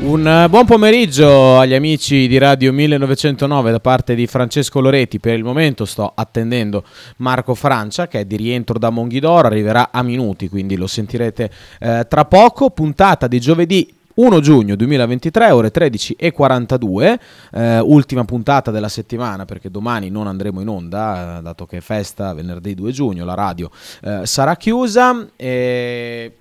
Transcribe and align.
Un 0.00 0.24
eh, 0.24 0.48
buon 0.48 0.64
pomeriggio 0.64 1.58
agli 1.58 1.74
amici 1.74 2.28
di 2.28 2.38
Radio 2.38 2.72
1909 2.72 3.72
da 3.72 3.80
parte 3.80 4.14
di 4.14 4.28
Francesco 4.28 4.78
Loretti. 4.78 5.18
Per 5.18 5.34
il 5.34 5.42
momento 5.42 5.84
sto 5.84 6.12
attendendo 6.14 6.84
Marco 7.16 7.56
Francia 7.56 8.06
che 8.06 8.20
è 8.20 8.24
di 8.24 8.36
rientro 8.36 8.78
da 8.78 8.90
Monghidoro, 8.90 9.48
arriverà 9.48 9.90
a 9.90 10.04
minuti, 10.04 10.48
quindi 10.48 10.76
lo 10.76 10.86
sentirete 10.86 11.50
eh, 11.80 12.06
tra 12.08 12.24
poco. 12.26 12.70
Puntata 12.70 13.26
di 13.26 13.40
giovedì 13.40 13.92
1 14.14 14.40
giugno 14.40 14.76
2023, 14.76 15.50
ore 15.50 15.72
13 15.72 16.14
e 16.16 16.30
42, 16.30 17.20
eh, 17.54 17.80
ultima 17.80 18.24
puntata 18.24 18.70
della 18.70 18.88
settimana 18.88 19.46
perché 19.46 19.68
domani 19.68 20.10
non 20.10 20.28
andremo 20.28 20.60
in 20.60 20.68
onda, 20.68 21.38
eh, 21.38 21.42
dato 21.42 21.66
che 21.66 21.78
è 21.78 21.80
festa 21.80 22.32
venerdì 22.34 22.74
2 22.74 22.92
giugno, 22.92 23.24
la 23.24 23.34
radio 23.34 23.68
eh, 24.02 24.24
sarà 24.26 24.54
chiusa. 24.54 25.26
E 25.34 26.32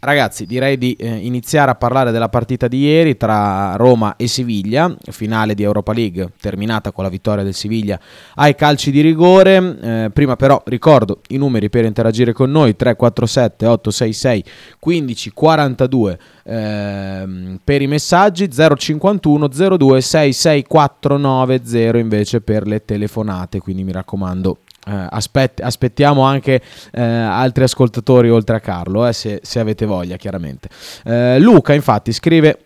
Ragazzi, 0.00 0.46
direi 0.46 0.78
di 0.78 0.92
eh, 0.92 1.08
iniziare 1.08 1.72
a 1.72 1.74
parlare 1.74 2.12
della 2.12 2.28
partita 2.28 2.68
di 2.68 2.82
ieri 2.82 3.16
tra 3.16 3.74
Roma 3.74 4.14
e 4.14 4.28
Siviglia, 4.28 4.94
finale 5.10 5.54
di 5.54 5.64
Europa 5.64 5.92
League, 5.92 6.34
terminata 6.40 6.92
con 6.92 7.02
la 7.02 7.10
vittoria 7.10 7.42
del 7.42 7.52
Siviglia 7.52 7.98
ai 8.36 8.54
calci 8.54 8.92
di 8.92 9.00
rigore. 9.00 9.56
Eh, 9.80 10.10
prima 10.12 10.36
però 10.36 10.62
ricordo 10.66 11.22
i 11.30 11.36
numeri 11.36 11.68
per 11.68 11.84
interagire 11.84 12.32
con 12.32 12.48
noi, 12.48 12.76
347 12.76 13.66
866 13.66 14.44
1542 14.78 16.18
eh, 16.44 17.58
per 17.64 17.82
i 17.82 17.86
messaggi, 17.88 18.48
051 18.48 19.48
02 19.48 20.00
66490 20.00 21.98
invece 21.98 22.40
per 22.40 22.68
le 22.68 22.84
telefonate, 22.84 23.58
quindi 23.58 23.82
mi 23.82 23.90
raccomando 23.90 24.58
eh, 24.88 25.06
aspett- 25.10 25.60
aspettiamo 25.60 26.22
anche 26.22 26.62
eh, 26.92 27.02
altri 27.02 27.64
ascoltatori 27.64 28.30
oltre 28.30 28.56
a 28.56 28.60
Carlo, 28.60 29.06
eh, 29.06 29.12
se, 29.12 29.40
se, 29.42 29.60
avete 29.60 29.84
voglia, 29.84 30.16
chiaramente. 30.16 30.68
Eh, 31.04 31.38
Luca, 31.38 31.74
infatti, 31.74 32.12
scrive 32.12 32.58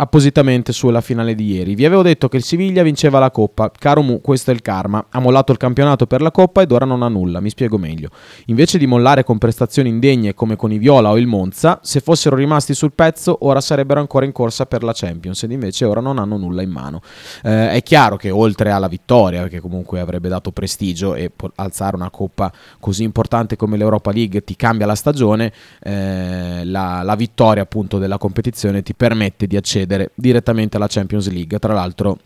appositamente 0.00 0.72
sulla 0.72 1.02
finale 1.02 1.34
di 1.34 1.52
ieri. 1.52 1.74
Vi 1.74 1.84
avevo 1.84 2.00
detto 2.00 2.28
che 2.28 2.38
il 2.38 2.42
Siviglia 2.42 2.82
vinceva 2.82 3.18
la 3.18 3.30
Coppa. 3.30 3.70
Caro 3.70 4.00
Mu, 4.00 4.22
questo 4.22 4.50
è 4.50 4.54
il 4.54 4.62
karma. 4.62 5.04
Ha 5.10 5.20
mollato 5.20 5.52
il 5.52 5.58
campionato 5.58 6.06
per 6.06 6.22
la 6.22 6.30
Coppa 6.30 6.62
ed 6.62 6.72
ora 6.72 6.86
non 6.86 7.02
ha 7.02 7.08
nulla. 7.08 7.40
Mi 7.40 7.50
spiego 7.50 7.76
meglio. 7.76 8.08
Invece 8.46 8.78
di 8.78 8.86
mollare 8.86 9.24
con 9.24 9.36
prestazioni 9.36 9.90
indegne 9.90 10.32
come 10.32 10.56
con 10.56 10.72
i 10.72 10.78
Viola 10.78 11.10
o 11.10 11.18
il 11.18 11.26
Monza, 11.26 11.80
se 11.82 12.00
fossero 12.00 12.34
rimasti 12.34 12.72
sul 12.72 12.92
pezzo, 12.94 13.36
ora 13.42 13.60
sarebbero 13.60 14.00
ancora 14.00 14.24
in 14.24 14.32
corsa 14.32 14.64
per 14.64 14.82
la 14.82 14.92
Champions 14.94 15.42
ed 15.42 15.52
invece 15.52 15.84
ora 15.84 16.00
non 16.00 16.18
hanno 16.18 16.38
nulla 16.38 16.62
in 16.62 16.70
mano. 16.70 17.02
Eh, 17.42 17.72
è 17.72 17.82
chiaro 17.82 18.16
che 18.16 18.30
oltre 18.30 18.70
alla 18.70 18.88
vittoria, 18.88 19.48
che 19.48 19.60
comunque 19.60 20.00
avrebbe 20.00 20.30
dato 20.30 20.50
prestigio 20.50 21.14
e 21.14 21.30
alzare 21.56 21.96
una 21.96 22.08
Coppa 22.08 22.50
così 22.78 23.02
importante 23.02 23.54
come 23.56 23.76
l'Europa 23.76 24.12
League 24.12 24.42
ti 24.44 24.56
cambia 24.56 24.86
la 24.86 24.94
stagione, 24.94 25.52
eh, 25.82 26.64
la, 26.64 27.02
la 27.02 27.14
vittoria 27.16 27.62
appunto 27.62 27.98
della 27.98 28.16
competizione 28.16 28.82
ti 28.82 28.94
permette 28.94 29.46
di 29.46 29.56
accedere 29.58 29.89
accedere 29.90 30.12
direttamente 30.14 30.76
alla 30.76 30.86
Champions 30.88 31.30
League. 31.30 31.58
Tra 31.58 31.74
l'altro 31.74 32.18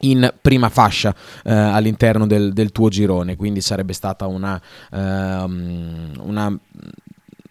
in 0.00 0.32
prima 0.40 0.68
fascia 0.68 1.14
eh, 1.44 1.52
all'interno 1.52 2.26
del, 2.26 2.52
del, 2.52 2.72
tuo 2.72 2.88
girone, 2.88 3.36
quindi 3.36 3.60
sarebbe 3.60 3.92
stata 3.92 4.26
una, 4.26 4.60
ehm, 4.92 6.12
una 6.20 6.58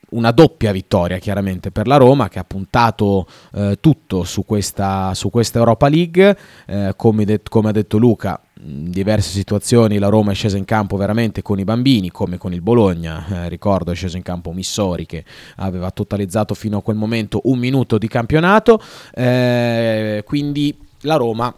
una 0.08 0.32
doppia 0.32 0.72
vittoria 0.72 1.18
chiaramente 1.18 1.72
per 1.72 1.88
la 1.88 1.98
Roma 1.98 2.30
che 2.30 2.40
ha 2.40 2.46
puntato 2.46 3.28
eh, 3.54 3.80
tutto 3.82 4.24
su 4.24 4.46
questa, 4.46 5.14
su 5.14 5.30
questa, 5.30 5.60
Europa 5.60 5.90
League, 5.90 6.38
eh, 6.68 6.94
come, 6.96 7.26
det- 7.26 7.50
come, 7.50 7.70
ha 7.70 7.72
detto 7.74 7.98
Luca, 7.98 8.40
diverse 8.66 9.30
situazioni 9.30 10.00
la 10.00 10.08
Roma 10.08 10.32
è 10.32 10.36
scesa 10.36 10.58
in 10.58 10.66
campo 10.66 10.98
veramente 10.98 11.42
con 11.42 11.60
i 11.60 11.64
bambini, 11.64 12.10
come 12.10 12.38
con 12.38 12.54
il 12.54 12.62
Bologna, 12.62 13.26
eh, 13.46 13.50
ricordo 13.50 13.92
è 13.92 13.96
sceso 13.96 14.18
in 14.18 14.24
campo 14.24 14.52
Missori 14.52 15.06
che 15.06 15.24
aveva 15.58 15.92
totalizzato 15.92 16.56
fino 16.56 16.78
a 16.78 16.82
quel 16.82 16.96
momento 16.96 17.42
un 17.44 17.60
minuto 17.60 17.98
di 17.98 18.08
campionato, 18.08 18.82
eh, 19.14 20.24
quindi 20.26 20.76
la 21.02 21.16
Roma 21.16 21.54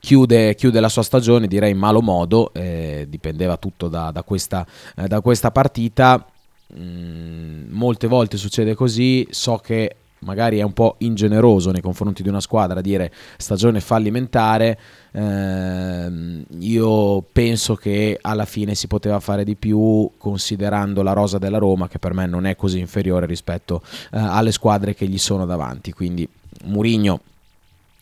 Chiude, 0.00 0.54
chiude, 0.54 0.80
la 0.80 0.88
sua 0.88 1.02
stagione, 1.02 1.46
direi 1.46 1.72
in 1.72 1.78
malo 1.78 2.00
modo, 2.00 2.50
eh, 2.54 3.04
dipendeva 3.08 3.58
tutto 3.58 3.88
da, 3.88 4.10
da, 4.10 4.22
questa, 4.22 4.66
eh, 4.96 5.06
da 5.06 5.20
questa, 5.20 5.50
partita. 5.50 6.26
Mm, 6.74 7.70
molte 7.70 8.06
volte 8.06 8.38
succede 8.38 8.74
così, 8.74 9.26
so 9.30 9.58
che 9.58 9.96
magari 10.22 10.58
è 10.58 10.62
un 10.62 10.72
po' 10.72 10.96
ingeneroso 10.98 11.70
nei 11.70 11.80
confronti 11.80 12.22
di 12.22 12.28
una 12.28 12.40
squadra 12.40 12.80
dire 12.80 13.12
stagione 13.36 13.80
fallimentare, 13.80 14.78
eh, 15.12 16.44
io 16.58 17.22
penso 17.32 17.74
che 17.74 18.18
alla 18.20 18.44
fine 18.44 18.74
si 18.74 18.86
poteva 18.86 19.20
fare 19.20 19.44
di 19.44 19.54
più 19.54 20.10
considerando 20.18 21.02
la 21.02 21.12
rosa 21.12 21.38
della 21.38 21.58
Roma 21.58 21.88
che 21.88 21.98
per 21.98 22.14
me 22.14 22.26
non 22.26 22.46
è 22.46 22.56
così 22.56 22.78
inferiore 22.78 23.26
rispetto 23.26 23.82
eh, 24.12 24.18
alle 24.18 24.52
squadre 24.52 24.94
che 24.94 25.06
gli 25.06 25.18
sono 25.18 25.46
davanti, 25.46 25.92
quindi 25.92 26.28
Murigno 26.64 27.20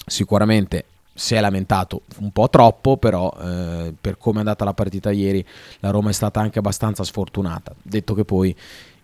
sicuramente 0.07 0.85
si 1.13 1.35
è 1.35 1.41
lamentato 1.41 2.03
un 2.19 2.31
po' 2.31 2.49
troppo, 2.49 2.97
però 2.97 3.31
eh, 3.43 3.93
per 4.01 4.17
come 4.17 4.37
è 4.37 4.39
andata 4.39 4.65
la 4.65 4.73
partita 4.73 5.11
ieri 5.11 5.45
la 5.81 5.91
Roma 5.91 6.09
è 6.09 6.15
stata 6.15 6.41
anche 6.41 6.59
abbastanza 6.59 7.05
sfortunata. 7.05 7.75
Detto 7.83 8.15
che 8.15 8.25
poi 8.25 8.57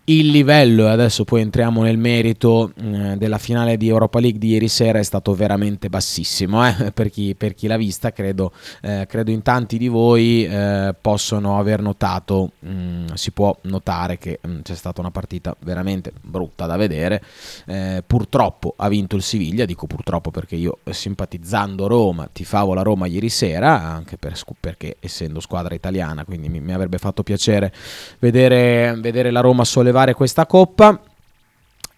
il 0.09 0.31
livello, 0.31 0.87
e 0.87 0.91
adesso 0.91 1.25
poi 1.25 1.41
entriamo 1.41 1.83
nel 1.83 1.99
merito 1.99 2.73
eh, 2.81 3.17
della 3.17 3.39
finale 3.39 3.77
di 3.77 3.89
Europa 3.89 4.21
League 4.21 4.39
di 4.39 4.51
ieri 4.51 4.69
sera, 4.69 5.01
è 5.01 5.03
stato 5.03 5.35
veramente 5.35 5.89
bassissimo. 5.89 6.67
Eh? 6.67 6.93
Per, 6.97 7.11
chi, 7.11 7.35
per, 7.35 7.55
chi, 7.55 7.67
l'ha 7.67 7.77
vista, 7.77 8.13
credo, 8.13 8.53
eh, 8.83 9.07
credo, 9.09 9.31
in 9.31 9.43
tanti 9.43 9.77
di 9.79 9.89
voi 9.89 10.47
eh, 10.47 10.95
possono 10.99 11.59
aver 11.59 11.83
notato, 11.83 12.53
mh, 12.61 12.71
mm, 12.71 13.07
si 13.15 13.33
può 13.33 13.57
notare 13.63 14.19
che 14.19 14.39
mh, 14.41 14.49
mm, 14.49 14.61
c'è 14.63 14.75
stata 14.75 15.01
una 15.01 15.11
partita 15.11 15.55
veramente 15.61 16.13
brutta 16.21 16.67
da 16.67 16.77
vedere. 16.77 17.23
Eh, 17.67 18.03
purtroppo 18.07 18.75
ha 18.77 18.89
vinto 18.89 19.17
il 19.17 19.23
Siviglia, 19.23 19.65
dico 19.65 19.87
purtroppo 19.87 20.31
perché 20.31 20.57
io 20.57 20.79
simpatizzando 20.89 21.87
Roma, 21.87 22.29
tifavo 22.33 22.75
la 22.75 22.83
Roma 22.83 23.07
ieri 23.07 23.29
sera, 23.29 23.83
anche 23.83 24.17
per, 24.17 24.35
perché 24.59 24.97
essendo 25.01 25.41
squadra 25.41 25.75
italiana, 25.75 26.25
quindi 26.25 26.49
mi, 26.49 26.61
mi 26.61 26.73
avrebbe 26.73 26.99
fatto 26.99 27.23
piacere 27.23 27.73
vedere, 28.21 28.97
vedere 28.99 29.31
la 29.31 29.41
Roma 29.41 29.65
sollevare 29.65 29.96
sollevare 29.97 30.13
questa 30.13 30.45
coppa. 30.45 31.01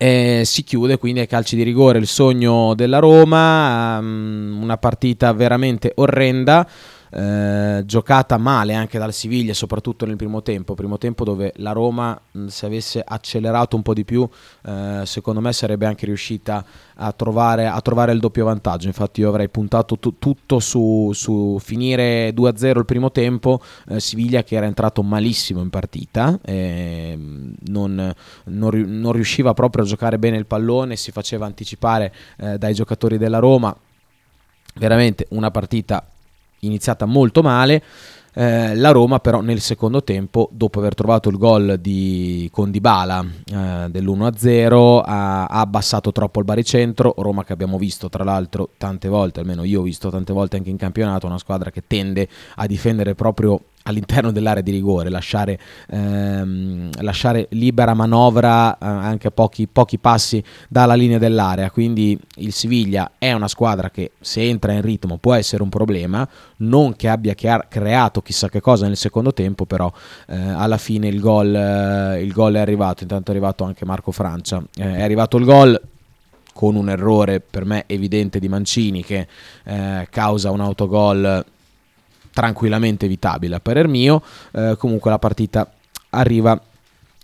E 0.00 0.42
si 0.44 0.62
chiude 0.62 0.96
quindi 0.96 1.18
ai 1.18 1.26
calci 1.26 1.56
di 1.56 1.64
rigore 1.64 1.98
il 1.98 2.06
sogno 2.06 2.72
della 2.74 3.00
Roma, 3.00 3.98
um, 3.98 4.60
una 4.62 4.76
partita 4.76 5.32
veramente 5.32 5.92
orrenda. 5.96 6.66
Eh, 7.10 7.82
giocata 7.86 8.36
male 8.36 8.74
anche 8.74 8.98
dal 8.98 9.12
Siviglia, 9.12 9.54
soprattutto 9.54 10.04
nel 10.06 10.16
primo 10.16 10.42
tempo. 10.42 10.74
Primo 10.74 10.98
tempo 10.98 11.24
dove 11.24 11.52
la 11.56 11.72
Roma, 11.72 12.18
se 12.46 12.66
avesse 12.66 13.02
accelerato 13.04 13.76
un 13.76 13.82
po' 13.82 13.94
di 13.94 14.04
più, 14.04 14.28
eh, 14.66 15.02
secondo 15.04 15.40
me 15.40 15.52
sarebbe 15.52 15.86
anche 15.86 16.06
riuscita 16.06 16.64
a 16.96 17.12
trovare, 17.12 17.66
a 17.66 17.80
trovare, 17.80 18.12
il 18.12 18.20
doppio 18.20 18.44
vantaggio. 18.44 18.86
Infatti, 18.86 19.20
io 19.20 19.28
avrei 19.28 19.48
puntato 19.48 19.98
t- 19.98 20.14
tutto 20.18 20.60
su, 20.60 21.10
su, 21.14 21.58
finire 21.60 22.32
2-0 22.34 22.78
il 22.78 22.84
primo 22.84 23.10
tempo. 23.10 23.60
Eh, 23.88 24.00
Siviglia 24.00 24.42
che 24.42 24.56
era 24.56 24.66
entrato 24.66 25.02
malissimo 25.02 25.60
in 25.60 25.70
partita, 25.70 26.38
non, 26.44 27.56
non, 27.66 28.14
non, 28.44 29.12
riusciva 29.12 29.54
proprio 29.54 29.84
a 29.84 29.86
giocare 29.86 30.18
bene 30.18 30.36
il 30.36 30.46
pallone, 30.46 30.96
si 30.96 31.10
faceva 31.10 31.46
anticipare 31.46 32.12
eh, 32.38 32.58
dai 32.58 32.74
giocatori 32.74 33.18
della 33.18 33.38
Roma. 33.38 33.74
Veramente 34.74 35.26
una 35.30 35.50
partita 35.50 36.06
iniziata 36.60 37.04
molto 37.06 37.42
male. 37.42 37.82
Eh, 38.38 38.76
la 38.76 38.92
Roma 38.92 39.18
però 39.18 39.40
nel 39.40 39.58
secondo 39.58 40.04
tempo, 40.04 40.48
dopo 40.52 40.78
aver 40.78 40.94
trovato 40.94 41.28
il 41.28 41.36
gol 41.38 41.76
di 41.80 42.48
Condibala 42.52 43.20
eh, 43.20 43.88
dell'1-0, 43.90 45.02
ha, 45.04 45.46
abbassato 45.46 46.12
troppo 46.12 46.38
il 46.38 46.44
baricentro. 46.44 47.14
Roma 47.18 47.42
che 47.42 47.52
abbiamo 47.52 47.78
visto 47.78 48.08
tra 48.08 48.22
l'altro 48.22 48.70
tante 48.78 49.08
volte, 49.08 49.40
almeno 49.40 49.64
io 49.64 49.80
ho 49.80 49.82
visto 49.82 50.08
tante 50.08 50.32
volte 50.32 50.56
anche 50.56 50.70
in 50.70 50.76
campionato, 50.76 51.26
una 51.26 51.38
squadra 51.38 51.72
che 51.72 51.82
tende 51.88 52.28
a 52.54 52.66
difendere 52.66 53.16
proprio 53.16 53.60
all'interno 53.88 54.30
dell'area 54.30 54.62
di 54.62 54.70
rigore, 54.70 55.08
lasciare, 55.08 55.58
ehm, 55.88 56.90
lasciare 57.00 57.46
libera 57.50 57.94
manovra 57.94 58.74
eh, 58.74 58.76
anche 58.80 59.30
pochi, 59.30 59.66
pochi, 59.66 59.98
passi 59.98 60.42
dalla 60.68 60.94
linea 60.94 61.18
dell'area. 61.18 61.70
Quindi 61.70 62.18
il 62.36 62.52
Siviglia 62.52 63.12
è 63.18 63.32
una 63.32 63.48
squadra 63.48 63.90
che 63.90 64.12
se 64.20 64.42
entra 64.42 64.72
in 64.72 64.82
ritmo 64.82 65.16
può 65.16 65.34
essere 65.34 65.62
un 65.62 65.70
problema, 65.70 66.28
non 66.58 66.94
che 66.94 67.08
abbia 67.08 67.34
creato 67.34 68.20
chissà 68.28 68.50
che 68.50 68.60
cosa 68.60 68.86
nel 68.86 68.98
secondo 68.98 69.32
tempo, 69.32 69.64
però 69.64 69.90
eh, 70.26 70.36
alla 70.36 70.76
fine 70.76 71.08
il 71.08 71.18
gol, 71.18 71.54
eh, 71.54 72.22
il 72.22 72.30
gol, 72.30 72.56
è 72.56 72.58
arrivato, 72.58 73.02
intanto 73.02 73.30
è 73.30 73.34
arrivato 73.34 73.64
anche 73.64 73.86
Marco 73.86 74.12
Francia, 74.12 74.62
eh, 74.76 74.96
è 74.96 75.02
arrivato 75.02 75.38
il 75.38 75.46
gol 75.46 75.80
con 76.52 76.76
un 76.76 76.90
errore 76.90 77.40
per 77.40 77.64
me 77.64 77.84
evidente 77.86 78.38
di 78.38 78.48
Mancini 78.48 79.02
che 79.02 79.26
eh, 79.64 80.08
causa 80.10 80.50
un 80.50 80.60
autogol 80.60 81.42
tranquillamente 82.30 83.06
evitabile 83.06 83.54
a 83.54 83.60
parer 83.60 83.88
mio. 83.88 84.22
Eh, 84.52 84.76
comunque 84.76 85.10
la 85.10 85.18
partita 85.18 85.72
arriva 86.10 86.60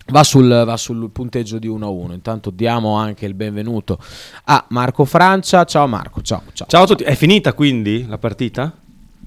Va 0.09 0.23
sul, 0.23 0.49
va 0.67 0.77
sul, 0.77 1.09
punteggio 1.11 1.59
di 1.59 1.67
1-1. 1.67 2.12
Intanto 2.12 2.50
diamo 2.50 2.97
anche 2.97 3.25
il 3.25 3.33
benvenuto 3.33 3.99
a 4.45 4.65
Marco 4.69 5.07
Francia. 5.07 5.65
Ciao 5.65 5.87
Marco, 5.87 6.21
ciao. 6.21 6.43
Ciao, 6.53 6.67
ciao 6.67 6.83
a 6.83 6.87
tutti. 6.87 7.05
È 7.05 7.15
finita 7.15 7.55
quindi 7.55 8.07
la 8.07 8.19
partita? 8.19 8.84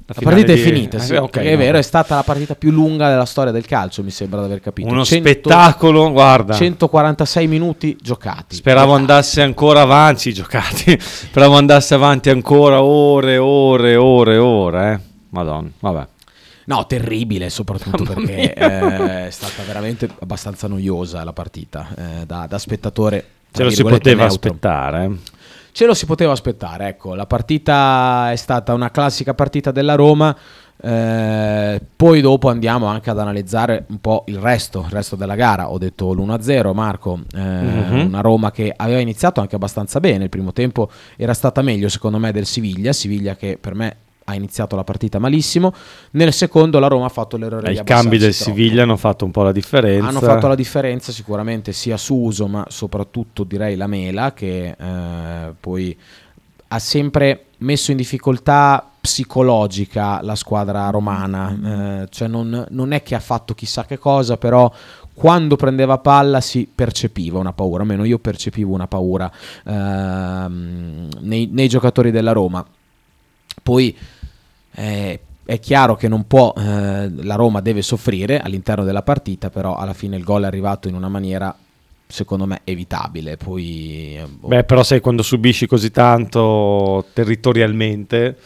La, 0.10 0.16
la 0.20 0.30
partita 0.30 0.54
di... 0.54 0.62
è 0.62 0.64
finita, 0.64 1.00
sì, 1.00 1.16
eh, 1.16 1.18
okay, 1.18 1.48
è 1.48 1.52
no. 1.52 1.58
vero, 1.58 1.78
è 1.78 1.82
stata 1.82 2.16
la 2.16 2.24
partita 2.24 2.56
più 2.56 2.72
lunga 2.72 3.10
della 3.10 3.26
storia 3.26 3.52
del 3.52 3.66
calcio, 3.66 4.04
mi 4.04 4.10
sembra 4.10 4.40
di 4.40 4.46
aver 4.46 4.62
capito. 4.62 4.88
Uno 4.88 5.04
100, 5.04 5.30
spettacolo, 5.30 6.10
guarda. 6.14 6.54
146 6.54 7.48
minuti 7.48 7.98
giocati. 8.02 8.56
Speravo 8.56 8.86
giocati. 8.86 9.02
andasse 9.02 9.42
ancora 9.42 9.82
avanti, 9.82 10.32
giocati. 10.34 10.98
Speravo 10.98 11.58
andasse 11.58 11.94
avanti 11.94 12.30
ancora 12.30 12.82
ore, 12.82 13.38
ore, 13.38 13.98
ore, 13.98 14.38
ore, 14.38 14.94
eh. 14.94 15.00
Madonna, 15.32 15.70
vabbè. 15.78 16.08
No, 16.68 16.86
terribile 16.86 17.50
soprattutto 17.50 18.04
perché 18.04 18.54
eh, 18.54 19.28
è 19.28 19.30
stata 19.30 19.64
veramente 19.64 20.10
abbastanza 20.20 20.70
noiosa 20.70 21.22
la 21.26 21.34
partita 21.34 21.90
eh, 21.98 22.26
da, 22.26 22.46
da, 22.48 22.58
spettatore. 22.58 23.26
Ce 23.52 23.64
lo 23.64 23.70
si 23.70 23.84
poteva 23.84 24.26
neutro. 24.26 24.50
aspettare. 24.50 25.12
Ce 25.78 25.86
lo 25.86 25.94
si 25.94 26.08
poteva 26.08 26.32
aspettare, 26.32 26.88
ecco, 26.88 27.14
la 27.14 27.28
partita 27.28 28.32
è 28.32 28.36
stata 28.36 28.74
una 28.74 28.90
classica 28.90 29.36
partita 29.36 29.70
della 29.70 29.94
Roma, 29.94 30.36
eh, 30.76 31.80
poi 31.96 32.20
dopo 32.20 32.50
andiamo 32.50 32.88
anche 32.88 33.12
ad 33.12 33.20
analizzare 33.20 33.86
un 33.90 34.02
po' 34.02 34.24
il 34.26 34.40
resto, 34.40 34.84
il 34.88 34.92
resto 34.92 35.16
della 35.16 35.36
gara. 35.36 35.70
Ho 35.70 35.78
detto 35.78 36.12
l'1-0, 36.14 36.74
Marco, 36.74 37.20
eh, 37.32 37.40
mm-hmm. 37.40 38.08
una 38.08 38.22
Roma 38.22 38.50
che 38.50 38.74
aveva 38.76 38.98
iniziato 38.98 39.40
anche 39.40 39.54
abbastanza 39.54 40.00
bene, 40.00 40.24
il 40.24 40.30
primo 40.32 40.52
tempo 40.52 40.90
era 41.16 41.36
stata 41.36 41.62
meglio 41.62 41.90
secondo 41.90 42.18
me 42.18 42.32
del 42.32 42.48
Siviglia, 42.48 42.92
Siviglia 42.92 43.36
che 43.36 43.60
per 43.62 43.76
me 43.76 43.98
ha 44.30 44.36
iniziato 44.36 44.76
la 44.76 44.84
partita 44.84 45.20
malissimo. 45.20 45.74
Nel 46.12 46.34
secondo 46.34 46.80
la 46.80 46.88
Roma 46.88 47.06
ha 47.06 47.10
fatto 47.10 47.38
l'errore 47.38 47.70
eh, 47.70 47.74
I 47.74 47.84
cambi 47.84 48.18
del 48.18 48.36
troppo. 48.36 48.52
Siviglia 48.52 48.84
hanno 48.84 48.98
fatto 48.98 49.24
un 49.24 49.32
po' 49.32 49.44
la 49.44 49.54
differenza. 49.54 50.08
Hanno 50.08 50.20
fatto 50.20 50.48
la 50.48 50.56
differenza 50.56 51.12
sicuramente 51.14 51.72
sia 51.72 51.96
su 51.96 52.16
Uso, 52.16 52.48
ma 52.48 52.66
soprattutto 52.68 53.46
direi 53.46 53.78
la 53.78 53.88
Mela 53.88 54.34
che 54.34 54.76
eh, 54.78 55.54
poi 55.58 55.98
ha 56.70 56.80
sempre 56.80 57.46
messo 57.60 57.92
in 57.92 57.98
difficoltà 57.98 58.86
psicologica 59.00 60.20
la 60.22 60.36
squadra 60.36 60.90
romana, 60.90 62.02
eh, 62.04 62.08
cioè 62.10 62.28
non, 62.28 62.66
non, 62.70 62.92
è 62.92 63.04
che 63.04 63.16
ha 63.16 63.22
fatto 63.22 63.54
chissà 63.54 63.86
che 63.86 63.98
cosa, 63.98 64.36
però 64.36 64.70
quando 65.14 65.56
prendeva 65.56 65.98
palla 66.00 66.42
si 66.42 66.70
percepiva 66.74 67.40
una 67.40 67.54
paura, 67.54 67.84
almeno 67.84 68.04
io 68.04 68.20
percepivo 68.20 68.74
una 68.74 68.88
paura 68.88 69.32
ehm, 69.66 71.08
nei, 71.22 71.48
nei 71.50 71.70
giocatori 71.70 72.12
della 72.12 72.34
Roma. 72.34 72.66
Poi 73.64 73.96
eh, 74.78 75.20
è 75.44 75.60
chiaro 75.60 75.96
che 75.96 76.08
non 76.08 76.28
può, 76.28 76.54
eh, 76.56 77.10
la 77.10 77.36
Roma 77.36 77.62
deve 77.62 77.82
soffrire 77.82 78.40
all'interno 78.40 78.84
della 78.84 79.02
partita, 79.02 79.50
però 79.50 79.76
alla 79.76 79.94
fine 79.94 80.16
il 80.16 80.24
gol 80.24 80.44
è 80.44 80.46
arrivato 80.46 80.88
in 80.88 80.94
una 80.94 81.10
maniera 81.10 81.56
secondo 82.06 82.46
me 82.46 82.62
evitabile. 82.64 83.38
Poi, 83.38 84.18
eh, 84.18 84.28
boh. 84.28 84.48
Beh, 84.50 84.64
però 84.66 84.84
sai 84.84 85.00
quando 85.00 85.24
subisci 85.24 85.66
così 85.66 85.90
tanto 85.90 87.06
territorialmente 87.14 88.38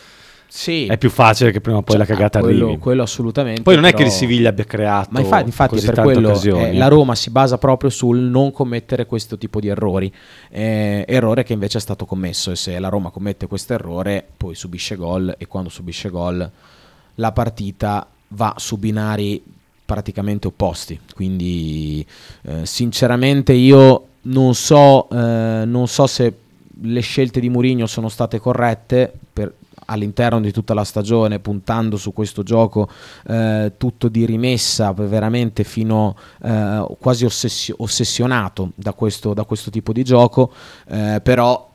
sì. 0.53 0.86
È 0.86 0.98
più 0.98 1.09
facile 1.09 1.50
che 1.50 1.62
prima 1.62 1.77
o 1.77 1.81
poi 1.81 1.95
cioè, 1.95 2.06
la 2.06 2.13
cagata 2.13 2.39
ah, 2.39 2.42
quello, 2.42 2.65
arrivi. 2.65 2.80
Quello 2.81 3.03
assolutamente. 3.03 3.62
Poi 3.62 3.75
non 3.75 3.86
però... 3.86 3.95
è 3.95 3.98
che 4.01 4.06
il 4.06 4.12
Siviglia 4.12 4.50
abbia 4.50 4.65
creato. 4.65 5.07
Ma 5.12 5.21
infatti, 5.21 5.45
infatti 5.45 5.80
per 5.80 6.01
quello 6.01 6.38
eh, 6.42 6.74
la 6.74 6.89
Roma 6.89 7.15
si 7.15 7.30
basa 7.30 7.57
proprio 7.57 7.89
sul 7.89 8.18
non 8.19 8.51
commettere 8.51 9.06
questo 9.06 9.38
tipo 9.38 9.62
di 9.62 9.69
errori. 9.69 10.13
Eh, 10.50 11.06
errore 11.07 11.44
che 11.44 11.53
invece 11.53 11.77
è 11.77 11.81
stato 11.81 12.06
commesso. 12.06 12.51
E 12.51 12.57
se 12.57 12.77
la 12.80 12.89
Roma 12.89 13.12
commette 13.12 13.48
questo 13.48 13.71
errore, 13.71 14.27
poi 14.36 14.53
subisce 14.53 14.98
gol. 14.98 15.33
E 15.38 15.48
quando 15.48 15.69
subisce 15.69 16.09
gol, 16.09 16.51
la 17.15 17.31
partita 17.31 18.06
va 18.27 18.53
su 18.57 18.77
binari 18.77 19.42
praticamente 19.86 20.48
opposti. 20.48 21.00
Quindi, 21.15 22.06
eh, 22.42 22.65
sinceramente, 22.65 23.53
io 23.53 24.06
non 24.24 24.53
so, 24.53 25.09
eh, 25.09 25.63
non 25.65 25.88
so 25.88 26.07
se 26.07 26.33
le 26.81 27.00
scelte 27.00 27.39
di 27.39 27.48
Mourinho 27.48 27.88
sono 27.88 28.09
state 28.09 28.38
corrette. 28.38 29.13
Per, 29.31 29.53
all'interno 29.86 30.39
di 30.39 30.51
tutta 30.51 30.74
la 30.74 30.83
stagione 30.83 31.39
puntando 31.39 31.98
su 31.98 32.13
questo 32.13 32.44
gioco 32.44 32.89
eh, 33.28 33.74
tutto 33.78 34.07
di 34.07 34.25
rimessa 34.25 34.92
veramente 34.94 35.63
fino 35.63 36.16
eh, 36.42 36.86
quasi 37.00 37.25
ossessio- 37.25 37.75
ossessionato 37.80 38.72
da 38.75 38.94
questo, 38.94 39.33
da 39.33 39.44
questo, 39.44 39.69
tipo 39.69 39.94
di 39.94 40.04
gioco. 40.04 40.51
Eh, 40.88 41.19
però 41.24 41.69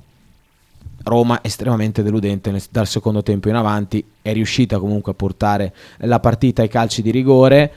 Roma 1.02 1.38
estremamente 1.42 2.02
deludente 2.02 2.60
dal 2.70 2.86
secondo 2.86 3.22
tempo 3.22 3.48
in 3.48 3.54
avanti 3.54 4.04
è 4.22 4.32
riuscita 4.32 4.78
comunque 4.78 5.12
a 5.12 5.14
portare 5.14 5.74
la 5.98 6.18
partita 6.18 6.62
ai 6.62 6.68
calci 6.68 7.00
di 7.00 7.10
rigore 7.10 7.72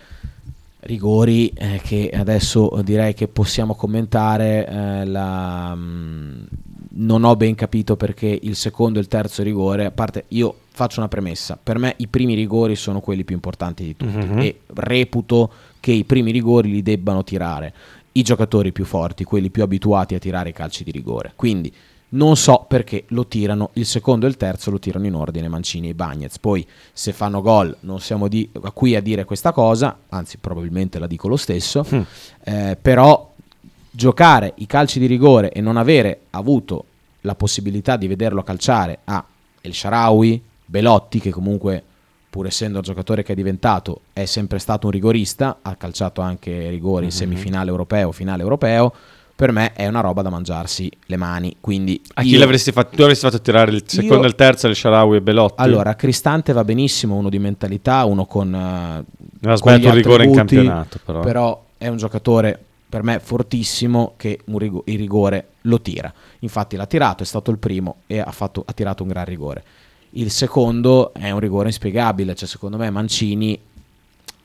rigori 0.81 1.49
eh, 1.49 1.81
che 1.83 2.09
adesso 2.13 2.79
direi 2.83 3.13
che 3.13 3.27
possiamo 3.27 3.75
commentare 3.75 4.65
eh, 4.67 5.05
la, 5.05 5.75
mh, 5.75 5.81
mm, 5.81 6.43
non 6.91 7.23
ho 7.23 7.35
ben 7.35 7.55
capito 7.55 7.95
perché 7.95 8.37
il 8.41 8.55
secondo 8.55 8.99
e 8.99 9.01
il 9.01 9.07
terzo 9.07 9.43
rigore, 9.43 9.85
a 9.85 9.91
parte 9.91 10.25
io 10.29 10.55
faccio 10.71 10.99
una 10.99 11.09
premessa, 11.09 11.59
per 11.61 11.77
me 11.77 11.95
i 11.97 12.07
primi 12.07 12.33
rigori 12.33 12.75
sono 12.75 13.01
quelli 13.01 13.23
più 13.23 13.35
importanti 13.35 13.83
di 13.83 13.95
tutti 13.97 14.15
mm-hmm. 14.15 14.39
e 14.39 14.59
reputo 14.67 15.51
che 15.79 15.91
i 15.91 16.05
primi 16.05 16.31
rigori 16.31 16.71
li 16.71 16.81
debbano 16.81 17.23
tirare 17.23 17.73
i 18.13 18.21
giocatori 18.21 18.71
più 18.71 18.85
forti, 18.85 19.23
quelli 19.23 19.49
più 19.49 19.63
abituati 19.63 20.15
a 20.15 20.19
tirare 20.19 20.49
i 20.49 20.53
calci 20.53 20.83
di 20.83 20.91
rigore. 20.91 21.33
Quindi 21.35 21.71
non 22.09 22.35
so 22.35 22.65
perché 22.67 23.05
lo 23.09 23.27
tirano 23.27 23.69
il 23.73 23.85
secondo 23.85 24.25
e 24.25 24.29
il 24.29 24.37
terzo 24.37 24.71
lo 24.71 24.79
tirano 24.79 25.05
in 25.05 25.13
ordine 25.13 25.47
Mancini 25.47 25.89
e 25.89 25.93
Bagnez. 25.93 26.39
Poi 26.39 26.65
se 26.91 27.13
fanno 27.13 27.41
gol 27.41 27.75
non 27.81 27.99
siamo 27.99 28.27
di, 28.27 28.49
qui 28.73 28.95
a 28.95 29.01
dire 29.01 29.25
questa 29.25 29.51
cosa, 29.51 29.97
anzi 30.09 30.37
probabilmente 30.37 30.97
la 30.99 31.07
dico 31.07 31.27
lo 31.27 31.37
stesso, 31.37 31.85
mm. 31.93 32.01
eh, 32.43 32.77
però 32.81 33.31
giocare 33.91 34.53
i 34.57 34.65
calci 34.65 34.99
di 34.99 35.05
rigore 35.05 35.51
e 35.51 35.61
non 35.61 35.77
avere 35.77 36.21
avuto 36.31 36.85
la 37.21 37.35
possibilità 37.35 37.97
di 37.97 38.07
vederlo 38.07 38.43
calciare 38.43 38.99
a 39.03 39.23
El 39.61 39.73
Sharawi, 39.73 40.41
Belotti 40.65 41.19
che 41.19 41.31
comunque 41.31 41.83
pur 42.29 42.45
essendo 42.45 42.77
il 42.77 42.83
giocatore 42.83 43.23
che 43.23 43.33
è 43.33 43.35
diventato 43.35 44.01
è 44.13 44.25
sempre 44.25 44.59
stato 44.59 44.85
un 44.85 44.91
rigorista, 44.91 45.59
ha 45.61 45.75
calciato 45.75 46.21
anche 46.21 46.69
rigori 46.69 47.05
in 47.05 47.09
mm-hmm. 47.09 47.17
semifinale 47.17 47.69
europeo, 47.69 48.11
finale 48.11 48.43
europeo, 48.43 48.93
per 49.39 49.53
me 49.53 49.71
è 49.71 49.87
una 49.87 50.01
roba 50.01 50.21
da 50.21 50.29
mangiarsi 50.29 50.91
le 51.05 51.15
mani. 51.15 51.55
Quindi 51.61 52.01
a 52.15 52.23
chi 52.23 52.35
l'avresti 52.35 52.73
fatto? 52.73 52.97
Tu 52.97 53.03
avresti 53.03 53.25
fatto 53.25 53.39
tirare 53.39 53.71
il 53.71 53.83
secondo 53.85 54.25
e 54.25 54.27
il 54.27 54.35
terzo, 54.35 54.67
il 54.67 54.75
Sharawi 54.75 55.15
e 55.15 55.21
Belotti? 55.21 55.61
Allora, 55.61 55.95
Cristante 55.95 56.51
va 56.51 56.65
benissimo, 56.65 57.15
uno 57.15 57.29
di 57.29 57.39
mentalità, 57.39 58.03
uno 58.03 58.25
con... 58.25 58.53
Uh, 58.53 59.47
ha 59.47 59.55
sbagliato 59.55 59.87
un 59.87 59.93
rigore 59.93 60.25
in 60.25 60.33
campionato, 60.33 60.99
però. 61.05 61.19
però 61.21 61.63
è 61.77 61.87
un 61.87 61.95
giocatore 61.95 62.61
per 62.89 63.01
me 63.03 63.21
fortissimo 63.21 64.15
che 64.17 64.41
rigo- 64.43 64.83
il 64.87 64.97
rigore 64.97 65.51
lo 65.61 65.79
tira. 65.79 66.11
Infatti 66.39 66.75
l'ha 66.75 66.85
tirato, 66.85 67.23
è 67.23 67.25
stato 67.25 67.49
il 67.49 67.59
primo 67.59 67.99
e 68.07 68.19
ha, 68.19 68.31
fatto, 68.31 68.65
ha 68.67 68.73
tirato 68.73 69.03
un 69.03 69.09
gran 69.09 69.23
rigore. 69.23 69.63
Il 70.11 70.31
secondo 70.31 71.13
è 71.13 71.31
un 71.31 71.39
rigore 71.39 71.67
inspiegabile, 71.67 72.35
cioè 72.35 72.47
secondo 72.47 72.75
me 72.75 72.89
Mancini 72.89 73.57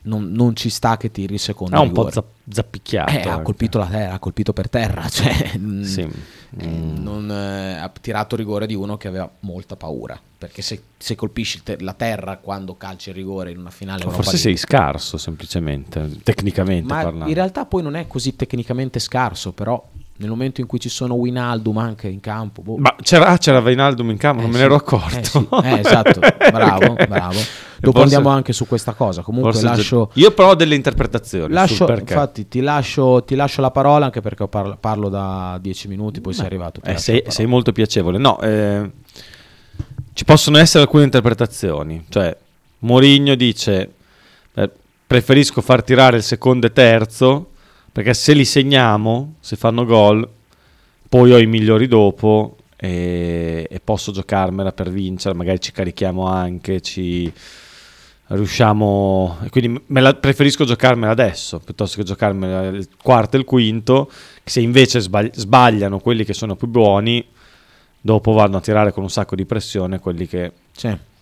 non, 0.05 0.33
non, 0.33 0.57
ci 0.57 0.69
sta 0.71 0.97
che 0.97 1.11
tiri 1.11 1.35
il 1.35 1.41
secondo. 1.41 1.77
Ha 1.77 1.81
un 1.81 1.93
po' 1.93 2.11
zapp- 2.11 2.33
zappicchiato. 2.49 3.11
Eh, 3.13 3.29
ha 3.29 3.41
colpito 3.41 3.79
la 3.79 3.87
terra, 3.87 4.15
ha 4.15 4.19
colpito 4.19 4.53
per 4.53 4.69
terra. 4.69 5.09
Cioè, 5.15 5.53
mm, 5.57 5.83
sì. 5.83 6.01
eh, 6.01 6.67
mm. 6.67 7.03
non, 7.03 7.31
eh, 7.31 7.79
ha 7.79 7.91
tirato 8.01 8.37
rigore 8.37 8.67
di 8.67 8.75
uno 8.75 8.97
che 8.97 9.09
aveva 9.09 9.31
molta 9.41 9.77
paura. 9.77 10.19
Perché 10.37 10.63
se, 10.63 10.83
se 10.97 11.15
colpisci 11.15 11.63
te- 11.63 11.79
la 11.81 11.95
terra 11.95 12.37
quando 12.37 12.77
calci 12.77 13.11
il 13.11 13.15
rigore 13.15 13.51
in 13.51 13.59
una 13.59 13.71
finale. 13.71 14.03
Forse 14.03 14.19
Europa 14.19 14.37
sei 14.37 14.57
scarso 14.57 15.17
semplicemente, 15.17 16.21
tecnicamente 16.23 16.93
Ma 16.93 17.03
parlando. 17.03 17.29
In 17.29 17.35
realtà 17.35 17.65
poi 17.65 17.83
non 17.83 17.97
è 17.97 18.07
così 18.07 18.37
tecnicamente 18.37 18.99
scarso, 18.99 19.53
però 19.53 19.83
nel 20.17 20.29
momento 20.29 20.61
in 20.61 20.67
cui 20.67 20.79
ci 20.79 20.89
sono 20.89 21.15
Winaldum 21.15 21.79
anche 21.79 22.09
in 22.09 22.21
campo. 22.21 22.63
Boh. 22.63 22.77
Ma 22.77 22.95
c'era, 23.03 23.37
c'era 23.39 23.59
Winaldum 23.61 24.11
in 24.11 24.17
campo, 24.17 24.41
eh, 24.41 24.43
non 24.43 24.53
me 24.53 24.59
ne 24.59 24.65
ero 24.65 24.75
accorto. 24.75 25.19
Eh, 25.19 25.25
sì. 25.25 25.49
eh, 25.65 25.79
esatto, 25.81 26.21
bravo, 26.53 26.95
bravo. 26.95 27.39
Dopo 27.85 27.99
forse, 27.99 28.15
andiamo 28.15 28.35
anche 28.35 28.53
su 28.53 28.67
questa 28.67 28.93
cosa. 28.93 29.23
Comunque 29.23 29.61
lascio... 29.63 30.11
Io 30.15 30.31
però 30.33 30.51
ho 30.51 30.55
delle 30.55 30.75
interpretazioni. 30.75 31.53
Lascio, 31.53 31.91
infatti 31.93 32.49
ti 32.49 32.61
lascio, 32.61 33.23
ti 33.25 33.35
lascio, 33.35 33.61
la 33.61 33.71
parola 33.71 34.07
anche 34.07 34.21
perché 34.21 34.47
parlo, 34.49 34.77
parlo 34.79 35.09
da 35.09 35.59
dieci 35.61 35.89
minuti, 35.89 36.21
poi 36.21 36.33
Beh, 36.33 36.39
sei 36.39 36.47
arrivato. 36.47 36.81
Eh, 36.85 36.99
sei, 36.99 37.23
sei, 37.29 37.47
molto 37.47 37.73
piacevole. 37.73 38.19
No, 38.19 38.41
eh, 38.41 38.91
ci 40.13 40.25
possono 40.25 40.59
essere 40.59 40.85
alcune 40.85 41.05
interpretazioni. 41.05 42.05
Cioè, 42.09 42.37
Mourinho 42.81 43.35
dice, 43.35 43.93
eh, 44.55 44.71
preferisco 45.07 45.61
far 45.61 45.83
tirare 45.83 46.17
il 46.17 46.23
secondo 46.23 46.67
e 46.67 46.73
terzo 46.73 47.49
perché 47.95 48.13
se 48.13 48.33
li 48.33 48.45
segniamo, 48.45 49.35
se 49.39 49.55
fanno 49.55 49.85
gol, 49.85 50.29
poi 51.09 51.33
ho 51.33 51.39
i 51.39 51.47
migliori 51.47 51.87
dopo 51.87 52.57
e, 52.77 53.69
e 53.71 53.79
posso 53.79 54.11
giocarmela 54.11 54.73
per 54.73 54.91
vincere, 54.91 55.33
magari 55.33 55.61
ci 55.61 55.71
carichiamo 55.71 56.27
anche, 56.27 56.81
ci 56.81 57.33
riusciamo... 58.29 59.39
Quindi 59.51 59.83
me 59.87 60.01
la, 60.01 60.15
preferisco 60.15 60.65
giocarmela 60.65 61.13
adesso 61.13 61.61
piuttosto 61.61 61.97
che 61.97 62.05
giocarmela 62.05 62.69
il 62.69 62.89
quarto 63.01 63.37
e 63.37 63.41
il 63.41 63.45
quinto, 63.45 64.11
se 64.43 64.61
invece 64.61 65.01
sbagliano 65.01 65.99
quelli 65.99 66.25
che 66.25 66.35
sono 66.35 66.57
più 66.57 66.69
buoni, 66.69 67.25
dopo 68.01 68.33
vanno 68.33 68.59
a 68.59 68.61
tirare 68.61 68.93
con 68.93 69.03
un 69.03 69.11
sacco 69.11 69.35
di 69.35 69.45
pressione 69.45 69.99
quelli 69.99 70.27
che... 70.27 70.53
Sì 70.73 71.13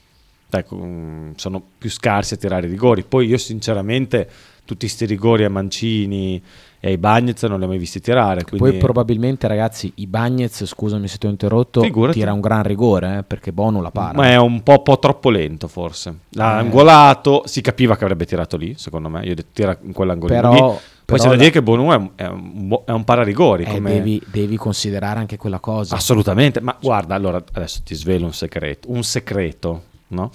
ecco, 0.59 0.77
mm, 0.77 1.33
sono 1.37 1.63
più 1.79 1.91
scarsi 1.91 2.35
a 2.35 2.37
tirare 2.37 2.67
i 2.67 2.71
rigori. 2.71 3.05
Poi 3.05 3.27
io 3.27 3.39
sinceramente 3.39 4.29
tutti 4.65 4.87
questi 4.87 5.07
rigori 5.07 5.45
a 5.45 5.51
Mancini 5.51 6.43
e 6.85 6.89
ai 6.89 6.99
Bagnets 6.99 7.45
non 7.45 7.61
li 7.61 7.65
ho 7.65 7.69
mai 7.69 7.79
visti 7.79 8.01
tirare. 8.01 8.43
Quindi... 8.43 8.71
Poi 8.71 8.77
probabilmente 8.79 9.47
ragazzi 9.47 9.93
i 9.97 10.09
Bagnets, 10.09 10.65
scusami 10.65 11.07
se 11.07 11.17
ti 11.17 11.27
ho 11.27 11.31
interrotto, 11.31 11.81
Figurati. 11.81 12.19
tira 12.19 12.33
un 12.33 12.41
gran 12.41 12.65
rigore 12.65 13.19
eh, 13.19 13.23
perché 13.23 13.53
Bono 13.53 13.81
la 13.81 13.93
para. 13.93 14.15
Ma 14.15 14.31
è 14.31 14.37
un 14.37 14.65
po', 14.65 14.83
po' 14.83 14.99
troppo 14.99 15.31
lento 15.31 15.69
forse. 15.69 16.13
L'ha 16.31 16.57
Eh. 16.57 16.59
angolato, 16.59 17.43
si 17.47 17.61
capiva 17.61 17.97
che 17.97 18.03
avrebbe 18.03 18.27
tirato 18.27 18.57
lì, 18.57 18.75
secondo 18.77 19.09
me. 19.09 19.23
Io 19.25 19.31
ho 19.31 19.35
detto 19.35 19.51
tira 19.53 19.79
in 19.81 19.93
quell'angolino 19.93 20.41
Però- 20.41 20.71
lì. 20.73 20.79
Poi 21.05 21.19
c'è 21.21 21.29
da 21.29 21.37
dire 21.37 21.51
che 21.51 21.63
Bono 21.63 21.93
è 21.93 21.97
un, 21.97 22.11
è 22.17 22.25
un, 22.27 22.69
bo- 22.69 22.83
è 22.85 22.91
un 22.91 23.05
pararigori. 23.05 23.63
Eh, 23.65 23.81
devi, 23.81 24.21
devi 24.31 24.57
considerare 24.57 25.21
anche 25.21 25.37
quella 25.37 25.61
cosa. 25.61 25.95
Assolutamente, 25.95 26.61
ma 26.61 26.77
guarda, 26.81 27.15
allora 27.15 27.41
adesso 27.53 27.81
ti 27.85 27.95
svelo 27.95 28.25
un 28.27 28.33
segreto, 28.33 28.91
un 28.91 29.05
segreto, 29.05 29.83
no? 30.09 30.31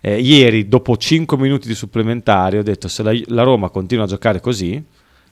Eh, 0.00 0.20
ieri, 0.20 0.68
dopo 0.68 0.96
5 0.96 1.36
minuti 1.38 1.66
di 1.66 1.74
supplementari, 1.74 2.58
ho 2.58 2.62
detto 2.62 2.86
se 2.86 3.02
la, 3.02 3.12
la 3.26 3.42
Roma 3.42 3.68
continua 3.70 4.04
a 4.04 4.06
giocare 4.06 4.38
così, 4.40 4.80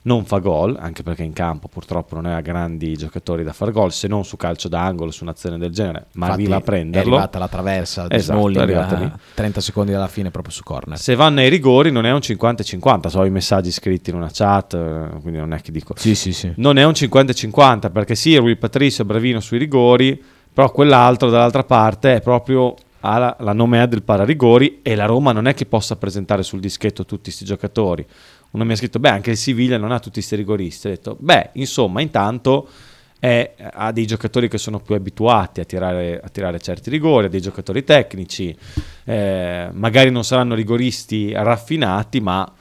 non 0.07 0.23
fa 0.25 0.39
gol, 0.39 0.77
anche 0.79 1.03
perché 1.03 1.23
in 1.23 1.33
campo 1.33 1.67
purtroppo 1.67 2.15
non 2.15 2.25
ha 2.25 2.39
grandi 2.39 2.95
giocatori 2.95 3.43
da 3.43 3.51
far 3.51 3.71
gol, 3.71 3.91
se 3.91 4.07
non 4.07 4.23
su 4.23 4.37
calcio 4.37 4.69
d'angolo, 4.69 5.11
su 5.11 5.23
un'azione 5.23 5.57
del 5.57 5.71
genere, 5.71 6.07
ma 6.13 6.25
Infatti, 6.27 6.41
arriva 6.43 6.55
a 6.55 6.59
È 6.59 6.63
prenderlo. 6.63 7.11
arrivata 7.13 7.39
la 7.39 7.47
traversa 7.49 8.07
di 8.07 8.15
Esatto, 8.15 8.39
è 8.39 8.51
Smalling 8.53 8.75
a 8.75 8.97
lì. 8.99 9.11
30 9.33 9.61
secondi 9.61 9.91
dalla 9.91 10.07
fine 10.07 10.31
proprio 10.31 10.53
su 10.53 10.63
corner. 10.63 10.97
Se 10.97 11.13
vanno 11.15 11.41
ai 11.41 11.49
rigori 11.49 11.91
non 11.91 12.05
è 12.05 12.11
un 12.11 12.19
50-50, 12.19 13.07
so 13.07 13.23
i 13.25 13.29
messaggi 13.29 13.69
scritti 13.71 14.09
in 14.09 14.15
una 14.15 14.29
chat, 14.31 14.73
eh, 14.75 15.19
quindi 15.21 15.39
non 15.39 15.53
è 15.53 15.61
che 15.61 15.71
dico... 15.71 15.93
Sì, 15.97 16.15
sì, 16.15 16.31
sì. 16.31 16.51
Non 16.55 16.77
è 16.77 16.85
un 16.85 16.93
50-50 16.93 17.91
perché 17.91 18.15
sì, 18.15 18.35
Rui 18.37 18.55
Patricio 18.55 19.01
è 19.01 19.05
bravino 19.05 19.39
sui 19.41 19.57
rigori, 19.57 20.23
però 20.53 20.71
quell'altro 20.71 21.29
dall'altra 21.29 21.63
parte 21.65 22.15
è 22.15 22.21
proprio 22.21 22.73
ha 23.09 23.17
la, 23.17 23.37
la 23.39 23.53
nomea 23.53 23.85
del 23.85 24.03
pararigori 24.03 24.79
e 24.81 24.93
la 24.95 25.05
Roma 25.05 25.31
non 25.31 25.47
è 25.47 25.53
che 25.53 25.65
possa 25.65 25.95
presentare 25.95 26.43
sul 26.43 26.59
dischetto 26.59 27.05
tutti 27.05 27.23
questi 27.23 27.45
giocatori. 27.45 28.05
Uno 28.51 28.65
mi 28.65 28.73
ha 28.73 28.75
scritto, 28.75 28.99
beh, 28.99 29.09
anche 29.09 29.31
il 29.31 29.37
Siviglia 29.37 29.77
non 29.77 29.91
ha 29.91 29.99
tutti 29.99 30.15
questi 30.15 30.35
rigoristi. 30.35 30.87
Ho 30.87 30.89
detto, 30.89 31.15
beh, 31.17 31.51
insomma, 31.53 32.01
intanto 32.01 32.67
è- 33.19 33.53
ha 33.57 33.91
dei 33.93 34.05
giocatori 34.05 34.49
che 34.49 34.57
sono 34.57 34.79
più 34.79 34.93
abituati 34.95 35.61
a 35.61 35.63
tirare, 35.63 36.19
a 36.21 36.27
tirare 36.27 36.59
certi 36.59 36.89
rigori, 36.89 37.27
ha 37.27 37.29
dei 37.29 37.39
giocatori 37.41 37.83
tecnici, 37.85 38.53
eh, 39.05 39.69
magari 39.71 40.09
non 40.11 40.25
saranno 40.25 40.53
rigoristi 40.53 41.31
raffinati, 41.31 42.19
ma 42.19 42.51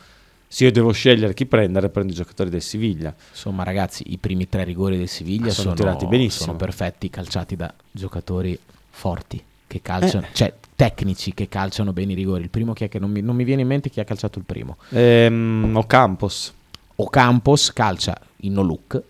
se 0.46 0.64
io 0.64 0.70
devo 0.70 0.92
scegliere 0.92 1.34
chi 1.34 1.46
prendere, 1.46 1.88
prendo 1.88 2.12
i 2.12 2.16
giocatori 2.16 2.50
del 2.50 2.62
Siviglia. 2.62 3.12
Insomma, 3.30 3.64
ragazzi, 3.64 4.04
i 4.12 4.18
primi 4.18 4.48
tre 4.48 4.62
rigori 4.62 4.96
del 4.96 5.08
Siviglia 5.08 5.48
Ah, 5.48 5.54
sono 5.54 5.74
sono, 5.74 5.90
tirati 5.90 6.06
benissimo. 6.06 6.44
sono 6.46 6.56
perfetti, 6.56 7.10
calciati 7.10 7.56
da 7.56 7.72
giocatori 7.90 8.56
forti 8.90 9.42
che 9.66 9.82
calciano, 9.82 10.26
cioè 10.32 10.52
tecnici 10.75 11.35
che 11.35 11.49
calciano 11.49 11.92
bene 11.92 12.12
i 12.12 12.14
rigori. 12.14 12.42
Il 12.42 12.50
primo 12.50 12.73
chi 12.73 12.85
è 12.85 12.88
che 12.88 12.99
non 12.99 13.11
mi, 13.11 13.20
non 13.20 13.35
mi 13.35 13.44
viene 13.44 13.62
in 13.62 13.68
mente 13.68 13.90
chi 13.90 14.00
ha 14.00 14.04
calciato 14.04 14.38
il 14.38 14.44
primo. 14.44 14.76
Ehm, 14.90 15.73
o 15.75 15.87
Campos. 15.87 16.52
O 16.96 17.08
Campos 17.08 17.73
calcia 17.73 18.18
in 18.38 18.52
no 18.52 18.62
look, 18.62 19.02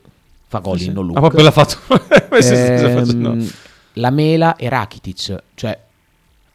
fa 0.49 0.59
gol 0.59 0.81
in 0.81 0.93
no 0.93 1.03
look. 1.03 1.17
Ah, 1.17 1.21
proprio 1.21 1.43
l'ha 1.43 1.51
fatto. 1.51 1.79
Ehm, 2.37 3.51
la 3.95 4.11
Mela 4.11 4.57
e 4.57 4.69
Rakitic, 4.69 5.43
cioè 5.55 5.79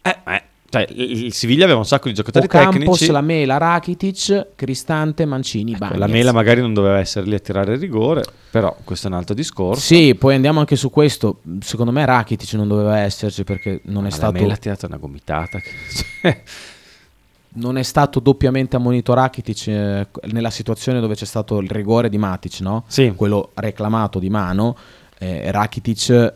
Eh, 0.03 0.17
eh, 0.27 0.43
cioè, 0.71 0.87
il 0.89 1.33
Siviglia 1.33 1.65
aveva 1.65 1.79
un 1.79 1.85
sacco 1.85 2.07
di 2.07 2.13
giocatori 2.13 2.45
o 2.45 2.47
Campos, 2.47 2.79
tecnici. 2.79 3.11
la 3.11 3.19
Mela, 3.19 3.57
Rakitic, 3.57 4.47
Cristante, 4.55 5.25
Mancini, 5.25 5.71
Ecco, 5.71 5.79
Bagnez. 5.79 5.99
la 5.99 6.07
Mela 6.07 6.31
magari 6.31 6.61
non 6.61 6.73
doveva 6.73 6.97
essere 6.97 7.25
lì 7.25 7.33
a 7.35 7.39
tirare 7.39 7.73
il 7.73 7.79
rigore, 7.79 8.23
però 8.49 8.73
questo 8.85 9.07
è 9.07 9.11
un 9.11 9.17
altro 9.17 9.35
discorso. 9.35 9.81
Sì, 9.81 10.15
poi 10.15 10.35
andiamo 10.35 10.59
anche 10.61 10.77
su 10.77 10.89
questo. 10.89 11.41
Secondo 11.59 11.91
me 11.91 12.05
Rakitic 12.05 12.53
non 12.53 12.69
doveva 12.69 12.99
esserci 12.99 13.43
perché 13.43 13.81
non 13.85 14.03
è, 14.05 14.09
Ma 14.09 14.15
stato, 14.15 14.31
La 14.31 14.39
Mela 14.39 14.53
ha 14.53 14.57
tirato 14.57 14.85
una 14.85 14.95
gomitata. 14.97 15.59
non 17.53 17.77
è 17.77 17.83
stato 17.83 18.21
doppiamente 18.21 18.77
ammonito 18.77 19.13
Rakitic 19.13 19.67
eh, 19.67 20.07
nella 20.31 20.49
situazione 20.49 21.01
dove 21.01 21.15
c'è 21.15 21.25
stato 21.25 21.59
il 21.59 21.69
rigore 21.69 22.07
di 22.07 22.17
Matic, 22.17 22.61
no? 22.61 22.85
Sì. 22.87 23.11
quello 23.13 23.49
reclamato 23.55 24.19
di 24.19 24.29
mano. 24.29 24.77
Eh, 25.17 25.51
Rakitic 25.51 26.33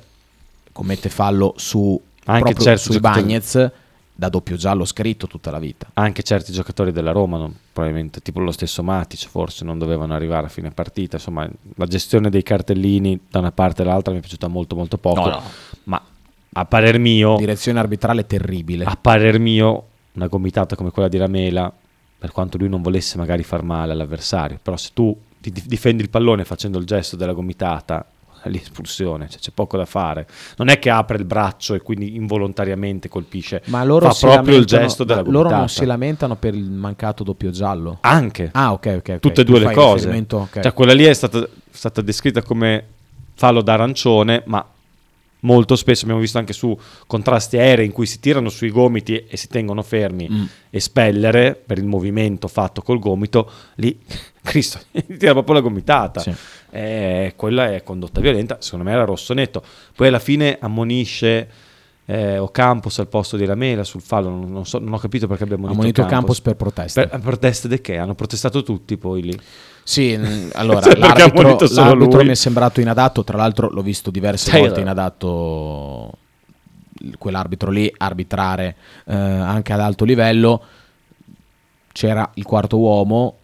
commette 0.74 1.08
fallo 1.08 1.54
su 1.56 1.98
Anche 2.26 2.54
proprio 2.54 2.76
sui 2.76 2.96
giocatori- 2.96 3.24
Bagnez 3.24 3.72
da 4.18 4.30
doppio 4.30 4.56
giallo 4.56 4.86
scritto 4.86 5.28
tutta 5.28 5.52
la 5.52 5.60
vita. 5.60 5.88
anche 5.96 6.24
certi 6.24 6.52
giocatori 6.54 6.92
della 6.94 7.12
Roma, 7.12 7.38
non- 7.38 7.54
probabilmente 7.74 8.22
tipo 8.22 8.40
lo 8.40 8.52
stesso 8.52 8.82
Matic, 8.82 9.28
forse 9.28 9.66
non 9.66 9.78
dovevano 9.78 10.14
arrivare 10.14 10.46
a 10.46 10.50
fine 10.50 10.72
partita. 10.72 11.18
Insomma, 11.18 11.50
la 11.76 11.86
gestione 11.86 12.30
dei 12.30 12.42
cartellini 12.44 13.20
da 13.30 13.40
una 13.40 13.52
parte 13.52 13.82
e 13.82 13.86
dall'altra 13.86 14.12
mi 14.14 14.20
è 14.20 14.22
piaciuta 14.22 14.48
molto 14.48 14.76
molto 14.76 14.98
poco. 14.98 15.20
No, 15.22 15.30
no. 15.30 15.42
Ma 15.86 16.02
a 16.54 16.66
parer 16.66 16.98
mio, 17.00 17.36
Direzione 17.36 17.80
arbitrale 17.80 18.26
terribile. 18.26 18.86
a 18.86 18.96
parer 19.00 19.40
mio, 19.40 19.84
una 20.14 20.28
gomitata 20.28 20.78
come 20.78 20.92
quella 20.92 21.10
di 21.10 21.18
Ramela, 21.18 21.70
per 22.18 22.32
quanto 22.32 22.58
lui 22.58 22.70
non 22.70 22.82
volesse 22.82 23.18
magari 23.18 23.44
far 23.44 23.62
male 23.64 23.92
all'avversario, 23.92 24.58
però 24.64 24.78
se 24.78 24.92
tu 24.94 25.16
ti 25.42 25.52
dif- 25.52 25.68
difendi 25.68 26.02
il 26.02 26.10
pallone 26.10 26.46
facendo 26.46 26.80
il 26.80 26.86
gesto 26.86 27.18
della 27.18 27.34
gomitata, 27.34 28.06
è 28.46 28.50
lì 28.50 28.60
espulsione, 28.60 29.28
cioè, 29.30 29.40
c'è 29.40 29.52
poco 29.52 29.78
da 29.78 29.86
fare. 29.86 30.28
Non 30.58 30.70
è 30.70 30.78
che 30.78 30.90
apre 30.90 31.18
il 31.18 31.26
braccio 31.26 31.74
e 31.74 31.82
quindi 31.82 32.16
involontariamente 32.16 33.10
colpisce, 33.10 33.62
Ma 33.66 33.84
loro 33.84 34.12
fa 34.12 34.28
proprio 34.28 34.58
il 34.58 34.66
gesto 34.66 35.04
della 35.04 35.22
ma 35.22 35.26
gomitata. 35.26 35.44
Loro 35.50 35.60
non 35.60 35.70
si 35.70 35.86
lamentano 35.86 36.36
per 36.36 36.54
il 36.54 36.70
mancato 36.70 37.24
doppio 37.24 37.50
giallo. 37.50 37.98
Anche. 38.02 38.50
Ah, 38.54 38.72
ok, 38.74 38.86
ok. 38.98 39.10
ok. 39.16 39.20
tutte 39.20 39.42
e 39.42 39.44
due 39.44 39.60
le 39.60 39.74
cose. 39.74 39.96
riferimento- 39.96 40.38
ok. 40.38 40.60
Cioè, 40.62 40.74
quella 40.74 40.94
lì 40.94 41.04
è 41.04 41.14
stata, 41.14 41.48
stata 41.72 42.02
descritta 42.02 42.42
come 42.42 42.86
fallo 43.34 43.62
d'arancione, 43.62 44.44
ma 44.46 44.66
molto 45.46 45.76
spesso 45.76 46.04
abbiamo 46.04 46.22
visto 46.22 46.38
anche 46.38 46.54
su 46.54 46.78
contrasti 47.08 47.58
aerei 47.58 47.86
in 47.86 47.92
cui 47.92 48.06
si 48.06 48.20
tirano 48.20 48.50
sui 48.50 48.70
gomiti 48.72 49.26
e 49.28 49.38
si 49.38 49.48
tengono 49.48 49.82
fermi 49.82 50.28
Mm. 50.30 50.44
e 50.70 50.80
spellere 50.80 51.56
per 51.56 51.78
il 51.78 51.86
movimento 51.86 52.48
fatto 52.48 52.82
col 52.82 53.00
gomito, 53.00 53.50
lì 53.76 53.98
Cristo 54.44 54.80
gli 54.92 55.18
tira 55.18 55.32
proprio 55.34 55.56
la 55.56 55.62
gomitata. 55.62 56.20
Sì. 56.20 56.34
Eh, 56.72 57.34
quella 57.36 57.72
è 57.74 57.84
condotta 57.84 58.20
violenta, 58.20 58.58
secondo 58.60 58.86
me 58.86 58.92
era 58.92 59.06
rosso 59.06 59.34
netto. 59.34 59.64
Poi 59.96 60.08
alla 60.10 60.20
fine 60.20 60.58
ammonisce 60.60 61.50
eh, 62.08 62.38
Ocampos 62.38 63.00
al 63.00 63.08
posto 63.08 63.38
di 63.38 63.46
Lamela 63.46 63.84
sul 63.84 64.02
fallo, 64.02 64.30
non, 64.30 64.52
non 64.52 64.66
so- 64.66 64.78
non 64.80 64.94
ho 64.94 64.98
capito 65.00 65.26
perché 65.28 65.44
abbiamo 65.44 65.68
Ha 65.68 65.74
monito 65.74 66.06
Campos 66.06 66.42
per 66.42 66.56
protesta. 66.56 67.08
per, 67.08 67.20
proteste 67.20 67.68
di 67.68 67.82
che? 67.82 67.98
Hanno 67.98 68.14
protestato 68.14 68.62
tutti 68.62 68.98
poi 68.98 69.22
lì. 69.24 69.40
Sì, 69.88 70.14
allora 70.54 70.82
Cioè, 70.82 70.98
l'arbitro, 70.98 71.58
l'arbitro 71.76 72.24
mi 72.24 72.30
è 72.32 72.36
sembrato 72.36 72.82
inadatto, 72.82 73.24
tra 73.24 73.38
l'altro 73.38 73.70
l'ho 73.70 73.84
visto 73.84 74.10
diverse 74.10 74.50
Taylor. 74.50 74.68
volte 74.70 74.82
inadatto 74.82 76.12
quell'arbitro 77.20 77.70
lì 77.70 77.94
arbitrare 77.96 78.76
eh, 79.06 79.14
anche 79.16 79.74
ad 79.74 79.80
alto 79.80 80.04
livello. 80.04 80.62
C'era 81.92 82.28
il 82.34 82.44
quarto 82.44 82.78
uomo 82.80 83.36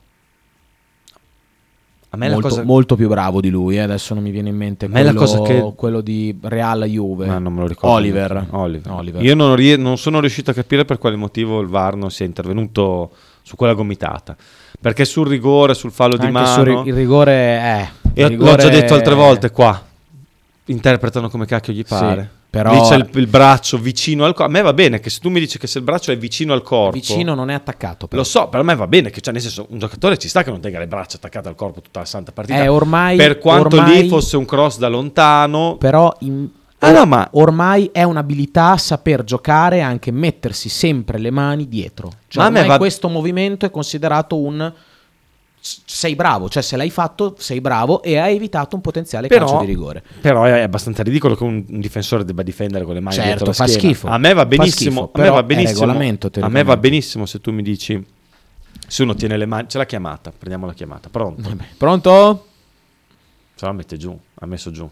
A 2.09 2.17
me 2.17 2.25
la 2.27 2.33
molto, 2.33 2.47
cosa 2.49 2.63
molto 2.63 2.95
più 2.95 3.07
bravo 3.07 3.39
di 3.39 3.49
lui, 3.49 3.75
eh, 3.77 3.81
adesso 3.81 4.13
non 4.15 4.23
mi 4.23 4.31
viene 4.31 4.49
in 4.49 4.57
mente 4.57 4.87
me 4.87 5.03
la 5.03 5.13
quello, 5.13 5.19
cosa 5.25 5.41
che- 5.43 5.73
quello 5.75 6.01
di 6.01 6.37
Real 6.41 6.83
Juve. 6.85 7.27
Ma 7.27 7.37
non 7.37 7.53
me 7.53 7.61
lo 7.61 7.67
ricordo. 7.67 7.95
Oliver. 7.95 8.47
Oliver. 8.49 8.91
Oliver. 8.91 9.21
Io 9.21 9.35
non, 9.35 9.55
rie- 9.55 9.77
non 9.77 9.97
sono 9.97 10.19
riuscito 10.19 10.49
a 10.51 10.53
capire 10.53 10.83
per 10.85 10.97
quale 10.97 11.15
motivo 11.15 11.61
il 11.61 11.67
VAR 11.67 11.95
non 11.95 12.09
sia 12.11 12.25
intervenuto 12.25 13.11
su 13.43 13.55
quella 13.55 13.73
gomitata. 13.73 14.35
Perché 14.81 15.05
sul 15.05 15.27
rigore, 15.27 15.73
sul 15.75 15.91
fallo 15.91 16.15
di 16.17 16.25
Anche 16.25 16.31
mano. 16.33 16.47
sul 16.47 16.63
ri- 16.63 16.89
il 16.89 16.93
rigore 16.95 17.31
è 17.33 17.89
e 18.13 18.25
il 18.25 18.35
l'ho 18.37 18.45
già 18.45 18.55
rigore- 18.55 18.69
detto 18.81 18.93
altre 18.95 19.13
volte 19.13 19.51
qua. 19.51 19.79
Interpretano 20.65 21.29
come 21.29 21.45
cacchio 21.45 21.73
gli 21.73 21.83
pare. 21.83 22.29
però- 22.49 22.73
Lì 22.73 22.81
c'è 22.81 22.95
il, 22.95 23.07
il 23.13 23.27
braccio 23.27 23.77
vicino 23.77 24.25
al 24.25 24.33
corpo. 24.33 24.49
A 24.51 24.53
me 24.53 24.61
va 24.61 24.73
bene 24.73 24.99
che 24.99 25.09
se 25.09 25.19
tu 25.21 25.29
mi 25.29 25.39
dici 25.39 25.57
che 25.57 25.67
se 25.67 25.77
il 25.77 25.83
braccio 25.83 26.11
è 26.11 26.17
vicino 26.17 26.51
al 26.53 26.61
corpo. 26.63 26.91
vicino 26.91 27.33
non 27.33 27.49
è 27.49 27.53
attaccato. 27.53 28.07
però. 28.07 28.21
Lo 28.21 28.27
so, 28.27 28.47
per 28.49 28.61
me 28.63 28.75
va 28.75 28.87
bene, 28.87 29.09
che 29.09 29.21
cioè, 29.21 29.31
nel 29.33 29.41
senso, 29.41 29.67
un 29.69 29.79
giocatore 29.79 30.17
ci 30.17 30.27
sta 30.27 30.43
che 30.43 30.49
non 30.49 30.59
tenga 30.61 30.79
le 30.79 30.87
braccia 30.87 31.17
attaccate 31.17 31.47
al 31.47 31.55
corpo 31.55 31.79
tutta 31.81 31.99
la 31.99 32.05
santa 32.05 32.31
partita. 32.31 32.61
Eh, 32.61 32.67
ormai- 32.67 33.15
per 33.17 33.37
quanto 33.37 33.77
ormai- 33.77 34.01
lì 34.03 34.07
fosse 34.09 34.35
un 34.35 34.45
cross 34.45 34.77
da 34.79 34.87
lontano, 34.89 35.77
Però 35.77 36.13
in- 36.19 36.47
Ah, 36.83 36.91
no, 36.91 37.05
ma- 37.05 37.27
ormai 37.33 37.89
è 37.93 38.01
un'abilità 38.03 38.75
saper 38.77 39.23
giocare 39.23 39.77
e 39.77 39.81
anche 39.81 40.09
mettersi 40.11 40.67
sempre 40.67 41.19
le 41.19 41.29
mani 41.29 41.67
dietro. 41.67 42.11
Cioè, 42.27 42.49
Ma 42.49 42.65
va- 42.65 42.77
questo 42.77 43.07
movimento 43.07 43.65
è 43.67 43.69
considerato 43.71 44.35
un 44.37 44.73
sei 45.63 46.15
bravo, 46.15 46.49
cioè 46.49 46.63
se 46.63 46.75
l'hai 46.75 46.89
fatto 46.89 47.35
sei 47.37 47.61
bravo 47.61 48.01
e 48.01 48.17
hai 48.17 48.35
evitato 48.35 48.75
un 48.75 48.81
potenziale 48.81 49.27
Però- 49.27 49.45
calcio 49.45 49.59
di 49.59 49.67
rigore. 49.67 50.03
Però 50.19 50.43
è 50.43 50.61
abbastanza 50.61 51.03
ridicolo 51.03 51.35
che 51.35 51.43
un, 51.43 51.63
un 51.69 51.79
difensore 51.79 52.25
debba 52.25 52.41
difendere 52.41 52.83
con 52.83 52.95
le 52.95 52.99
mani 52.99 53.15
Certo, 53.15 53.29
dietro 53.29 53.53
fa 53.53 53.67
schiena. 53.67 53.79
schifo. 53.93 54.07
A 54.07 54.17
me 54.17 54.33
va 54.33 54.45
benissimo, 54.47 55.03
schifo, 55.03 55.11
a 55.13 55.21
me 55.21 55.29
va 55.29 55.43
benissimo. 55.43 55.91
a 55.91 56.49
me 56.49 56.63
va 56.63 56.77
benissimo 56.77 57.25
se 57.27 57.39
tu 57.39 57.51
mi 57.51 57.61
dici 57.61 58.03
se 58.87 59.03
uno 59.03 59.13
tiene 59.13 59.37
le 59.37 59.45
mani, 59.45 59.67
c'è 59.67 59.77
la 59.77 59.85
chiamata, 59.85 60.31
prendiamo 60.35 60.65
la 60.65 60.73
chiamata. 60.73 61.09
Pronto? 61.09 61.47
Vabbè. 61.47 61.63
Pronto? 61.77 62.45
Se 63.53 63.65
la 63.65 63.71
mette 63.71 63.97
giù, 63.97 64.17
ha 64.39 64.45
messo 64.47 64.71
giù. 64.71 64.89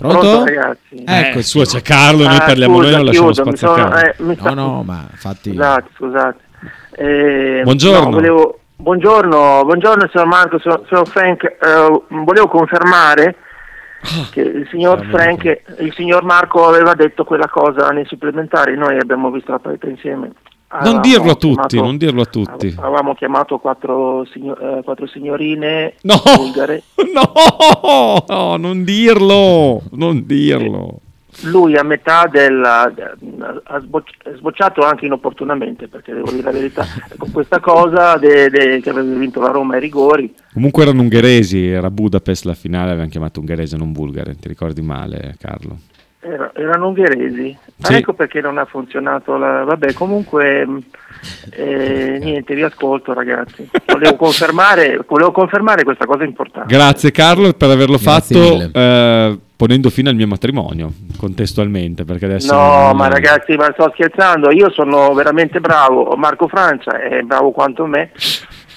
Pronto? 0.00 0.18
Pronto, 0.20 0.44
ragazzi? 0.46 1.04
Ecco, 1.06 1.38
Eh, 1.38 1.42
sua 1.42 1.64
c'è 1.66 1.82
Carlo, 1.82 2.24
noi 2.26 2.36
Ah, 2.36 2.44
parliamo 2.44 2.76
scusa, 2.76 2.86
noi 2.88 2.96
non 2.96 3.04
lasciamo 3.06 3.30
chiudo, 3.30 3.46
spazio 3.50 3.70
a 3.70 3.74
sono- 3.76 3.88
Carlo. 3.90 4.06
eh, 4.08 4.14
mi 4.18 4.26
No, 4.28 4.34
sta- 4.40 4.54
no, 4.54 4.82
ma 4.82 5.06
infatti 5.10 5.50
Scusate, 5.50 5.88
scusate. 5.96 6.38
Eh, 6.92 7.60
Buongiorno. 7.64 8.04
no, 8.04 8.10
volevo- 8.10 8.58
buongiorno, 8.76 9.62
buongiorno 9.64 10.08
signor 10.10 10.26
Marco, 10.26 10.58
sono, 10.58 10.82
sono 10.88 11.04
Frank. 11.04 11.44
eh, 11.44 12.02
volevo 12.08 12.48
confermare 12.48 13.36
che 14.30 14.40
il 14.40 14.66
signor. 14.70 15.04
Frank, 15.10 15.44
il 15.78 15.92
signor 15.94 16.24
Marco 16.24 16.66
aveva 16.66 16.94
detto 16.94 17.24
quella 17.24 17.48
cosa 17.48 17.90
nei 17.90 18.06
supplementari, 18.06 18.76
noi 18.76 18.96
abbiamo 18.98 19.30
visto 19.30 19.52
la 19.52 19.58
partita 19.58 19.86
insieme. 19.88 20.30
Non 20.82 21.00
dirlo 21.00 21.32
a 21.32 21.34
tutti, 21.34 21.66
chiamato- 21.66 21.80
non 21.82 21.96
dirlo 21.96 22.20
a 22.22 22.26
tutti. 22.26 22.74
Avevamo 22.78 23.14
chiamato 23.14 23.58
quattro, 23.58 24.24
signo- 24.30 24.56
eh, 24.56 24.82
quattro 24.84 25.06
signorine 25.08 25.94
No, 26.02 26.14
bulgare. 26.36 26.82
no, 27.12 28.24
no, 28.28 28.56
non 28.56 28.84
dirlo, 28.84 29.82
non 29.92 30.24
dirlo. 30.26 31.00
Lui 31.44 31.76
a 31.76 31.82
metà 31.82 32.20
ha 32.22 33.80
sboc- 33.80 34.26
ha 34.26 34.36
sbocciato 34.36 34.82
anche 34.82 35.06
inopportunamente, 35.06 35.88
perché 35.88 36.12
devo 36.12 36.30
dire 36.30 36.42
la 36.42 36.50
verità, 36.52 36.84
con 37.18 37.30
questa 37.32 37.58
cosa 37.60 38.16
de- 38.18 38.50
de- 38.50 38.80
che 38.80 38.90
aveva 38.90 39.16
vinto 39.18 39.40
la 39.40 39.48
Roma 39.50 39.74
ai 39.74 39.80
rigori. 39.80 40.32
Comunque 40.52 40.82
erano 40.82 41.00
ungheresi, 41.02 41.66
era 41.66 41.90
Budapest 41.90 42.44
la 42.44 42.54
finale, 42.54 42.90
avevano 42.90 43.08
chiamato 43.10 43.40
ungherese, 43.40 43.76
non 43.76 43.90
bulgare, 43.92 44.36
ti 44.36 44.48
ricordi 44.48 44.82
male 44.82 45.34
Carlo? 45.38 45.78
Era- 46.22 46.52
erano 46.54 46.88
ungheresi. 46.88 47.56
Ma 47.76 47.86
Sì. 47.88 47.94
Ecco 47.94 48.12
perché 48.12 48.40
non 48.42 48.58
ha 48.58 48.66
funzionato. 48.66 49.36
La... 49.38 49.64
Vabbè, 49.64 49.94
comunque, 49.94 50.66
mh, 50.66 50.78
eh, 51.52 52.18
niente, 52.20 52.54
vi 52.54 52.62
ascolto 52.62 53.14
ragazzi. 53.14 53.68
Volevo 53.86 54.16
confermare, 54.16 55.02
volevo 55.08 55.32
confermare 55.32 55.82
questa 55.82 56.04
cosa 56.04 56.24
importante. 56.24 56.74
Grazie 56.74 57.10
Carlo 57.10 57.52
per 57.54 57.70
averlo 57.70 57.96
Grazie 57.96 58.68
fatto 58.68 58.78
eh, 58.78 59.38
ponendo 59.56 59.88
fine 59.88 60.10
al 60.10 60.14
mio 60.14 60.26
matrimonio, 60.26 60.92
contestualmente, 61.16 62.04
perché 62.04 62.26
adesso... 62.26 62.52
No, 62.54 62.86
non- 62.88 62.96
ma 62.96 63.08
ragazzi, 63.08 63.54
ma 63.56 63.70
sto 63.72 63.90
scherzando. 63.94 64.50
Io 64.50 64.70
sono 64.70 65.14
veramente 65.14 65.58
bravo. 65.60 66.14
Marco 66.16 66.48
Francia 66.48 67.00
è 67.00 67.22
bravo 67.22 67.50
quanto 67.50 67.86
me. 67.86 68.10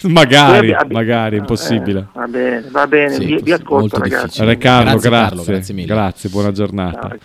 Magari, 0.09 0.67
Noi 0.67 0.75
abbi- 0.79 0.93
magari, 0.93 1.35
è 1.35 1.37
eh, 1.37 1.41
impossibile. 1.41 2.07
va 2.13 2.27
bene, 2.27 2.67
va 2.69 2.87
bene, 2.87 3.13
Sì, 3.15 3.25
vi, 3.25 3.41
vi 3.41 3.51
ascolto 3.51 3.97
ragazzi. 3.97 4.43
Re 4.43 4.57
Carlo, 4.57 4.91
Grazie, 4.91 5.09
grazie, 5.09 5.27
Carlo, 5.29 5.43
grazie 5.43 5.73
mille. 5.73 5.87
grazie, 5.87 6.29
buona 6.29 6.51
giornata. 6.51 7.07
Ciao. 7.09 7.17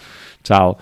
Ciao. 0.43 0.79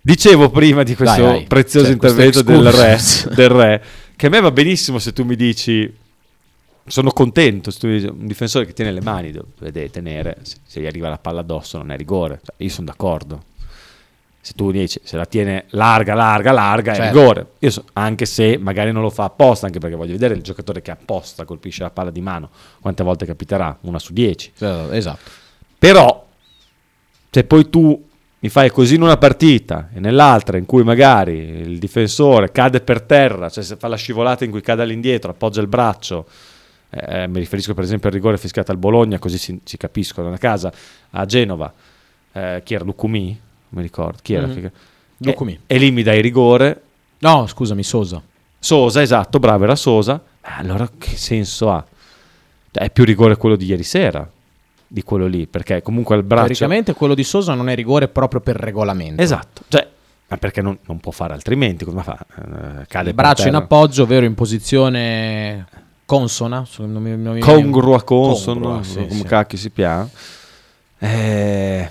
Dicevo 0.00 0.50
prima 0.50 0.82
di 0.82 0.94
questo 0.94 1.22
Vai, 1.22 1.32
vai. 1.32 1.44
prezioso 1.46 1.86
Cioè, 1.88 1.96
questo 1.96 2.20
intervento 2.22 2.60
del 2.62 2.72
re, 2.72 2.98
del 3.34 3.48
re, 3.48 3.82
che 4.16 4.26
a 4.26 4.30
me 4.30 4.40
va 4.40 4.50
benissimo 4.50 4.98
se 4.98 5.12
tu 5.12 5.24
mi 5.24 5.36
dici 5.36 5.92
sono 6.86 7.10
contento, 7.10 7.70
se 7.70 7.78
tu 7.78 7.86
mi 7.88 7.94
dici, 8.00 8.06
un 8.06 8.26
difensore 8.26 8.64
che 8.64 8.72
tiene 8.72 8.92
le 8.92 9.02
mani 9.02 9.30
deve 9.30 9.44
deve 9.70 9.90
tenere, 9.90 10.38
se, 10.42 10.56
se 10.64 10.80
gli 10.80 10.86
arriva 10.86 11.08
la 11.10 11.18
palla 11.18 11.40
addosso 11.40 11.76
non 11.76 11.90
è 11.90 11.96
rigore, 11.96 12.40
Cioè, 12.42 12.54
io 12.58 12.70
sono 12.70 12.86
d'accordo. 12.86 13.42
Se 14.48 14.54
tu 14.54 14.70
dici 14.70 14.98
se 15.04 15.18
la 15.18 15.26
tiene 15.26 15.66
larga, 15.72 16.14
larga, 16.14 16.52
larga 16.52 16.92
è 16.92 16.96
Certo. 16.96 17.18
rigore. 17.18 17.46
Io 17.58 17.70
so- 17.70 17.84
anche 17.92 18.24
se 18.24 18.56
magari 18.56 18.92
non 18.92 19.02
lo 19.02 19.10
fa 19.10 19.24
apposta, 19.24 19.66
anche 19.66 19.78
perché 19.78 19.94
voglio 19.94 20.12
vedere 20.12 20.32
il 20.32 20.40
giocatore 20.40 20.80
che 20.80 20.90
apposta 20.90 21.44
colpisce 21.44 21.82
la 21.82 21.90
palla 21.90 22.10
di 22.10 22.22
mano, 22.22 22.48
quante 22.80 23.02
volte 23.02 23.26
capiterà? 23.26 23.76
Una 23.82 23.98
su 23.98 24.14
dieci. 24.14 24.50
Esatto. 24.56 25.18
Però, 25.78 26.26
se 27.30 27.44
poi 27.44 27.68
tu 27.68 28.02
mi 28.38 28.48
fai 28.48 28.70
così 28.70 28.94
in 28.94 29.02
una 29.02 29.18
partita 29.18 29.90
e 29.92 30.00
nell'altra 30.00 30.56
in 30.56 30.64
cui 30.64 30.82
magari 30.82 31.36
il 31.36 31.78
difensore 31.78 32.50
cade 32.50 32.80
per 32.80 33.02
terra, 33.02 33.50
cioè 33.50 33.62
se 33.62 33.76
fa 33.76 33.86
la 33.86 33.96
scivolata 33.96 34.44
in 34.46 34.50
cui 34.50 34.62
cade 34.62 34.80
all'indietro, 34.80 35.30
appoggia 35.32 35.60
il 35.60 35.66
braccio, 35.66 36.24
eh, 36.88 37.26
mi 37.28 37.38
riferisco 37.38 37.74
per 37.74 37.84
esempio 37.84 38.08
al 38.08 38.14
rigore 38.14 38.38
fischiato 38.38 38.70
al 38.72 38.78
Bologna, 38.78 39.18
così 39.18 39.36
si, 39.36 39.60
si 39.62 39.76
capiscono 39.76 40.30
da 40.30 40.38
casa, 40.38 40.72
a 41.10 41.26
Genova, 41.26 41.70
eh, 42.32 42.62
chi 42.64 42.72
era 42.72 42.84
Lucumi? 42.84 43.38
Mi 43.70 43.82
ricordo, 43.82 44.18
chi 44.22 44.34
era? 44.34 44.46
Mhm. 44.46 44.52
Figa- 44.54 44.70
Lucumi. 45.18 45.58
E, 45.66 45.74
e 45.74 45.78
lì 45.78 45.90
mi 45.90 46.02
dai 46.02 46.20
rigore, 46.20 46.82
No, 47.20 47.46
scusami, 47.48 47.82
Sosa. 47.82 48.22
Sosa, 48.60 49.02
esatto, 49.02 49.38
bravo, 49.40 49.64
era 49.64 49.74
Sosa. 49.74 50.22
Eh, 50.40 50.48
allora 50.58 50.88
che 50.96 51.16
senso 51.16 51.70
ha? 51.70 51.84
Cioè, 52.70 52.84
è 52.84 52.90
più 52.90 53.04
rigore 53.04 53.36
quello 53.36 53.56
di 53.56 53.66
ieri 53.66 53.82
sera 53.82 54.28
di 54.90 55.02
quello 55.02 55.26
lì, 55.26 55.46
perché 55.46 55.82
comunque 55.82 56.16
il 56.16 56.22
braccio... 56.22 56.46
Teoricamente 56.46 56.94
quello 56.94 57.14
di 57.14 57.24
Sosa 57.24 57.54
non 57.54 57.68
è 57.68 57.74
rigore 57.74 58.06
proprio 58.08 58.40
per 58.40 58.56
regolamento. 58.56 59.20
Esatto, 59.20 59.62
cioè, 59.68 59.86
ma 60.28 60.36
perché 60.36 60.62
non, 60.62 60.78
non 60.86 60.98
può 61.00 61.10
fare 61.12 61.34
altrimenti? 61.34 61.84
Come 61.84 62.02
fa? 62.04 62.16
Eh, 62.36 62.86
cade 62.86 63.08
Il 63.10 63.14
braccio 63.14 63.48
in 63.48 63.54
appoggio, 63.54 64.04
ovvero 64.04 64.24
in 64.24 64.34
posizione 64.34 65.66
consona. 66.04 66.64
non 66.78 67.02
mi- 67.02 67.16
non 67.16 67.34
mi- 67.34 67.40
Congrua, 67.40 68.02
consono, 68.04 68.60
Congrua, 68.60 68.82
sì, 68.84 68.98
come 69.06 69.20
sì. 69.20 69.22
cacchio 69.24 69.58
si 69.58 69.70
piace. 69.70 70.10
Eh, 71.00 71.90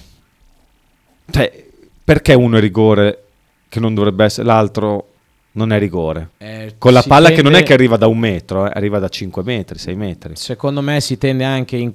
cioè, 1.29 1.66
perché 2.07 2.33
uno 2.33 2.55
è 2.55 2.61
rigore 2.61 3.23
che 3.67 3.81
non 3.81 3.93
dovrebbe 3.93 4.23
essere, 4.23 4.47
l'altro 4.47 5.09
non 5.51 5.73
è 5.73 5.77
rigore? 5.77 6.29
Eh, 6.37 6.75
Con 6.77 6.93
la 6.93 7.03
palla 7.05 7.31
che 7.31 7.41
non 7.41 7.51
è 7.51 7.55
tende- 7.55 7.67
che 7.67 7.73
arriva 7.73 7.97
da 7.97 8.07
un 8.07 8.17
metro, 8.17 8.65
eh, 8.65 8.71
arriva 8.73 8.97
da 8.97 9.09
5 9.09 9.43
metri, 9.43 9.77
6 9.77 9.95
metri. 9.97 10.37
Secondo 10.37 10.79
me 10.79 11.01
si 11.01 11.17
tende 11.17 11.43
anche 11.43 11.75
in, 11.75 11.91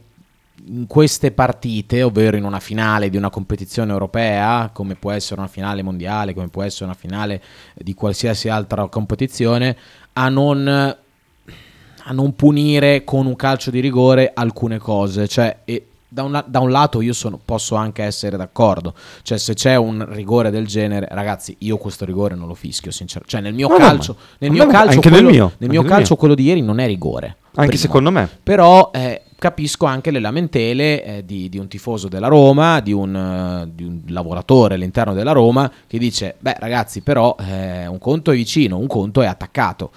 in 0.66 0.86
queste 0.86 1.30
partite, 1.30 2.02
ovvero 2.02 2.36
in 2.36 2.44
una 2.44 2.60
finale 2.60 3.08
di 3.08 3.16
una 3.16 3.30
competizione 3.30 3.90
europea, 3.90 4.68
come 4.70 4.96
può 4.96 5.12
essere 5.12 5.40
una 5.40 5.48
finale 5.48 5.82
mondiale, 5.82 6.34
come 6.34 6.48
può 6.48 6.62
essere 6.62 6.84
una 6.84 6.94
finale 6.94 7.42
di 7.74 7.94
qualsiasi 7.94 8.50
altra 8.50 8.86
competizione, 8.88 9.74
a 10.12 10.28
non, 10.28 10.68
a 10.68 12.12
non 12.12 12.36
punire 12.36 13.02
con 13.04 13.24
un 13.24 13.34
calcio 13.34 13.70
di 13.70 13.80
rigore 13.80 14.30
alcune 14.34 14.76
cose. 14.76 15.26
Cioè, 15.26 15.60
e 15.64 15.86
da, 16.12 16.22
un, 16.24 16.44
da 16.46 16.60
un 16.60 16.70
lato 16.70 17.00
io 17.00 17.12
sono- 17.14 17.40
posso 17.42 17.74
anche 17.74 18.02
essere 18.02 18.36
d'accordo, 18.36 18.94
cioè 19.22 19.38
se 19.38 19.54
c'è 19.54 19.76
un 19.76 20.04
rigore 20.10 20.50
del 20.50 20.66
genere, 20.66 21.08
ragazzi, 21.10 21.54
io 21.60 21.78
questo 21.78 22.04
rigore 22.04 22.34
non 22.34 22.46
lo 22.48 22.54
fischio, 22.54 22.90
sinceramente. 22.90 23.30
Cioè 23.36 23.40
nel 23.42 23.54
mio 23.54 23.68
No, 23.68 23.78
no, 23.78 23.84
calcio, 23.84 24.16
ma- 24.18 24.24
nel 24.40 24.50
mio 24.50 24.66
calcio, 24.66 24.94
anche 24.96 25.08
nel 25.08 25.18
quello, 25.22 25.30
mio, 25.30 25.52
nel 25.58 25.70
mio 25.70 25.82
calcio 25.82 26.06
mio. 26.08 26.16
quello 26.16 26.34
di 26.34 26.42
ieri 26.44 26.60
non 26.60 26.78
è 26.78 26.86
rigore. 26.86 27.36
Anche 27.54 27.68
primo. 27.70 27.82
secondo 27.82 28.10
me. 28.10 28.28
Però 28.42 28.90
eh, 28.94 29.22
capisco 29.38 29.86
anche 29.86 30.10
le 30.10 30.20
lamentele 30.20 31.04
eh, 31.04 31.24
di, 31.24 31.48
di 31.48 31.58
un 31.58 31.68
tifoso 31.68 32.08
della 32.08 32.28
Roma, 32.28 32.80
di 32.80 32.92
un, 32.92 33.14
eh, 33.14 33.70
di 33.74 33.84
un 33.84 34.00
lavoratore 34.08 34.74
all'interno 34.74 35.14
della 35.14 35.32
Roma 35.32 35.70
che 35.86 35.98
dice, 35.98 36.36
beh 36.38 36.56
ragazzi 36.58 37.00
però 37.00 37.34
eh, 37.40 37.86
un 37.86 37.98
conto 37.98 38.30
è 38.30 38.34
vicino, 38.34 38.78
un 38.78 38.86
conto 38.86 39.22
è 39.22 39.26
attaccato. 39.26 39.90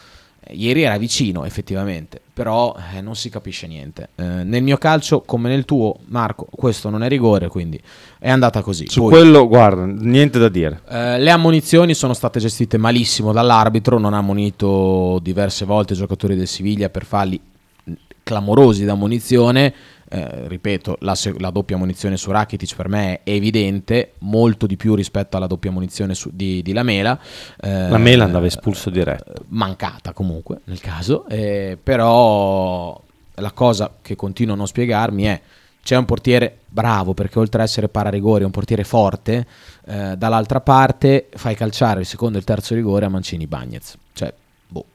Ieri 0.52 0.84
era 0.84 0.98
vicino 0.98 1.44
effettivamente, 1.46 2.22
però 2.34 2.76
eh, 2.96 3.02
non 3.02 3.16
si 3.16 3.30
capisce 3.30 3.66
niente. 3.66 4.10
Eh, 4.16 4.24
nel 4.24 4.62
mio 4.62 4.78
calcio, 4.78 5.22
come 5.22 5.50
nel 5.50 5.66
tuo, 5.66 5.96
Marco, 6.06 6.48
questo 6.52 6.90
non 6.90 7.02
è 7.02 7.08
rigore, 7.08 7.48
quindi 7.48 7.82
è 8.20 8.30
andata 8.30 8.62
così. 8.62 8.86
Su 8.88 9.02
Poi- 9.02 9.10
quello, 9.10 9.48
guarda, 9.48 9.86
niente 9.86 10.38
da 10.38 10.50
dire. 10.50 10.82
eh, 10.90 11.18
le 11.20 11.32
ammonizioni 11.32 11.94
sono 11.96 12.14
state 12.14 12.40
gestite 12.40 12.78
malissimo 12.78 13.32
dall'arbitro, 13.32 13.98
non 13.98 14.14
ha 14.14 14.18
ammonito 14.20 15.20
diverse 15.22 15.66
volte 15.66 15.94
i 15.94 15.98
giocatori 15.98 16.36
del 16.36 16.48
Siviglia 16.48 16.90
per 16.90 17.06
falli 17.06 17.40
mh, 17.84 17.92
clamorosi 18.24 18.86
da 18.86 18.92
ammonizione. 18.94 19.74
Eh, 20.08 20.48
ripeto, 20.48 20.98
la, 21.00 21.18
la 21.40 21.50
doppia 21.50 21.76
ammonizione 21.76 22.16
su 22.16 22.30
Rakitic 22.30 22.76
per 22.76 22.88
me 22.88 23.22
è 23.24 23.32
evidente, 23.32 24.14
molto 24.20 24.68
di 24.68 24.78
più 24.78 24.94
rispetto 24.94 25.36
alla 25.36 25.48
doppia 25.48 25.72
ammonizione 25.72 26.14
su- 26.14 26.30
di, 26.32 26.62
di 26.62 26.74
Lamela. 26.74 27.20
Eh, 27.60 27.90
La 27.90 27.98
Mela 27.98 28.24
andava 28.26 28.46
espulso 28.46 28.90
diretto. 28.90 29.34
mancata 29.48 30.14
comunque 30.14 30.60
nel 30.66 30.80
caso, 30.80 31.28
eh, 31.28 31.78
però 31.82 33.02
la 33.36 33.52
cosa 33.52 33.96
che 34.02 34.16
continuo 34.16 34.54
a 34.54 34.58
non 34.58 34.68
spiegarmi 34.68 35.24
è 35.24 35.42
c'è 35.84 35.96
un 35.96 36.06
portiere 36.06 36.60
bravo 36.68 37.14
perché 37.14 37.38
oltre 37.38 37.62
ad 37.62 37.68
essere 37.68 37.90
pararigori 37.90 38.42
è 38.42 38.46
un 38.46 38.52
portiere 38.52 38.84
forte, 38.84 39.46
eh, 39.86 40.16
dall'altra 40.18 40.60
parte 40.62 41.30
fai 41.34 41.56
calciare 41.56 42.00
il 42.00 42.06
secondo 42.08 42.38
e 42.38 42.40
il 42.40 42.46
terzo 42.46 42.74
rigore 42.74 43.06
a 43.06 43.10
Mancini 43.10 43.46
Bagnez, 43.46 43.96
cioè 44.14 44.34
boh, 44.68 44.86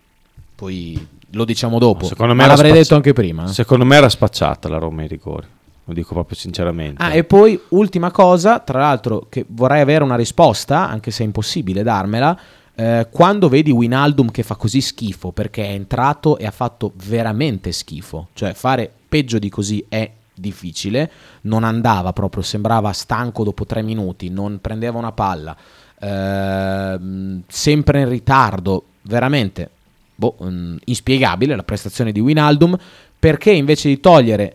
poi 0.56 1.06
lo 1.32 1.44
diciamo 1.44 1.78
dopo, 1.78 2.06
Secondo 2.06 2.34
me 2.34 2.42
ma 2.42 2.48
l'avrei 2.48 2.70
spazio- 2.72 2.82
detto 2.82 2.94
anche 2.96 3.12
prima. 3.12 3.44
eh. 3.44 3.48
Secondo 3.52 3.84
me 3.84 3.96
era 3.96 4.08
spacciata 4.08 4.68
la 4.68 4.78
Roma 4.78 5.02
ai 5.02 5.08
rigori. 5.08 5.46
Lo 5.84 5.94
dico 5.94 6.12
proprio 6.14 6.36
sinceramente. 6.36 7.02
Ah, 7.02 7.12
e 7.14 7.24
poi 7.24 7.60
ultima 7.70 8.10
cosa, 8.12 8.60
tra 8.60 8.78
l'altro, 8.80 9.26
che 9.28 9.44
vorrei 9.48 9.80
avere 9.80 10.04
una 10.04 10.14
risposta, 10.16 10.88
anche 10.88 11.10
se 11.10 11.22
è 11.22 11.26
impossibile 11.26 11.82
darmela. 11.82 12.38
eh, 12.76 13.08
quando 13.10 13.48
vedi 13.48 13.70
Winaldum 13.72 14.30
che 14.30 14.42
fa 14.42 14.54
così 14.54 14.80
schifo 14.80 15.32
perché 15.32 15.64
è 15.66 15.70
entrato 15.72 16.38
e 16.38 16.46
ha 16.46 16.50
fatto 16.52 16.92
veramente 17.04 17.72
schifo, 17.72 18.28
cioè 18.34 18.54
fare 18.54 18.90
peggio 19.08 19.38
di 19.38 19.48
così 19.50 19.84
è 19.88 20.08
difficile, 20.32 21.10
non 21.42 21.64
andava 21.64 22.12
proprio, 22.14 22.42
sembrava 22.42 22.92
stanco 22.92 23.44
dopo 23.44 23.66
tre 23.66 23.82
minuti, 23.82 24.30
non 24.30 24.60
prendeva 24.62 24.96
una 24.98 25.12
palla, 25.12 25.54
ehm, 25.98 27.42
sempre 27.46 28.00
in 28.00 28.08
ritardo, 28.08 28.84
veramente 29.02 29.70
boh, 30.20 30.36
mm, 30.44 30.76
inspiegabile 30.84 31.56
la 31.56 31.62
prestazione 31.62 32.12
di 32.12 32.20
Winaldum, 32.20 32.76
perché 33.18 33.50
invece 33.50 33.88
di 33.88 34.00
togliere 34.00 34.54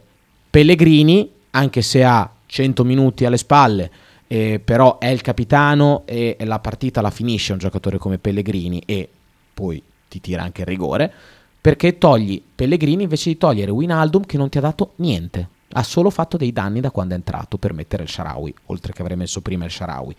Pellegrini, 0.51 1.29
anche 1.51 1.81
se 1.81 2.03
ha 2.03 2.31
100 2.45 2.83
minuti 2.83 3.25
alle 3.25 3.37
spalle, 3.37 3.89
eh, 4.27 4.61
però 4.63 4.99
è 4.99 5.07
il 5.07 5.21
capitano 5.21 6.03
e 6.05 6.37
la 6.41 6.59
partita 6.59 7.01
la 7.01 7.09
finisce 7.09 7.51
un 7.51 7.57
giocatore 7.57 7.97
come 7.97 8.19
Pellegrini 8.19 8.81
e 8.85 9.09
poi 9.53 9.81
ti 10.07 10.21
tira 10.21 10.43
anche 10.43 10.61
il 10.61 10.67
rigore, 10.67 11.11
perché 11.59 11.97
togli 11.97 12.41
Pellegrini 12.53 13.03
invece 13.03 13.31
di 13.31 13.37
togliere 13.37 13.71
Winaldum 13.71 14.23
che 14.25 14.37
non 14.37 14.49
ti 14.49 14.59
ha 14.59 14.61
dato 14.61 14.93
niente, 14.97 15.49
ha 15.73 15.83
solo 15.83 16.11
fatto 16.11 16.37
dei 16.37 16.53
danni 16.53 16.79
da 16.79 16.91
quando 16.91 17.15
è 17.15 17.17
entrato 17.17 17.57
per 17.57 17.73
mettere 17.73 18.03
il 18.03 18.09
Sharawi, 18.09 18.53
oltre 18.67 18.93
che 18.93 19.01
avrei 19.01 19.17
messo 19.17 19.41
prima 19.41 19.65
il 19.65 19.71
Sharawi. 19.71 20.15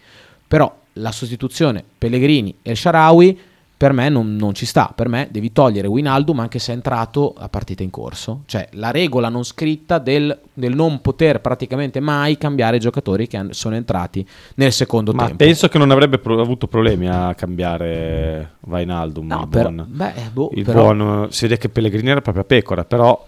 Però 0.49 0.75
la 0.95 1.13
sostituzione 1.13 1.85
Pellegrini 1.97 2.57
e 2.63 2.73
il 2.73 2.77
Sharawi 2.77 3.39
per 3.79 3.93
me 3.93 4.09
non, 4.09 4.37
non 4.37 4.55
ci 4.55 4.65
sta. 4.65 4.91
Per 4.95 5.09
me 5.09 5.29
devi 5.31 5.53
togliere 5.53 5.87
Winaldum 5.87 6.41
anche 6.41 6.59
se 6.59 6.73
è 6.73 6.75
entrato 6.75 7.35
a 7.37 7.49
partita 7.49 7.83
in 7.83 7.91
corso. 7.91 8.43
Cioè 8.47 8.69
la 8.73 8.91
regola 8.91 9.29
non 9.29 9.45
scritta 9.45 9.99
del, 9.99 10.39
del 10.55 10.75
non 10.75 11.01
poter 11.03 11.41
praticamente 11.41 12.01
mai 12.01 12.39
cambiare 12.39 12.77
i 12.77 12.81
giocatori 12.81 13.27
che 13.27 13.49
sono 13.51 13.75
entrati 13.75 14.27
nel 14.55 14.73
secondo 14.73 15.13
Ma 15.13 15.27
tempo. 15.27 15.45
penso 15.45 15.69
che 15.69 15.77
non 15.79 15.91
avrebbe 15.91 16.19
pro- 16.19 16.41
avuto 16.41 16.67
problemi 16.69 17.07
a 17.09 17.35
cambiare 17.35 18.53
Vainaldum. 18.61 19.27
No, 19.27 19.41
il 19.43 19.49
per- 19.49 19.63
buon, 19.73 19.87
beh, 19.89 20.13
boh, 20.33 20.51
il 20.55 20.65
però- 20.65 20.95
buon- 20.95 21.27
si 21.31 21.43
vede 21.47 21.59
che 21.59 21.69
Pellegrini 21.69 22.11
era 22.11 22.21
proprio 22.23 22.45
a 22.45 22.47
pecora, 22.47 22.85
però 22.85 23.27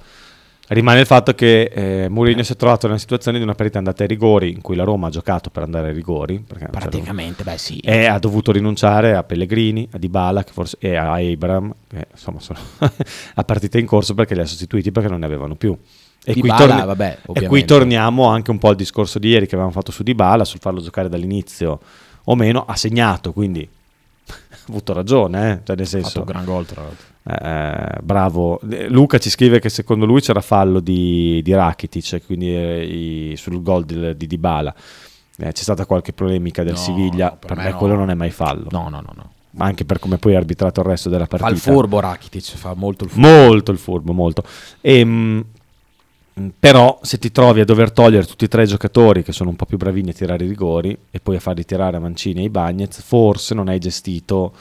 rimane 0.69 1.01
il 1.01 1.07
fatto 1.07 1.35
che 1.35 1.63
eh, 1.63 2.09
Mourinho 2.09 2.43
si 2.43 2.53
è 2.53 2.57
trovato 2.57 2.87
nella 2.87 2.99
situazione 2.99 3.39
di 3.39 3.45
una 3.45 3.55
partita 3.55 3.79
andata 3.79 4.03
ai 4.03 4.09
rigori, 4.09 4.51
in 4.51 4.61
cui 4.61 4.77
la 4.77 4.85
Roma 4.85 5.09
ha 5.09 5.11
giocato 5.11 5.51
per 5.51 5.63
andare 5.63 5.89
ai 5.89 5.95
rigori, 5.95 6.45
praticamente, 6.71 7.43
beh 7.45 7.59
sì. 7.59 7.79
e 7.79 8.07
ha 8.07 8.19
dovuto 8.19 8.53
rinunciare 8.53 9.15
a 9.15 9.23
Pellegrini, 9.23 9.89
a 9.93 9.99
Dybala 9.99 10.45
che 10.45 10.53
forse, 10.53 10.77
e 10.81 10.97
a 10.97 11.15
Abram, 11.15 11.75
che 11.89 12.07
insomma 12.11 12.41
sono 12.41 12.59
a 13.35 13.45
partita 13.45 13.79
in 13.79 13.87
corso 13.87 14.15
perché 14.15 14.35
li 14.35 14.41
ha 14.41 14.47
sostituiti 14.47 14.93
perché 14.93 15.09
non 15.09 15.21
ne 15.21 15.27
avevano 15.27 15.55
più. 15.55 15.77
E 16.25 16.35
qui, 16.35 16.49
torni- 16.49 16.85
vabbè, 16.85 17.19
e 17.33 17.47
qui 17.47 17.65
torniamo 17.65 18.27
anche 18.27 18.51
un 18.51 18.59
po' 18.59 18.69
al 18.69 18.77
discorso 18.77 19.19
di 19.19 19.29
ieri 19.29 19.47
che 19.47 19.55
avevamo 19.55 19.73
fatto 19.73 19.93
su 19.93 20.03
Dybala, 20.03 20.45
sul 20.45 20.61
farlo 20.61 20.81
giocare 20.81 21.09
dall'inizio 21.09 21.81
o 22.25 22.35
meno, 22.35 22.65
ha 22.67 22.77
segnato, 22.77 23.33
quindi 23.33 23.67
ha 24.29 24.57
avuto 24.69 24.93
ragione, 24.93 25.53
eh? 25.53 25.61
cioè 25.65 25.77
nel 25.77 25.87
ha 25.87 25.89
fatto 25.89 26.03
senso, 26.03 26.19
un 26.19 26.25
gran 26.27 26.45
gol 26.45 26.67
tra 26.67 26.83
l'altro. 26.83 27.07
Eh, 27.29 27.99
bravo. 28.03 28.59
Luca 28.89 29.19
ci 29.19 29.29
scrive 29.31 29.59
che 29.61 29.69
secondo 29.69 30.07
lui 30.07 30.21
c'era 30.21 30.41
fallo 30.41 30.81
di, 30.81 31.41
di 31.43 31.53
Rakitic, 31.55 32.23
quindi 32.27 32.55
eh, 32.55 33.31
i- 33.33 33.37
sul 33.37 33.63
gol 33.63 33.85
di, 33.85 34.17
di 34.17 34.27
Dybala. 34.27 34.75
Eh, 35.41 35.53
c'è 35.53 35.63
stata 35.63 35.87
qualche 35.87 36.13
polemica 36.13 36.63
del 36.65 36.73
No, 36.73 36.79
Siviglia, 36.79 37.27
no, 37.31 37.37
per 37.39 37.49
per, 37.51 37.57
me 37.59 37.65
me, 37.65 37.71
no. 37.71 37.77
quello 37.77 37.95
non 37.95 38.11
è 38.11 38.15
mai 38.15 38.31
fallo. 38.31 38.67
No, 38.71 38.89
no, 38.89 39.01
no, 39.01 39.13
no. 39.15 39.33
Anche 39.59 39.85
per 39.85 39.99
come 39.99 40.19
poi 40.19 40.35
ha 40.35 40.39
arbitrato 40.39 40.81
il 40.81 40.87
resto 40.87 41.09
della 41.09 41.27
Fa 41.27 41.37
partita. 41.39 41.51
il 41.53 41.59
furbo 41.77 42.01
Rakitic, 42.01 42.57
fa 42.57 42.75
molto 42.75 43.05
il 43.05 43.11
furbo. 43.11 43.27
Molto 43.29 43.71
il 43.73 43.79
furbo, 43.79 44.13
molto. 44.13 44.43
Ehm, 44.81 45.45
però 46.59 47.01
se 47.03 47.19
ti 47.19 47.33
trovi 47.33 47.61
a 47.61 47.65
dover 47.65 47.91
togliere 47.91 48.25
tutti 48.25 48.45
e 48.45 48.49
tre 48.49 48.63
i 48.63 48.67
giocatori 48.69 49.25
che 49.25 49.33
sono 49.33 49.51
un 49.51 49.57
po' 49.57 49.67
più 49.67 49.77
bravini 49.77 50.11
a 50.11 50.13
tirare 50.13 50.45
i 50.45 50.49
rigori 50.49 50.97
e 51.11 51.19
poi 51.19 51.35
a 51.37 51.41
farli 51.41 51.65
tirare 51.65 51.97
a 51.97 52.01
Mancini 52.01 52.43
e 52.43 52.45
i 52.45 52.49
Bagnets, 52.51 53.03
forse 53.03 53.55
non 53.55 53.69
hai 53.69 53.79
gestito, 53.81 54.53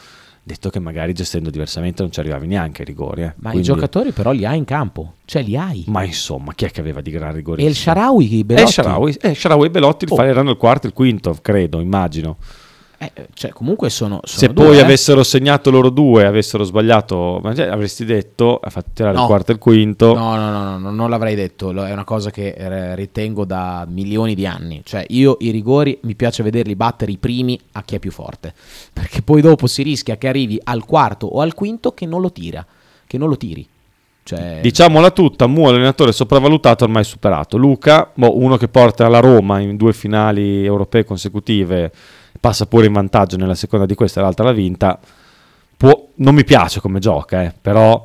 detto 0.47 0.69
che 0.71 0.79
magari 0.79 1.13
gestendo 1.13 1.49
diversamente 1.51 2.01
non 2.01 2.11
ci 2.11 2.19
arrivavi 2.19 2.47
neanche 2.47 2.81
ai 2.81 2.87
rigori. 2.87 3.21
eh. 3.21 3.33
Ma 3.37 3.51
Quindi- 3.51 3.59
i 3.59 3.71
giocatori 3.73 4.11
però 4.11 4.31
li 4.31 4.45
hai 4.45 4.57
in 4.57 4.65
campo, 4.65 5.15
cioè 5.25 5.43
li 5.43 5.55
hai. 5.55 5.83
Ma 5.87 6.03
insomma, 6.03 6.53
chi 6.55 6.65
è 6.65 6.71
che 6.71 6.79
aveva 6.79 7.01
di 7.01 7.11
gran 7.11 7.33
rigori? 7.33 7.63
E 7.63 7.67
il 7.67 7.75
Sharawi, 7.75 8.39
Eh, 8.39 8.43
Belotti. 8.43 8.71
Sharawi, 8.71 9.17
eh, 9.21 9.35
Sharawi 9.35 9.65
e 9.67 9.69
Belotti 9.69 10.05
il 10.05 10.11
Oh. 10.11 10.23
erano 10.23 10.49
il 10.49 10.57
quarto 10.57 10.87
e 10.87 10.89
il 10.89 10.95
quinto, 10.95 11.37
credo, 11.41 11.79
immagino. 11.79 12.37
Eh, 12.99 13.11
cioè 13.35 13.51
comunque 13.51 13.91
sono, 13.91 14.21
sono 14.23 14.39
Se 14.39 14.47
due, 14.47 14.65
poi 14.65 14.77
eh. 14.77 14.81
avessero 14.81 15.21
segnato 15.21 15.69
loro 15.69 15.89
due, 15.89 16.25
avessero 16.25 16.63
sbagliato, 16.63 17.37
avresti 17.37 18.05
detto, 18.05 18.57
ha 18.57 18.71
fatto 18.71 18.89
tirare 18.91 19.15
No. 19.15 19.21
il 19.21 19.27
quarto 19.27 19.51
e 19.51 19.53
il 19.53 19.59
quinto. 19.59 20.15
No, 20.15 20.35
no, 20.35 20.49
no, 20.49 20.63
no, 20.63 20.77
no, 20.79 20.91
non 20.91 21.09
l'avrei 21.09 21.35
detto, 21.35 21.69
è 21.83 21.91
una 21.91 22.03
cosa 22.03 22.31
che 22.31 22.55
eh, 22.57 22.95
ritengo 22.95 23.45
da 23.45 23.85
milioni 23.87 24.33
di 24.33 24.47
anni. 24.47 24.81
Cioè, 24.83 25.05
io 25.09 25.37
i 25.41 25.51
rigori 25.51 25.99
mi 26.03 26.15
piace 26.15 26.41
vederli 26.41 26.75
battere 26.75 27.11
i 27.11 27.17
primi 27.17 27.59
a 27.73 27.83
chi 27.83 27.95
è 27.95 27.99
più 27.99 28.11
forte, 28.11 28.53
perché 28.91 29.21
poi 29.21 29.41
dopo 29.41 29.67
si 29.67 29.83
rischia 29.83 30.17
che 30.17 30.27
arrivi 30.27 30.59
al 30.63 30.83
quarto 30.85 31.27
o 31.27 31.41
al 31.41 31.53
quinto 31.53 31.93
che 31.93 32.07
non 32.07 32.21
lo 32.21 32.31
tira, 32.31 32.65
che 33.05 33.17
non 33.19 33.29
lo 33.29 33.37
tiri. 33.37 33.67
Cioè, 34.23 34.59
Diciamola 34.61 35.11
tutta, 35.11 35.47
Mu 35.47 35.67
allenatore 35.67 36.11
sopravvalutato 36.11 36.83
ormai 36.83 37.05
superato. 37.05 37.55
Luca, 37.55 38.11
boh, 38.13 38.37
uno 38.37 38.57
che 38.57 38.67
porta 38.67 39.07
la 39.07 39.19
Roma 39.19 39.59
in 39.59 39.77
due 39.77 39.93
finali 39.93 40.65
europee 40.65 41.05
consecutive, 41.05 41.91
passa 42.39 42.65
pure 42.65 42.85
in 42.85 42.93
vantaggio 42.93 43.37
nella 43.37 43.55
seconda 43.55 43.85
di 43.85 43.95
questa 43.95 44.21
l'altra 44.21 44.45
l'ha 44.45 44.53
vinta. 44.53 44.99
Può- 45.75 46.09
non 46.15 46.33
mi 46.33 46.43
piace 46.43 46.79
come 46.79 46.99
gioca, 46.99 47.43
eh, 47.43 47.53
però 47.59 48.03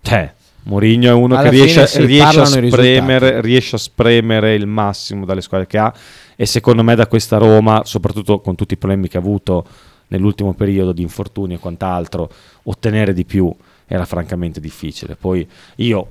cioè, 0.00 0.32
Mourinho 0.64 1.08
è 1.08 1.12
uno 1.12 1.36
Alla 1.36 1.48
che 1.48 1.56
riesce, 1.56 2.04
riesce 2.06 2.40
a 2.40 2.44
spremere, 2.44 3.40
riesce 3.40 3.76
a 3.76 3.78
spremere 3.78 4.54
il 4.54 4.66
massimo 4.66 5.24
dalle 5.24 5.40
squadre 5.40 5.66
che 5.66 5.78
ha 5.78 5.92
e 6.36 6.46
secondo 6.46 6.82
me 6.82 6.94
da 6.94 7.06
questa 7.06 7.36
Roma, 7.36 7.82
soprattutto 7.84 8.40
con 8.40 8.54
tutti 8.54 8.74
i 8.74 8.76
problemi 8.76 9.08
che 9.08 9.16
ha 9.16 9.20
avuto 9.20 9.66
nell'ultimo 10.08 10.54
periodo 10.54 10.92
di 10.92 11.02
infortuni 11.02 11.54
e 11.54 11.58
quant'altro, 11.58 12.30
ottenere 12.64 13.12
di 13.12 13.24
più 13.24 13.52
era 13.86 14.04
francamente 14.04 14.60
difficile. 14.60 15.16
Poi 15.16 15.46
io, 15.76 16.08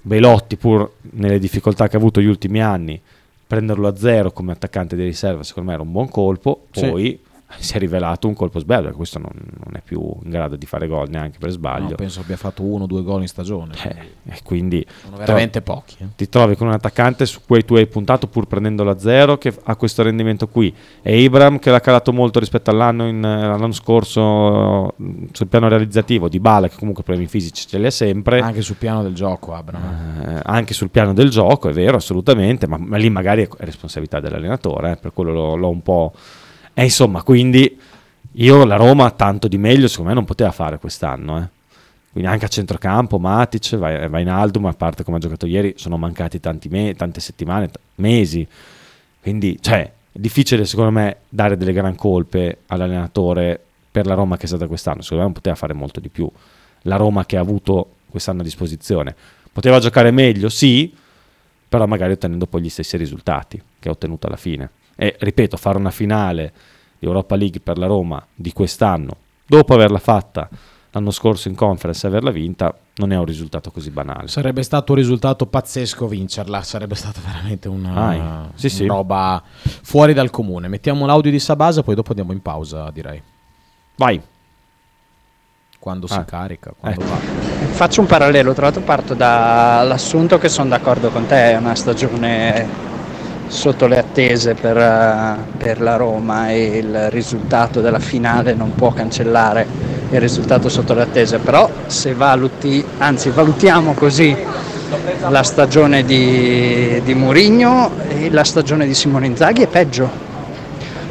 Belotti, 0.00 0.56
pur 0.56 0.92
nelle 1.12 1.38
difficoltà 1.38 1.88
che 1.88 1.96
ha 1.96 1.98
avuto 1.98 2.20
gli 2.20 2.26
ultimi 2.26 2.62
anni, 2.62 3.00
prenderlo 3.50 3.88
a 3.88 3.96
zero 3.96 4.30
come 4.30 4.52
attaccante 4.52 4.94
di 4.94 5.02
riserva, 5.02 5.42
secondo 5.42 5.70
me 5.70 5.74
era 5.74 5.82
un 5.82 5.90
buon 5.90 6.08
colpo. 6.08 6.68
Sì. 6.70 7.20
Si 7.60 7.74
è 7.76 7.78
rivelato 7.78 8.26
un 8.26 8.34
colpo 8.34 8.58
sbaglio, 8.58 8.82
perché 8.82 8.96
questo 8.96 9.18
non, 9.18 9.30
non 9.34 9.74
è 9.76 9.80
più 9.84 10.00
in 10.22 10.30
grado 10.30 10.56
di 10.56 10.66
fare 10.66 10.86
gol 10.86 11.08
neanche 11.10 11.38
per 11.38 11.48
no, 11.48 11.54
sbaglio. 11.54 11.94
penso 11.96 12.20
abbia 12.20 12.36
fatto 12.36 12.62
uno 12.62 12.84
o 12.84 12.86
due 12.86 13.02
gol 13.02 13.20
in 13.20 13.28
stagione. 13.28 13.74
Eh, 13.84 14.32
e 14.32 14.38
quindi 14.42 14.84
Sono 15.04 15.16
veramente 15.18 15.60
pochi. 15.62 15.96
eh. 16.00 16.06
ti 16.16 16.28
trovi 16.28 16.56
con 16.56 16.68
un 16.68 16.72
attaccante 16.72 17.26
su 17.26 17.40
cui 17.46 17.64
tu 17.64 17.74
hai 17.74 17.86
puntato 17.86 18.26
pur 18.28 18.46
prendendolo 18.46 18.90
a 18.90 18.98
zero 18.98 19.36
che 19.38 19.52
ha 19.64 19.76
questo 19.76 20.02
rendimento 20.02 20.48
qui 20.48 20.74
e 21.02 21.20
Ibram 21.22 21.58
che 21.58 21.70
l'ha 21.70 21.80
calato 21.80 22.12
molto 22.12 22.38
rispetto 22.38 22.70
all'anno, 22.70 23.06
in- 23.06 23.20
l'anno 23.20 23.72
scorso 23.72 24.94
sul 25.32 25.46
piano 25.48 25.68
realizzativo 25.68 26.28
di 26.28 26.40
Bala 26.40 26.68
che 26.68 26.76
comunque 26.76 27.02
problemi 27.02 27.28
fisici 27.28 27.66
ce 27.66 27.78
li 27.78 27.86
ha 27.86 27.90
sempre 27.90 28.40
Anche 28.40 28.62
sul 28.62 28.76
piano 28.76 29.02
del 29.02 29.14
gioco, 29.14 29.52
Abram. 29.54 30.22
eh, 30.26 30.40
anche 30.44 30.72
sul 30.74 30.90
piano 30.90 31.12
del 31.12 31.28
gioco 31.30 31.68
è 31.68 31.72
vero 31.72 31.96
assolutamente 31.96 32.66
ma, 32.66 32.78
ma 32.78 32.96
lì 32.96 33.10
magari 33.10 33.42
è 33.42 33.48
è 33.58 33.64
responsabilità 33.64 34.20
dell'allenatore 34.20 34.92
eh, 34.92 34.96
per 34.96 35.12
quello 35.12 35.32
l'ho, 35.32 35.56
l'ho 35.56 35.68
un 35.68 35.82
po' 35.82 36.12
e 36.74 36.84
insomma 36.84 37.22
quindi 37.22 37.78
io 38.32 38.64
la 38.64 38.76
Roma 38.76 39.10
tanto 39.10 39.48
di 39.48 39.58
meglio 39.58 39.88
secondo 39.88 40.10
me 40.10 40.16
non 40.16 40.24
poteva 40.24 40.50
fare 40.50 40.78
quest'anno 40.78 41.38
eh. 41.38 41.48
quindi 42.12 42.30
anche 42.30 42.44
a 42.44 42.48
centrocampo 42.48 43.18
Matic, 43.18 43.76
vai, 43.76 44.08
vai 44.08 44.22
in 44.22 44.28
Aldum 44.28 44.66
a 44.66 44.72
parte 44.72 45.04
come 45.04 45.16
ha 45.16 45.20
giocato 45.20 45.46
ieri 45.46 45.74
sono 45.76 45.96
mancati 45.96 46.40
me- 46.68 46.94
tante 46.94 47.20
settimane, 47.20 47.68
t- 47.68 47.78
mesi. 47.96 48.46
Quindi 49.20 49.58
cioè 49.60 49.82
è 50.12 50.18
difficile 50.18 50.64
secondo 50.64 50.90
me 50.90 51.18
dare 51.28 51.56
delle 51.56 51.72
gran 51.72 51.94
colpe 51.94 52.60
all'allenatore 52.66 53.62
per 53.90 54.06
la 54.06 54.14
Roma 54.14 54.36
che 54.36 54.44
è 54.44 54.46
stata 54.46 54.66
quest'anno. 54.66 55.02
Secondo 55.02 55.24
me 55.24 55.30
non 55.30 55.34
poteva 55.34 55.56
fare 55.56 55.74
molto 55.74 56.00
di 56.00 56.08
più. 56.08 56.30
La 56.82 56.96
Roma 56.96 57.26
che 57.26 57.36
ha 57.36 57.40
avuto 57.40 57.96
quest'anno 58.08 58.40
a 58.40 58.44
disposizione. 58.44 59.14
Poteva 59.52 59.78
giocare 59.78 60.10
meglio? 60.10 60.48
Sì 60.48 60.94
però 61.70 61.86
magari 61.86 62.12
ottenendo 62.12 62.46
poi 62.46 62.62
gli 62.62 62.68
stessi 62.68 62.96
risultati 62.96 63.62
che 63.78 63.88
ha 63.88 63.92
ottenuto 63.92 64.26
alla 64.26 64.36
fine 64.36 64.70
e 65.02 65.16
ripeto 65.18 65.56
fare 65.56 65.78
una 65.78 65.90
finale 65.90 66.52
di 66.98 67.06
Europa 67.06 67.34
League 67.34 67.60
per 67.60 67.78
la 67.78 67.86
Roma 67.86 68.22
di 68.34 68.52
quest'anno 68.52 69.16
dopo 69.46 69.72
averla 69.72 69.98
fatta 69.98 70.46
l'anno 70.90 71.10
scorso 71.10 71.48
in 71.48 71.54
conference 71.54 72.04
e 72.04 72.10
averla 72.10 72.30
vinta 72.30 72.76
non 72.96 73.10
è 73.10 73.16
un 73.16 73.24
risultato 73.24 73.70
così 73.70 73.90
banale 73.90 74.28
Sarebbe 74.28 74.62
stato 74.62 74.92
un 74.92 74.98
risultato 74.98 75.46
pazzesco 75.46 76.06
vincerla, 76.06 76.62
sarebbe 76.62 76.96
stata 76.96 77.18
veramente 77.24 77.66
una. 77.68 78.50
Sì, 78.54 78.68
sì. 78.68 78.84
una 78.84 78.94
roba 78.94 79.42
fuori 79.54 80.12
dal 80.12 80.28
comune. 80.28 80.68
Mettiamo 80.68 81.06
l'audio 81.06 81.30
di 81.30 81.38
Sabasa, 81.38 81.82
poi 81.82 81.94
dopo 81.94 82.10
andiamo 82.10 82.32
in 82.32 82.42
pausa, 82.42 82.90
direi. 82.90 83.22
vai 83.96 84.20
Quando 85.78 86.06
Ah. 86.10 86.14
si 86.14 86.24
carica, 86.26 86.74
quando 86.78 87.02
va. 87.06 87.16
Faccio 87.16 88.02
un 88.02 88.06
parallelo, 88.06 88.52
tra 88.52 88.64
l'altro 88.64 88.82
parto 88.82 89.14
dall'assunto 89.14 90.36
che 90.36 90.50
sono 90.50 90.68
d'accordo 90.68 91.08
con 91.08 91.24
te, 91.26 91.52
è 91.52 91.56
una 91.56 91.74
stagione 91.74 92.90
sotto 93.50 93.88
le 93.88 93.98
attese 93.98 94.54
per, 94.54 94.76
eh, 94.78 95.36
per 95.58 95.80
la 95.80 95.96
Roma 95.96 96.50
e 96.50 96.78
il 96.78 97.10
risultato 97.10 97.80
della 97.80 97.98
finale 97.98 98.54
non 98.54 98.74
può 98.74 98.92
cancellare 98.92 99.66
il 100.10 100.20
risultato 100.20 100.68
sotto 100.68 100.94
le 100.94 101.02
attese, 101.02 101.38
però 101.38 101.68
se 101.86 102.14
valuti, 102.14 102.84
anzi 102.98 103.30
valutiamo 103.30 103.92
così 103.92 104.36
la 105.28 105.42
stagione 105.42 106.04
di, 106.04 107.00
di 107.04 107.14
Mourinho 107.14 107.90
e 108.08 108.30
la 108.30 108.44
stagione 108.44 108.86
di 108.86 108.94
Simone 108.94 109.26
Inzaghi 109.26 109.62
è 109.62 109.66
peggio. 109.66 110.28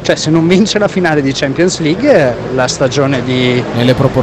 Cioè 0.02 0.16
se 0.16 0.30
non 0.30 0.48
vince 0.48 0.78
la 0.78 0.88
finale 0.88 1.20
di 1.20 1.30
Champions 1.32 1.78
League 1.80 2.34
la 2.54 2.66
stagione 2.66 3.22
di, 3.22 3.62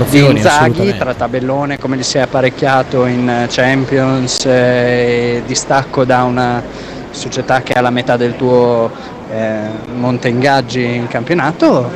di 0.10 0.26
Inzaghi 0.26 0.98
tra 0.98 1.14
tabellone 1.14 1.78
come 1.78 1.96
li 1.96 2.04
si 2.04 2.18
è 2.18 2.22
apparecchiato 2.22 3.06
in 3.06 3.46
Champions 3.48 4.44
eh, 4.46 5.44
distacco 5.46 6.04
da 6.04 6.24
una 6.24 6.64
società 7.12 7.62
che 7.62 7.74
ha 7.74 7.82
la 7.82 7.90
metà 7.90 8.18
del 8.18 8.36
tuo 8.36 8.92
eh, 9.30 9.70
monte 9.94 10.30
ingaggi 10.30 10.96
in 10.96 11.08
campionato 11.08 11.90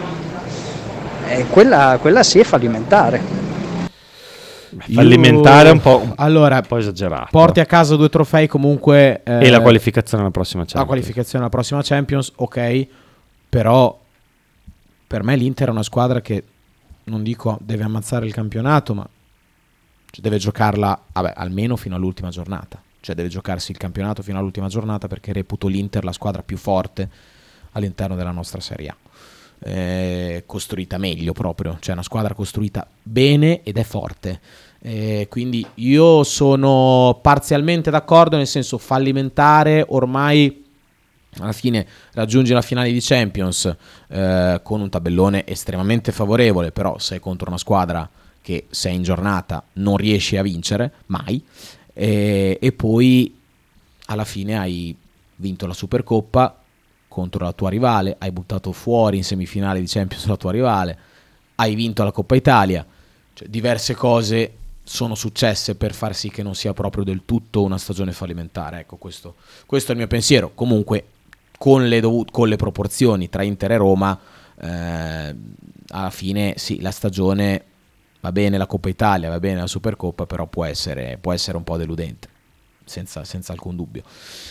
eh, 1.28 1.46
quella, 1.50 1.98
quella 2.02 2.24
sì 2.24 2.40
è 2.40 2.44
fallimentare 2.44 3.40
fallimentare 4.94 5.70
è 5.70 5.72
un 5.72 5.82
po', 5.82 6.00
un 6.00 6.14
Allora, 6.18 6.62
po' 6.62 6.78
esagerato 6.78 7.28
porti 7.32 7.60
a 7.60 7.66
casa 7.66 7.96
due 7.96 8.10
trofei 8.10 8.48
comunque... 8.48 9.22
eh, 9.24 9.46
e 9.46 9.50
la 9.50 9.62
qualificazione 9.62 10.24
alla 10.24 10.32
prossima 10.32 10.62
la 10.62 10.68
Champions. 10.68 10.88
qualificazione 10.88 11.44
alla 11.44 11.54
prossima 11.54 11.82
Champions, 11.84 12.32
ok, 12.36 12.88
però 13.50 14.00
per 15.08 15.24
me 15.24 15.36
l'Inter 15.36 15.68
è 15.68 15.72
una 15.72 15.84
squadra 15.84 16.22
che, 16.22 16.44
non 17.06 17.22
dico 17.22 17.58
deve 17.62 17.84
ammazzare 17.84 18.26
il 18.26 18.34
campionato, 18.34 18.94
ma 18.94 19.08
cioè, 20.10 20.22
deve 20.22 20.38
giocarla 20.38 21.00
vabbè, 21.12 21.34
almeno 21.36 21.76
fino 21.76 21.96
all'ultima 21.96 22.30
giornata. 22.30 22.82
Cioè 23.02 23.16
deve 23.16 23.28
giocarsi 23.30 23.72
il 23.72 23.78
campionato 23.78 24.22
fino 24.22 24.40
all'ultima 24.40 24.68
giornata 24.68 25.08
perché 25.08 25.34
reputo 25.34 25.68
l'Inter 25.68 26.04
la 26.04 26.14
squadra 26.14 26.44
più 26.44 26.56
forte 26.56 27.10
all'interno 27.72 28.16
della 28.16 28.32
nostra 28.32 28.62
Serie 28.62 28.90
A. 28.90 28.96
eh, 29.64 30.44
costruita 30.46 30.98
meglio 30.98 31.34
proprio, 31.34 31.78
cioè 31.82 31.94
una 31.94 32.04
squadra 32.04 32.34
costruita 32.34 32.88
bene 33.02 33.62
ed 33.64 33.78
è 33.78 33.84
forte. 33.84 34.40
Eh, 34.84 35.28
quindi 35.30 35.66
io 35.76 36.24
sono 36.24 37.20
parzialmente 37.22 37.92
d'accordo, 37.92 38.38
nel 38.38 38.48
senso 38.48 38.78
fallimentare 38.78 39.86
ormai 39.88 40.66
alla 41.40 41.54
fine 41.54 41.88
raggiungi 42.14 42.52
la 42.52 42.62
finale 42.62 42.92
di 42.92 43.00
Champions 43.00 43.74
eh, 44.10 44.60
con 44.64 44.82
un 44.82 44.90
tabellone 44.90 45.46
estremamente 45.46 46.12
favorevole, 46.12 46.72
però 46.72 46.98
sei 46.98 47.20
contro 47.20 47.48
una 47.48 47.58
squadra 47.58 48.10
che 48.42 48.66
sei 48.72 48.96
in 48.96 49.04
giornata 49.04 49.64
non 49.74 49.98
riesci 49.98 50.36
a 50.36 50.42
vincere 50.42 50.94
mai 51.08 51.42
e, 51.94 52.58
e 52.62 52.72
poi 52.72 53.36
alla 54.06 54.26
fine 54.26 54.58
hai 54.58 54.96
vinto 55.36 55.68
la 55.68 55.74
Supercoppa 55.74 56.58
contro 57.08 57.44
la 57.44 57.52
tua 57.52 57.70
rivale, 57.70 58.16
hai 58.20 58.32
buttato 58.32 58.72
fuori 58.72 59.18
in 59.18 59.24
semifinale 59.24 59.80
di 59.80 59.88
Champions 59.88 60.26
la 60.28 60.38
tua 60.38 60.52
rivale, 60.52 60.98
hai 61.56 61.76
vinto 61.76 62.04
la 62.04 62.12
Coppa 62.12 62.36
Italia, 62.36 62.86
cioè, 63.34 63.48
diverse 63.48 63.94
cose 63.96 64.54
sono 64.84 65.16
successe 65.16 65.76
per 65.76 65.94
far 65.94 66.16
sì 66.16 66.30
che 66.30 66.44
non 66.44 66.56
sia 66.56 66.74
proprio 66.74 67.04
del 67.04 67.22
tutto 67.26 67.64
una 67.64 67.78
stagione 67.78 68.12
fallimentare. 68.12 68.80
Ecco, 68.80 68.98
questo, 68.98 69.36
questo 69.66 69.90
è 69.90 69.92
il 69.94 70.00
mio 70.00 70.08
pensiero. 70.08 70.52
Comunque, 70.54 71.06
con 71.58 71.88
le, 71.88 72.00
dovut- 72.00 72.32
con 72.32 72.48
le 72.48 72.56
proporzioni 72.56 73.30
tra 73.30 73.44
Inter 73.44 73.72
e 73.72 73.78
Roma, 73.78 74.20
eh, 74.60 75.36
alla 75.90 76.10
fine 76.10 76.56
sì, 76.58 76.82
la 76.82 76.92
stagione 76.92 77.64
va 78.22 78.32
bene 78.32 78.58
la 78.58 78.66
Coppa 78.68 78.90
Italia, 78.90 79.30
va 79.30 79.40
bene 79.40 79.60
la 79.60 79.68
Supercoppa, 79.68 80.26
però 80.26 80.46
può 80.48 80.64
essere, 80.66 81.18
può 81.20 81.34
essere 81.34 81.58
un 81.58 81.64
po' 81.64 81.78
deludente. 81.78 82.30
Senza, 82.84 83.24
senza 83.24 83.54
alcun 83.54 83.76
dubbio. 83.78 84.02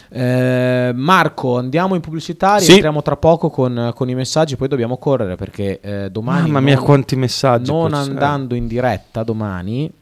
Eh, 0.08 0.92
Marco, 0.94 1.58
andiamo 1.58 1.94
in 1.94 2.00
pubblicità, 2.00 2.58
Sì. 2.58 2.68
rientriamo 2.68 3.02
tra 3.02 3.16
poco 3.16 3.50
con, 3.50 3.92
con 3.94 4.08
i 4.08 4.14
messaggi, 4.14 4.56
poi 4.56 4.68
dobbiamo 4.68 4.96
correre 4.96 5.36
perché 5.36 5.80
eh, 5.80 6.10
domani... 6.10 6.42
Mamma 6.46 6.60
mia, 6.60 6.76
non- 6.76 6.84
quanti 6.84 7.16
messaggi. 7.16 7.70
non 7.70 7.92
andando 7.92 8.54
in 8.54 8.66
diretta 8.66 9.22
domani 9.24 9.84
Eh, 9.86 9.92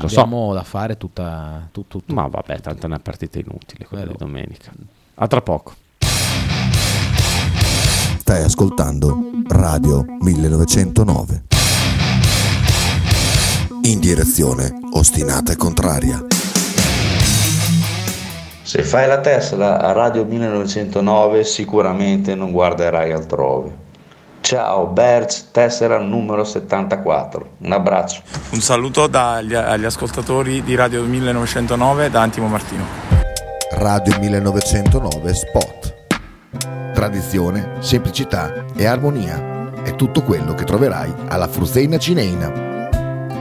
lo 0.00 0.08
so. 0.08 0.20
abbiamo 0.20 0.52
da 0.52 0.64
fare 0.64 0.98
tutta, 0.98 1.66
tu- 1.72 1.86
tutto. 1.88 2.12
Ma 2.12 2.26
vabbè, 2.26 2.60
tanto 2.60 2.82
è 2.82 2.86
una 2.86 2.98
partita 2.98 3.38
inutile 3.38 3.86
quella 3.86 4.04
di 4.04 4.14
domenica. 4.18 4.72
A 5.14 5.26
tra 5.26 5.40
poco. 5.40 5.72
Stai 8.18 8.42
ascoltando 8.42 9.30
Radio 9.48 10.04
1909. 10.20 11.44
In 13.86 14.00
direzione 14.00 14.80
ostinata 14.94 15.52
e 15.52 15.56
contraria. 15.56 16.20
Se 18.62 18.82
fai 18.82 19.06
la 19.06 19.20
Tesla 19.20 19.78
a 19.78 19.92
Radio 19.92 20.24
1909 20.24 21.44
sicuramente 21.44 22.34
non 22.34 22.50
guarderai 22.50 23.12
altrove. 23.12 23.84
Ciao 24.40 24.88
Berz, 24.88 25.50
tessera 25.52 26.00
numero 26.00 26.42
74. 26.42 27.50
Un 27.58 27.70
abbraccio. 27.70 28.22
Un 28.50 28.60
saluto 28.60 29.06
dagli, 29.06 29.54
agli 29.54 29.84
ascoltatori 29.84 30.64
di 30.64 30.74
Radio 30.74 31.04
1909 31.04 32.10
da 32.10 32.22
Antimo 32.22 32.48
Martino. 32.48 32.84
Radio 33.70 34.18
1909 34.18 35.32
Spot. 35.32 35.94
Tradizione, 36.92 37.74
semplicità 37.78 38.64
e 38.74 38.84
armonia 38.84 39.70
è 39.84 39.94
tutto 39.94 40.24
quello 40.24 40.54
che 40.54 40.64
troverai 40.64 41.14
alla 41.28 41.46
Fruzeina 41.46 41.98
Cineina. 41.98 42.75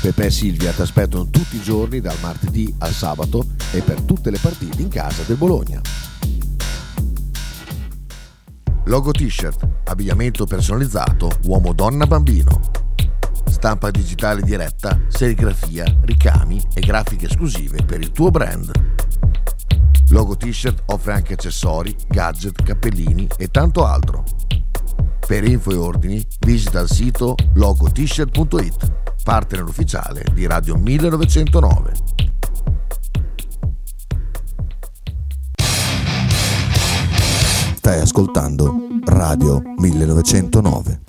Pepe 0.00 0.26
e 0.26 0.30
Silvia 0.30 0.72
ti 0.72 0.82
aspettano 0.82 1.28
tutti 1.28 1.56
i 1.56 1.62
giorni 1.62 2.00
dal 2.00 2.16
martedì 2.20 2.72
al 2.78 2.92
sabato 2.92 3.44
e 3.72 3.80
per 3.80 4.00
tutte 4.02 4.30
le 4.30 4.38
partite 4.38 4.80
in 4.80 4.88
casa 4.88 5.22
del 5.26 5.36
Bologna. 5.36 5.80
Logo 8.84 9.10
t-shirt, 9.10 9.68
abbigliamento 9.84 10.46
personalizzato 10.46 11.30
uomo, 11.44 11.72
donna, 11.72 12.06
bambino. 12.06 12.60
Stampa 13.46 13.90
digitale 13.90 14.40
diretta, 14.40 14.98
serigrafia, 15.08 15.84
ricami 16.02 16.62
e 16.74 16.80
grafiche 16.80 17.26
esclusive 17.26 17.84
per 17.84 18.00
il 18.00 18.12
tuo 18.12 18.30
brand. 18.30 18.70
Logo 20.10 20.36
t-shirt 20.36 20.84
offre 20.86 21.12
anche 21.12 21.34
accessori, 21.34 21.94
gadget, 22.06 22.62
cappellini 22.62 23.26
e 23.36 23.48
tanto 23.48 23.84
altro. 23.84 24.24
Per 25.26 25.44
info 25.44 25.70
e 25.72 25.76
ordini 25.76 26.26
visita 26.46 26.80
il 26.80 26.88
sito 26.88 27.34
logotshirt.it, 27.54 28.92
partner 29.28 29.62
ufficiale 29.64 30.24
di 30.32 30.46
Radio 30.46 30.74
1909. 30.76 31.92
Stai 37.74 38.00
ascoltando 38.00 38.74
Radio 39.04 39.62
1909. 39.76 41.00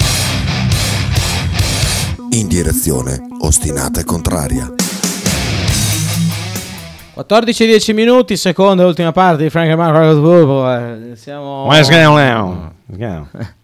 In 2.31 2.49
direzione 2.49 3.25
ostinata 3.39 4.01
e 4.01 4.03
contraria. 4.03 4.69
14 7.13 7.63
e 7.63 7.67
10 7.67 7.93
minuti, 7.93 8.35
seconda 8.35 8.83
e 8.83 8.85
ultima 8.85 9.13
parte 9.13 9.43
di 9.43 9.49
Frank 9.49 9.69
e 9.69 9.75
Marco. 9.77 10.69
eh, 10.69 11.15
Siamo... 11.15 11.63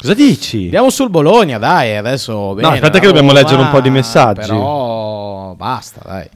Cosa 0.00 0.14
dici? 0.14 0.64
Andiamo 0.64 0.90
sul 0.90 1.10
Bologna, 1.10 1.58
dai, 1.58 1.96
adesso... 1.96 2.54
bene, 2.54 2.68
aspetta 2.68 3.00
che 3.00 3.06
dobbiamo 3.06 3.28
Roma, 3.28 3.40
leggere 3.40 3.60
un 3.60 3.70
po' 3.70 3.80
di 3.80 3.90
messaggi. 3.90 4.46
Però 4.46 5.54
basta, 5.56 6.00
dai. 6.04 6.28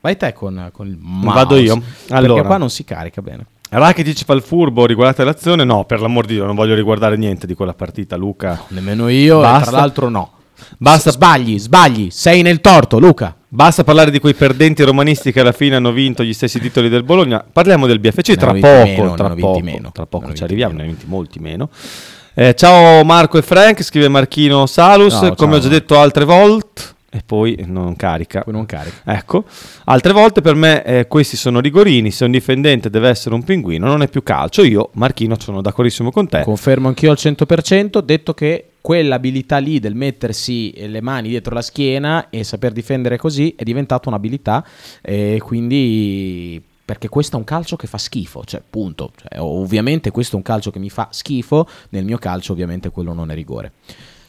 Vai 0.00 0.16
te 0.16 0.32
con, 0.32 0.68
con 0.72 0.86
il 0.88 0.98
mouse. 1.00 1.34
Vado 1.34 1.56
io? 1.56 1.76
Perché 1.78 2.14
Allora. 2.14 2.42
qua 2.42 2.56
non 2.58 2.68
si 2.68 2.84
carica 2.84 3.22
bene. 3.22 3.46
Rakitic 3.70 4.24
fa 4.24 4.34
il 4.34 4.42
furbo, 4.42 4.84
riguardate 4.84 5.24
l'azione? 5.24 5.64
No, 5.64 5.84
per 5.84 6.00
l'amor 6.00 6.26
di 6.26 6.34
Dio, 6.34 6.44
non 6.44 6.54
voglio 6.54 6.74
riguardare 6.74 7.16
niente 7.16 7.46
di 7.46 7.54
quella 7.54 7.72
partita, 7.72 8.16
Luca. 8.16 8.62
Nemmeno 8.68 9.08
io, 9.08 9.40
Basta. 9.40 9.70
tra 9.70 9.80
l'altro 9.80 10.08
no. 10.10 10.30
Basta, 10.76 11.10
Sbagli, 11.10 11.58
sbagli, 11.58 12.10
sei 12.10 12.42
nel 12.42 12.60
torto, 12.60 12.98
Luca. 12.98 13.34
basta 13.48 13.82
parlare 13.84 14.10
di 14.10 14.18
quei 14.20 14.34
perdenti 14.34 14.82
romanisti 14.84 15.32
che 15.32 15.40
alla 15.40 15.52
fine 15.52 15.76
hanno 15.76 15.90
vinto 15.92 16.22
gli 16.22 16.32
stessi 16.32 16.60
titoli 16.60 16.88
del 16.88 17.02
Bologna. 17.02 17.44
Parliamo 17.50 17.86
del 17.86 17.98
BFC 17.98 18.28
Ne 18.28 18.36
tra 18.36 18.52
poco, 18.52 18.66
meno, 18.66 19.14
tra 19.14 19.34
poco, 19.34 19.60
meno. 19.60 19.90
tra 19.92 20.06
poco 20.06 20.24
hanno 20.24 20.34
ci 20.34 20.40
vinti 20.40 20.44
arriviamo, 20.44 20.72
meno. 20.72 20.82
ne 20.84 20.88
hanno 20.88 20.98
vinti 20.98 21.10
molti 21.10 21.38
meno. 21.40 21.68
Eh, 22.34 22.54
ciao 22.54 23.04
Marco 23.04 23.36
e 23.36 23.42
Frank, 23.42 23.82
scrive 23.82 24.08
Marchino 24.08 24.64
Salus, 24.64 25.12
Ciao, 25.12 25.34
come 25.34 25.56
ho 25.56 25.58
già 25.58 25.68
detto 25.68 25.98
altre 25.98 26.24
volte, 26.24 26.82
e 27.10 27.20
poi 27.26 27.62
non 27.66 27.94
carica. 27.94 28.40
Poi 28.40 28.54
non 28.54 28.64
carica. 28.64 29.02
Ecco, 29.04 29.44
altre 29.84 30.14
volte 30.14 30.40
per 30.40 30.54
me 30.54 30.82
eh, 30.82 31.06
questi 31.08 31.36
sono 31.36 31.60
rigorini, 31.60 32.10
se 32.10 32.24
un 32.24 32.30
difendente 32.30 32.88
deve 32.88 33.10
essere 33.10 33.34
un 33.34 33.42
pinguino 33.42 33.86
non 33.86 34.00
è 34.00 34.08
più 34.08 34.22
calcio. 34.22 34.62
Io, 34.62 34.88
Marchino, 34.94 35.36
sono 35.38 35.60
d'accordissimo 35.60 36.10
con 36.10 36.26
te. 36.26 36.40
Confermo 36.42 36.88
anch'io 36.88 37.10
al 37.10 37.18
100%, 37.20 37.98
detto 37.98 38.32
che 38.32 38.68
quell'abilità 38.80 39.58
lì 39.58 39.78
del 39.78 39.94
mettersi 39.94 40.72
le 40.88 41.02
mani 41.02 41.28
dietro 41.28 41.52
la 41.52 41.60
schiena 41.60 42.30
e 42.30 42.44
saper 42.44 42.72
difendere 42.72 43.18
così 43.18 43.54
è 43.56 43.62
diventata 43.62 44.08
un'abilità 44.08 44.66
e 45.02 45.38
quindi 45.44 46.60
perché 46.92 47.08
questo 47.08 47.36
è 47.36 47.38
un 47.38 47.44
calcio 47.46 47.76
che 47.76 47.86
fa 47.86 47.96
schifo, 47.96 48.44
cioè 48.44 48.60
punto. 48.68 49.12
Cioè, 49.16 49.40
ovviamente 49.40 50.10
questo 50.10 50.34
è 50.34 50.36
un 50.36 50.42
calcio 50.42 50.70
che 50.70 50.78
mi 50.78 50.90
fa 50.90 51.08
schifo, 51.10 51.66
nel 51.88 52.04
mio 52.04 52.18
calcio 52.18 52.52
ovviamente 52.52 52.90
quello 52.90 53.14
non 53.14 53.30
è 53.30 53.34
rigore. 53.34 53.72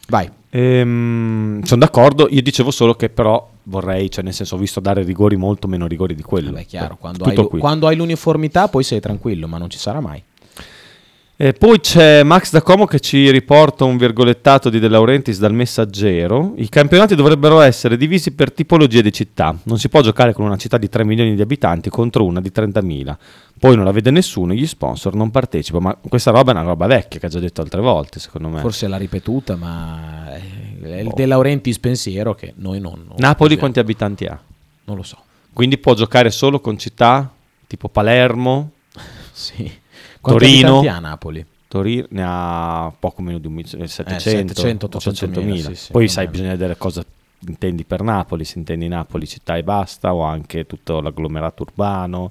Vai. 0.08 0.30
Ehm, 0.48 1.62
sono 1.62 1.80
d'accordo, 1.80 2.26
io 2.30 2.40
dicevo 2.40 2.70
solo 2.70 2.94
che 2.94 3.10
però 3.10 3.50
vorrei, 3.64 4.10
cioè 4.10 4.24
nel 4.24 4.32
senso 4.32 4.54
ho 4.54 4.58
visto 4.58 4.80
dare 4.80 5.02
rigori 5.02 5.36
molto 5.36 5.68
meno 5.68 5.86
rigori 5.86 6.14
di 6.14 6.22
quello. 6.22 6.52
Beh, 6.52 6.64
chiaro, 6.64 6.96
quando 6.96 7.24
Tutto 7.24 7.50
hai, 7.52 7.58
quando 7.58 7.86
hai 7.86 7.96
l'uniformità 7.96 8.68
poi 8.68 8.82
sei 8.82 9.00
tranquillo, 9.00 9.46
ma 9.46 9.58
non 9.58 9.68
ci 9.68 9.78
sarà 9.78 10.00
mai. 10.00 10.22
E 11.36 11.52
poi 11.52 11.80
c'è 11.80 12.22
Max 12.22 12.52
da 12.52 12.62
Como 12.62 12.86
che 12.86 13.00
ci 13.00 13.28
riporta 13.32 13.82
un 13.82 13.96
virgolettato 13.96 14.70
di 14.70 14.78
De 14.78 14.86
Laurentiis 14.86 15.40
dal 15.40 15.52
messaggero. 15.52 16.52
I 16.56 16.68
campionati 16.68 17.16
dovrebbero 17.16 17.60
essere 17.60 17.96
divisi 17.96 18.30
per 18.30 18.52
tipologie 18.52 19.02
di 19.02 19.12
città. 19.12 19.58
Non 19.64 19.80
si 19.80 19.88
può 19.88 20.00
giocare 20.00 20.32
con 20.32 20.44
una 20.44 20.56
città 20.56 20.78
di 20.78 20.88
3 20.88 21.02
milioni 21.04 21.34
di 21.34 21.42
abitanti 21.42 21.90
contro 21.90 22.24
una 22.24 22.40
di 22.40 22.52
30.000. 22.54 23.16
Poi 23.58 23.74
non 23.74 23.84
la 23.84 23.90
vede 23.90 24.12
nessuno, 24.12 24.52
gli 24.52 24.64
sponsor 24.64 25.16
non 25.16 25.32
partecipano. 25.32 25.88
Ma 25.88 25.98
questa 26.08 26.30
roba 26.30 26.52
è 26.52 26.54
una 26.54 26.62
roba 26.62 26.86
vecchia 26.86 27.18
che 27.18 27.26
ha 27.26 27.30
già 27.30 27.40
detto 27.40 27.62
altre 27.62 27.80
volte, 27.80 28.20
secondo 28.20 28.48
me. 28.48 28.60
Forse 28.60 28.86
l'ha 28.86 28.96
ripetuta, 28.96 29.56
ma 29.56 30.32
è 30.36 31.00
il 31.00 31.08
Boh. 31.08 31.14
De 31.16 31.26
Laurentiis 31.26 31.80
pensiero 31.80 32.34
che 32.36 32.52
noi 32.58 32.78
non... 32.78 33.02
non 33.08 33.16
Napoli 33.18 33.56
quanti 33.56 33.80
abitanti 33.80 34.24
ha? 34.26 34.40
Non 34.84 34.96
lo 34.96 35.02
so. 35.02 35.18
Quindi 35.52 35.78
può 35.78 35.94
giocare 35.94 36.30
solo 36.30 36.60
con 36.60 36.78
città 36.78 37.28
tipo 37.66 37.88
Palermo, 37.88 38.70
Sì. 39.34 39.70
Quanti 40.24 40.60
Torino. 40.60 40.80
ha 40.88 40.98
Napoli? 40.98 41.44
Torino 41.68 42.06
ne 42.10 42.22
ha 42.24 42.92
poco 42.98 43.20
meno 43.20 43.38
di 43.38 43.46
un 43.46 43.52
mil- 43.52 43.64
eh, 43.66 43.86
700, 43.86 44.54
700, 44.54 44.86
800 44.86 45.40
800.000, 45.40 45.44
mila. 45.44 45.68
sì, 45.68 45.74
sì, 45.74 45.92
Poi 45.92 46.08
sai, 46.08 46.28
bisogna 46.28 46.50
vedere 46.50 46.76
cosa 46.76 47.04
intendi 47.46 47.84
per 47.84 48.02
Napoli, 48.02 48.44
se 48.44 48.58
intendi 48.58 48.88
Napoli 48.88 49.26
città 49.26 49.56
e 49.56 49.62
basta 49.62 50.14
o 50.14 50.22
anche 50.22 50.66
tutto 50.66 51.00
l'agglomerato 51.00 51.62
urbano. 51.62 52.30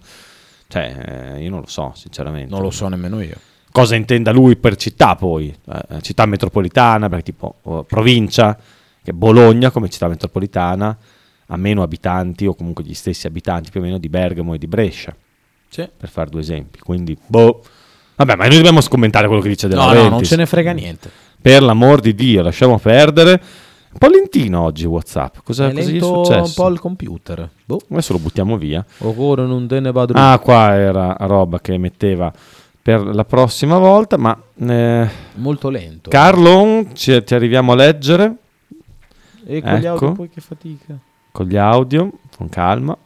Cioè, 0.67 1.33
eh, 1.35 1.43
io 1.43 1.49
non 1.51 1.59
lo 1.59 1.67
so, 1.67 1.91
sinceramente. 1.93 2.49
Non 2.49 2.61
lo 2.61 2.71
so 2.71 2.87
nemmeno 2.87 3.21
io. 3.21 3.35
Cosa 3.71 3.95
intenda 3.95 4.31
lui 4.31 4.55
per 4.55 4.75
città 4.75 5.15
poi? 5.15 5.55
Eh, 5.65 6.01
città 6.01 6.25
metropolitana, 6.25 7.09
perché 7.09 7.25
tipo 7.31 7.55
oh, 7.63 7.83
provincia, 7.83 8.57
che 9.03 9.13
Bologna 9.13 9.69
come 9.71 9.89
città 9.89 10.07
metropolitana 10.07 10.97
ha 11.47 11.57
meno 11.57 11.83
abitanti 11.83 12.45
o 12.47 12.55
comunque 12.55 12.83
gli 12.83 12.93
stessi 12.93 13.27
abitanti 13.27 13.69
più 13.69 13.81
o 13.81 13.83
meno 13.83 13.97
di 13.97 14.09
Bergamo 14.09 14.53
e 14.53 14.57
di 14.57 14.67
Brescia 14.67 15.13
Sì. 15.69 15.87
per 15.95 16.09
fare 16.09 16.29
due 16.29 16.39
esempi. 16.39 16.79
Quindi, 16.79 17.15
boh. 17.25 17.61
Vabbè, 18.15 18.35
ma 18.35 18.45
noi 18.45 18.55
dobbiamo 18.57 18.81
scommentare 18.81 19.27
quello 19.27 19.41
che 19.41 19.49
dice 19.49 19.67
De 19.67 19.75
No, 19.75 19.91
no, 19.93 20.07
non 20.09 20.23
ce 20.23 20.35
ne 20.35 20.45
frega 20.45 20.71
niente. 20.71 21.09
Per 21.41 21.61
l'amor 21.61 21.99
di 21.99 22.13
Dio, 22.15 22.41
lasciamo 22.41 22.77
perdere. 22.79 23.31
Un 23.93 23.99
po' 23.99 24.07
lentino 24.07 24.61
oggi 24.61 24.85
WhatsApp. 24.85 25.37
Cosa, 25.43 25.67
è 25.67 25.73
cosa 25.73 25.89
gli 25.91 25.97
è 25.97 26.01
successo? 26.01 26.41
un 26.43 26.51
po' 26.55 26.67
il 26.69 26.79
computer. 26.79 27.49
Boh. 27.65 27.79
Adesso 27.91 28.13
lo 28.13 28.19
buttiamo 28.19 28.57
via. 28.57 28.83
Ora 28.99 29.45
non 29.45 29.67
te 29.67 29.79
ne 29.79 29.91
vado 29.91 30.13
Ah, 30.15 30.39
qua 30.39 30.73
era 30.73 31.15
roba 31.19 31.59
che 31.59 31.77
metteva 31.77 32.31
per 32.81 33.01
la 33.05 33.23
prossima 33.23 33.77
volta, 33.77 34.17
ma 34.17 34.35
eh, 34.59 35.07
Molto 35.35 35.69
lento. 35.69 36.09
Carlo, 36.09 36.85
ci, 36.93 37.23
ti 37.23 37.35
arriviamo 37.35 37.73
a 37.73 37.75
leggere 37.75 38.35
e 39.45 39.61
con 39.61 39.73
gli 39.73 39.85
ecco. 39.85 39.93
audio 40.05 40.11
poi 40.13 40.29
che 40.29 40.41
fatica. 40.41 40.97
con 41.31 41.45
gli 41.45 41.55
audio, 41.57 42.11
con 42.35 42.49
calma. 42.49 42.97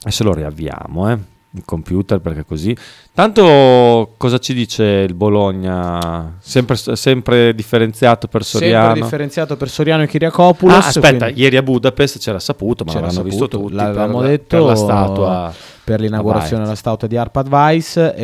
Adesso 0.00 0.22
lo 0.24 0.32
riavviamo, 0.34 1.10
eh, 1.10 1.18
il 1.56 1.62
computer, 1.64 2.20
perché 2.20 2.44
così. 2.44 2.76
Tanto 3.12 4.14
cosa 4.16 4.38
ci 4.38 4.54
dice 4.54 4.84
il 4.84 5.14
Bologna? 5.14 6.36
Sempre, 6.40 6.76
sempre 6.76 7.54
differenziato 7.54 8.26
per 8.26 8.44
Soriano? 8.44 8.86
Sempre 8.86 9.02
differenziato 9.02 9.56
per 9.56 9.68
Soriano 9.68 10.02
e 10.02 10.08
Kiriakopoulos. 10.08 10.84
Ah, 10.84 10.88
aspetta, 10.88 11.24
quindi 11.26 11.40
ieri 11.40 11.56
a 11.56 11.62
Budapest 11.62 12.18
c'era 12.18 12.40
saputo, 12.40 12.84
ma 12.84 12.92
c'era 12.92 13.06
l'avranno 13.06 13.24
visto 13.24 13.44
saputo, 13.44 13.62
tutti 13.62 13.74
l'avevamo 13.74 14.18
per, 14.18 14.28
detto 14.28 14.56
per 14.56 14.66
la 14.66 14.74
statua. 14.74 15.54
per 15.84 16.00
l'inaugurazione 16.00 16.62
a 16.62 16.64
della 16.64 16.76
statua 16.76 17.06
di 17.06 17.16
Arpad 17.16 17.48
Weiss 17.48 18.14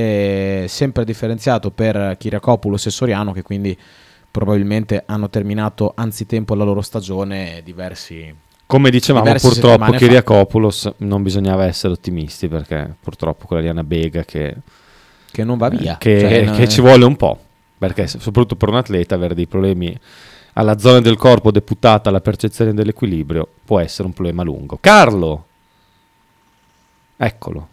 sempre 0.66 1.05
differenziato 1.05 1.71
per 1.71 2.16
Kiriakopoulos 2.19 2.87
e 2.87 2.90
Soriano 2.90 3.33
che 3.33 3.43
quindi 3.43 3.79
probabilmente 4.31 5.05
hanno 5.07 5.29
terminato 5.29 5.93
anzitempo 5.95 6.55
la 6.55 6.64
loro 6.64 6.81
stagione 6.81 7.61
diversi 7.64 8.35
Come 8.71 8.91
dicevamo, 8.91 9.33
purtroppo. 9.35 9.91
Kiriakopoulos 9.93 10.93
non 10.99 11.23
bisognava 11.23 11.65
essere 11.65 11.93
ottimisti 11.93 12.47
perché 12.47 12.95
purtroppo 13.01 13.47
quella 13.47 13.69
Anna 13.69 13.83
Bega 13.83 14.25
che, 14.25 14.57
che 15.31 15.45
non 15.45 15.59
va 15.59 15.69
via 15.69 15.99
che, 15.99 16.21
Cioè, 16.21 16.45
no- 16.45 16.53
che 16.53 16.69
ci 16.69 16.81
vuole 16.81 17.05
un 17.05 17.17
po', 17.17 17.39
perché 17.77 18.07
soprattutto 18.07 18.55
per 18.55 18.69
un 18.69 18.77
atleta 18.77 19.17
avere 19.17 19.35
dei 19.35 19.47
problemi 19.47 19.99
alla 20.53 20.79
zona 20.79 21.01
del 21.01 21.17
corpo 21.17 21.51
deputata 21.51 22.11
alla 22.11 22.21
percezione 22.21 22.73
dell'equilibrio 22.73 23.47
può 23.65 23.81
essere 23.81 24.07
un 24.07 24.15
problema 24.15 24.45
lungo. 24.45 24.79
Carlo, 24.81 25.47
eccolo. 27.17 27.69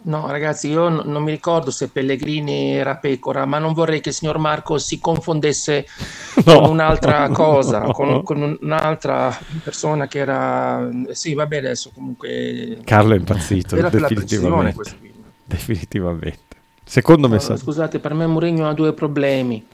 No, 0.00 0.30
ragazzi, 0.30 0.68
io 0.70 0.88
n- 0.88 1.02
non 1.06 1.22
mi 1.22 1.30
ricordo 1.32 1.70
se 1.70 1.88
Pellegrini 1.88 2.72
era 2.72 2.96
pecora, 2.96 3.44
ma 3.44 3.58
non 3.58 3.72
vorrei 3.74 4.00
che 4.00 4.10
il 4.10 4.14
signor 4.14 4.38
Marco 4.38 4.78
si 4.78 4.98
confondesse 5.00 5.86
No. 6.46 6.60
con 6.60 6.70
un'altra 6.70 7.28
cosa, 7.34 7.80
No. 7.80 7.92
con, 7.92 8.22
con 8.22 8.58
un'altra 8.60 9.36
persona 9.62 10.06
che 10.06 10.18
era... 10.20 10.88
Sì, 11.10 11.34
vabbè, 11.34 11.58
adesso 11.58 11.90
comunque... 11.92 12.78
Carlo 12.84 13.14
è 13.14 13.18
impazzito, 13.18 13.76
Era 13.76 13.88
definitivamente. 13.90 14.96
Definitivamente. 15.44 16.38
Secondo 16.84 17.28
messaggio. 17.28 17.58
scusate, 17.60 17.98
per 17.98 18.14
me 18.14 18.26
Mourinho 18.26 18.68
ha 18.68 18.72
due 18.74 18.92
problemi. 18.94 19.66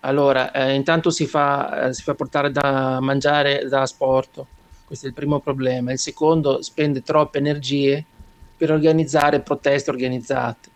Allora, 0.00 0.50
eh, 0.50 0.74
intanto 0.74 1.10
si 1.10 1.26
fa, 1.26 1.86
eh, 1.88 1.94
si 1.94 2.02
fa 2.02 2.14
portare 2.14 2.50
da 2.50 2.98
mangiare 3.00 3.66
da 3.68 3.86
sport, 3.86 4.44
questo 4.84 5.06
è 5.06 5.08
il 5.08 5.14
primo 5.14 5.40
problema. 5.40 5.92
Il 5.92 5.98
secondo, 5.98 6.60
spende 6.62 7.02
troppe 7.02 7.38
energie 7.38 8.04
per 8.60 8.72
organizzare 8.72 9.40
proteste 9.40 9.88
organizzate. 9.88 10.68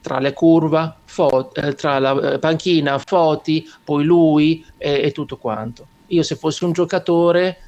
Tra 0.00 0.20
le 0.20 0.32
curva, 0.32 0.96
fo- 1.04 1.52
eh, 1.52 1.74
tra 1.74 1.98
la 1.98 2.32
eh, 2.32 2.38
panchina, 2.38 2.98
Foti, 2.98 3.70
poi 3.84 4.04
lui 4.04 4.64
e, 4.78 5.02
e 5.04 5.12
tutto 5.12 5.36
quanto. 5.36 5.86
Io 6.08 6.22
se 6.22 6.36
fossi 6.36 6.64
un 6.64 6.72
giocatore 6.72 7.58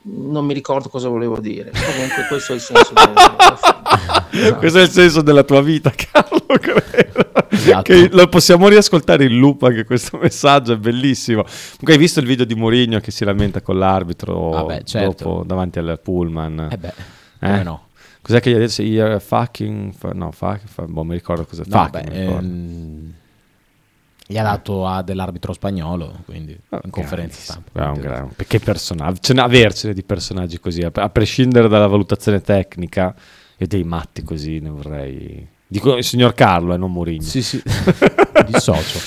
non 0.00 0.46
mi 0.46 0.54
ricordo 0.54 0.88
cosa 0.88 1.08
volevo 1.08 1.38
dire. 1.38 1.70
Comunque 1.70 2.24
questo 2.28 2.52
è 2.52 2.54
il 2.54 2.62
senso 2.62 2.92
del, 2.94 4.54
Questo 4.56 4.78
è 4.78 4.82
il 4.82 4.88
senso 4.88 5.20
della 5.20 5.42
tua 5.42 5.60
vita, 5.60 5.92
Carlo, 5.94 6.46
credo. 6.46 7.46
Esatto. 7.50 7.82
Che 7.82 8.08
lo 8.10 8.26
possiamo 8.28 8.68
riascoltare 8.68 9.24
in 9.24 9.38
loop 9.38 9.64
anche 9.64 9.84
questo 9.84 10.16
messaggio, 10.16 10.72
è 10.72 10.76
bellissimo. 10.78 11.42
Comunque 11.42 11.92
hai 11.92 11.98
visto 11.98 12.20
il 12.20 12.26
video 12.26 12.46
di 12.46 12.54
Mourinho 12.54 13.00
che 13.00 13.10
si 13.10 13.24
lamenta 13.24 13.60
con 13.60 13.78
l'arbitro 13.78 14.48
Vabbè, 14.48 14.82
certo. 14.84 15.24
dopo, 15.24 15.44
davanti 15.44 15.78
al 15.78 16.00
pullman? 16.02 16.68
Eh 16.70 16.76
beh, 16.78 16.92
Eh? 17.40 17.62
no? 17.62 17.87
Cos'è 18.28 18.40
che 18.40 18.50
gli 18.50 18.54
ha 18.54 18.58
detto? 18.58 18.82
You're 18.82 19.18
fucking... 19.20 19.92
fa- 19.94 20.12
no, 20.12 20.30
fuck, 20.32 20.60
fa- 20.66 20.82
boh, 20.84 21.02
mi 21.02 21.14
ricordo 21.14 21.46
cosa 21.46 21.62
No, 21.66 21.84
fucking, 21.84 22.10
beh, 22.10 22.18
ricordo. 22.20 22.46
ehm, 22.46 23.12
gli 24.30 24.36
ha 24.36 24.42
dato 24.42 24.86
a 24.86 25.00
dell'arbitro 25.02 25.54
spagnolo 25.54 26.18
quindi 26.26 26.54
Ah, 26.68 26.80
in 26.84 26.90
conferenza 26.90 27.40
stampa 27.40 27.84
È 27.84 27.88
un 27.88 28.00
gran- 28.00 28.28
Che 28.46 28.60
personaggio, 28.60 29.20
ce 29.22 29.32
n'è 29.32 29.40
avercene 29.40 29.94
di 29.94 30.02
personaggi 30.02 30.60
così, 30.60 30.82
a, 30.82 30.90
a 30.92 31.08
prescindere 31.08 31.68
dalla 31.68 31.86
valutazione 31.86 32.42
tecnica, 32.42 33.14
e 33.56 33.66
dei 33.66 33.84
matti 33.84 34.22
così 34.22 34.58
ne 34.60 34.68
vorrei... 34.68 35.48
Dico 35.66 35.96
il 35.96 36.04
signor 36.04 36.34
Carlo 36.34 36.74
e 36.74 36.76
non 36.76 36.92
Mourinho. 36.92 37.22
sì 37.22 37.42
sì 37.42 37.62
dissocio 38.46 38.98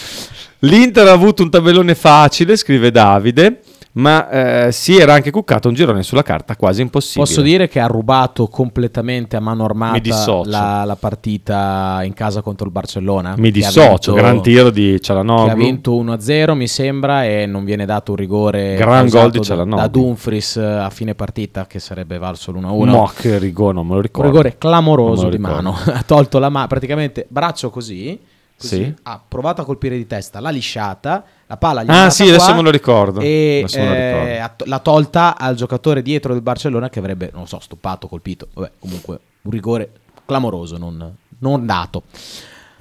L'Inter 0.63 1.07
ha 1.07 1.11
avuto 1.11 1.41
un 1.43 1.49
tabellone 1.51 1.93
facile, 1.95 2.55
scrive 2.55 2.89
Davide, 2.91 3.61
ma 3.93 4.67
eh, 4.67 4.71
si 4.71 4.97
era 4.97 5.13
anche 5.13 5.31
cuccato 5.31 5.67
un 5.67 5.73
girone 5.73 6.03
sulla 6.03 6.23
carta 6.23 6.55
quasi 6.55 6.81
impossibile. 6.81 7.25
Posso 7.25 7.41
dire 7.41 7.67
che 7.67 7.79
ha 7.79 7.87
rubato 7.87 8.47
completamente 8.47 9.35
a 9.35 9.39
mano 9.39 9.65
armata 9.65 9.99
la, 10.45 10.83
la 10.85 10.95
partita 10.95 12.01
in 12.03 12.13
casa 12.13 12.41
contro 12.41 12.65
il 12.65 12.71
Barcellona. 12.71 13.35
Mi 13.37 13.51
dissocio, 13.51 14.13
vinto- 14.13 14.13
gran 14.13 14.41
tiro 14.41 14.69
di 14.69 14.89
Che 14.91 14.95
ha 14.95 14.99
Cialanoglu. 14.99 15.55
vinto 15.55 15.91
1-0 16.03 16.53
mi 16.55 16.67
sembra 16.67 17.25
e 17.25 17.45
non 17.45 17.65
viene 17.65 17.85
dato 17.85 18.11
un 18.11 18.17
rigore 18.17 18.75
Gran 18.75 19.09
gol 19.09 19.29
di 19.31 19.39
da, 19.39 19.43
Cialanoglu. 19.43 19.81
da 19.81 19.87
Dumfries 19.87 20.55
eh, 20.57 20.63
a 20.63 20.89
fine 20.89 21.13
partita 21.15 21.67
che 21.67 21.79
sarebbe 21.79 22.17
valso 22.17 22.51
l'1-1. 22.51 22.85
Mo 22.89 23.11
che 23.15 23.37
rigore, 23.37 23.73
non 23.73 23.83
me 23.85 23.91
lo 23.91 23.95
un 23.97 24.01
ricordo. 24.01 24.29
rigore 24.29 24.49
Non 24.49 24.57
clamoroso 24.57 25.29
di 25.29 25.37
mano. 25.37 25.75
ha 25.85 26.03
tolto 26.05 26.39
la 26.39 26.49
mano, 26.49 26.67
praticamente 26.67 27.25
braccio 27.29 27.69
così, 27.69 28.19
Sì. 28.67 28.93
ha 29.03 29.21
provato 29.25 29.61
a 29.61 29.65
colpire 29.65 29.97
di 29.97 30.07
testa, 30.07 30.39
l'ha 30.39 30.49
lisciata, 30.49 31.23
la 31.47 31.57
palla 31.57 31.83
gli 31.83 31.87
è 31.87 31.91
Ah, 31.91 32.09
sì, 32.09 32.27
adesso 32.27 32.53
me 32.53 32.61
lo 32.61 32.71
ricordo. 32.71 33.19
E 33.19 33.65
me 33.73 33.85
lo 33.85 33.93
eh, 33.93 34.33
ricordo. 34.41 34.63
l'ha 34.65 34.79
tolta 34.79 35.37
al 35.37 35.55
giocatore 35.55 36.01
dietro 36.01 36.33
del 36.33 36.41
Barcellona 36.41 36.89
che 36.89 36.99
avrebbe, 36.99 37.31
non 37.33 37.47
so, 37.47 37.59
stoppato, 37.59 38.07
colpito. 38.07 38.47
Vabbè, 38.53 38.71
comunque 38.79 39.19
un 39.43 39.51
rigore 39.51 39.91
clamoroso, 40.25 40.77
non, 40.77 41.15
non 41.39 41.65
dato. 41.65 42.03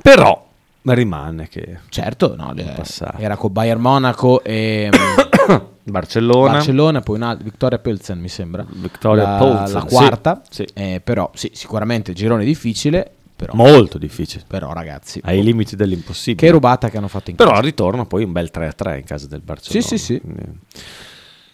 Però 0.02 0.48
rimane 0.82 1.48
che 1.48 1.78
Certo, 1.88 2.34
no, 2.36 2.52
le- 2.52 2.74
era 3.18 3.36
con 3.36 3.52
Bayern 3.52 3.80
Monaco 3.80 4.42
e 4.42 4.88
Barcellona, 5.82 6.52
Barcellona, 6.52 7.00
poi 7.00 7.16
una 7.16 7.34
Victoria 7.34 7.78
Pilsen 7.78 8.18
mi 8.18 8.28
sembra. 8.28 8.64
Victoria 8.68 9.24
la, 9.24 9.38
Pilsen, 9.38 9.74
la 9.74 9.80
sì, 9.80 9.94
quarta. 9.94 10.42
sì. 10.48 10.68
Eh, 10.72 11.00
però 11.02 11.30
sì, 11.34 11.50
sicuramente 11.54 12.12
girone 12.12 12.44
difficile. 12.44 13.12
Però, 13.40 13.54
Molto 13.54 13.96
difficile. 13.96 14.44
però 14.46 14.72
ragazzi, 14.74 15.18
Ai 15.24 15.42
limiti 15.42 15.74
dell'impossibile. 15.74 16.46
che 16.46 16.52
rubata 16.52 16.90
che 16.90 16.98
hanno 16.98 17.08
fatto 17.08 17.30
in 17.30 17.36
Però 17.36 17.48
casa. 17.48 17.60
al 17.62 17.66
ritorno 17.66 18.04
poi 18.06 18.22
un 18.24 18.32
bel 18.32 18.50
3-3 18.52 18.98
in 18.98 19.04
casa 19.04 19.26
del 19.26 19.40
Barcellona. 19.40 19.86
Sì, 19.86 19.96
sì, 19.96 20.04
sì. 20.04 20.20
Quindi- 20.20 20.58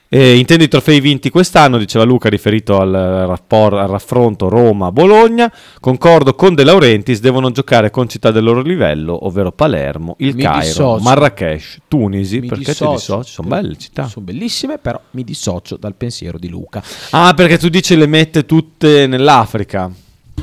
E 0.08 0.36
intendo 0.36 0.62
i 0.62 0.68
trofei 0.68 1.00
vinti 1.00 1.30
quest'anno, 1.30 1.78
diceva 1.78 2.04
Luca, 2.04 2.28
riferito 2.28 2.78
al, 2.80 2.92
rappor- 2.92 3.74
al 3.74 3.88
raffronto 3.88 4.48
Roma-Bologna. 4.48 5.52
Concordo 5.80 6.34
con 6.36 6.54
De 6.54 6.62
Laurentiis, 6.62 7.18
devono 7.20 7.50
giocare 7.50 7.90
con 7.90 8.08
città 8.08 8.30
del 8.30 8.44
loro 8.44 8.62
livello, 8.62 9.26
ovvero 9.26 9.50
Palermo, 9.50 10.14
il 10.18 10.36
Mi 10.36 10.42
Cairo, 10.42 10.60
dissocio. 10.60 11.02
Marrakesh, 11.02 11.78
Tunisi. 11.88 12.38
Mi 12.38 12.46
perché 12.46 12.64
ti 12.64 12.70
dissocio. 12.70 12.92
dissoci? 12.94 13.32
Sono 13.32 13.48
belle 13.48 13.76
città. 13.76 14.06
Sono 14.06 14.24
bellissime, 14.24 14.78
però 14.78 15.00
mi 15.10 15.24
dissocio 15.24 15.76
dal 15.76 15.94
pensiero 15.96 16.38
di 16.38 16.48
Luca. 16.48 16.82
Ah, 17.10 17.34
perché 17.34 17.58
tu 17.58 17.68
dici 17.68 17.96
le 17.96 18.06
mette 18.06 18.44
tutte 18.46 19.06
nell'Africa. 19.08 19.90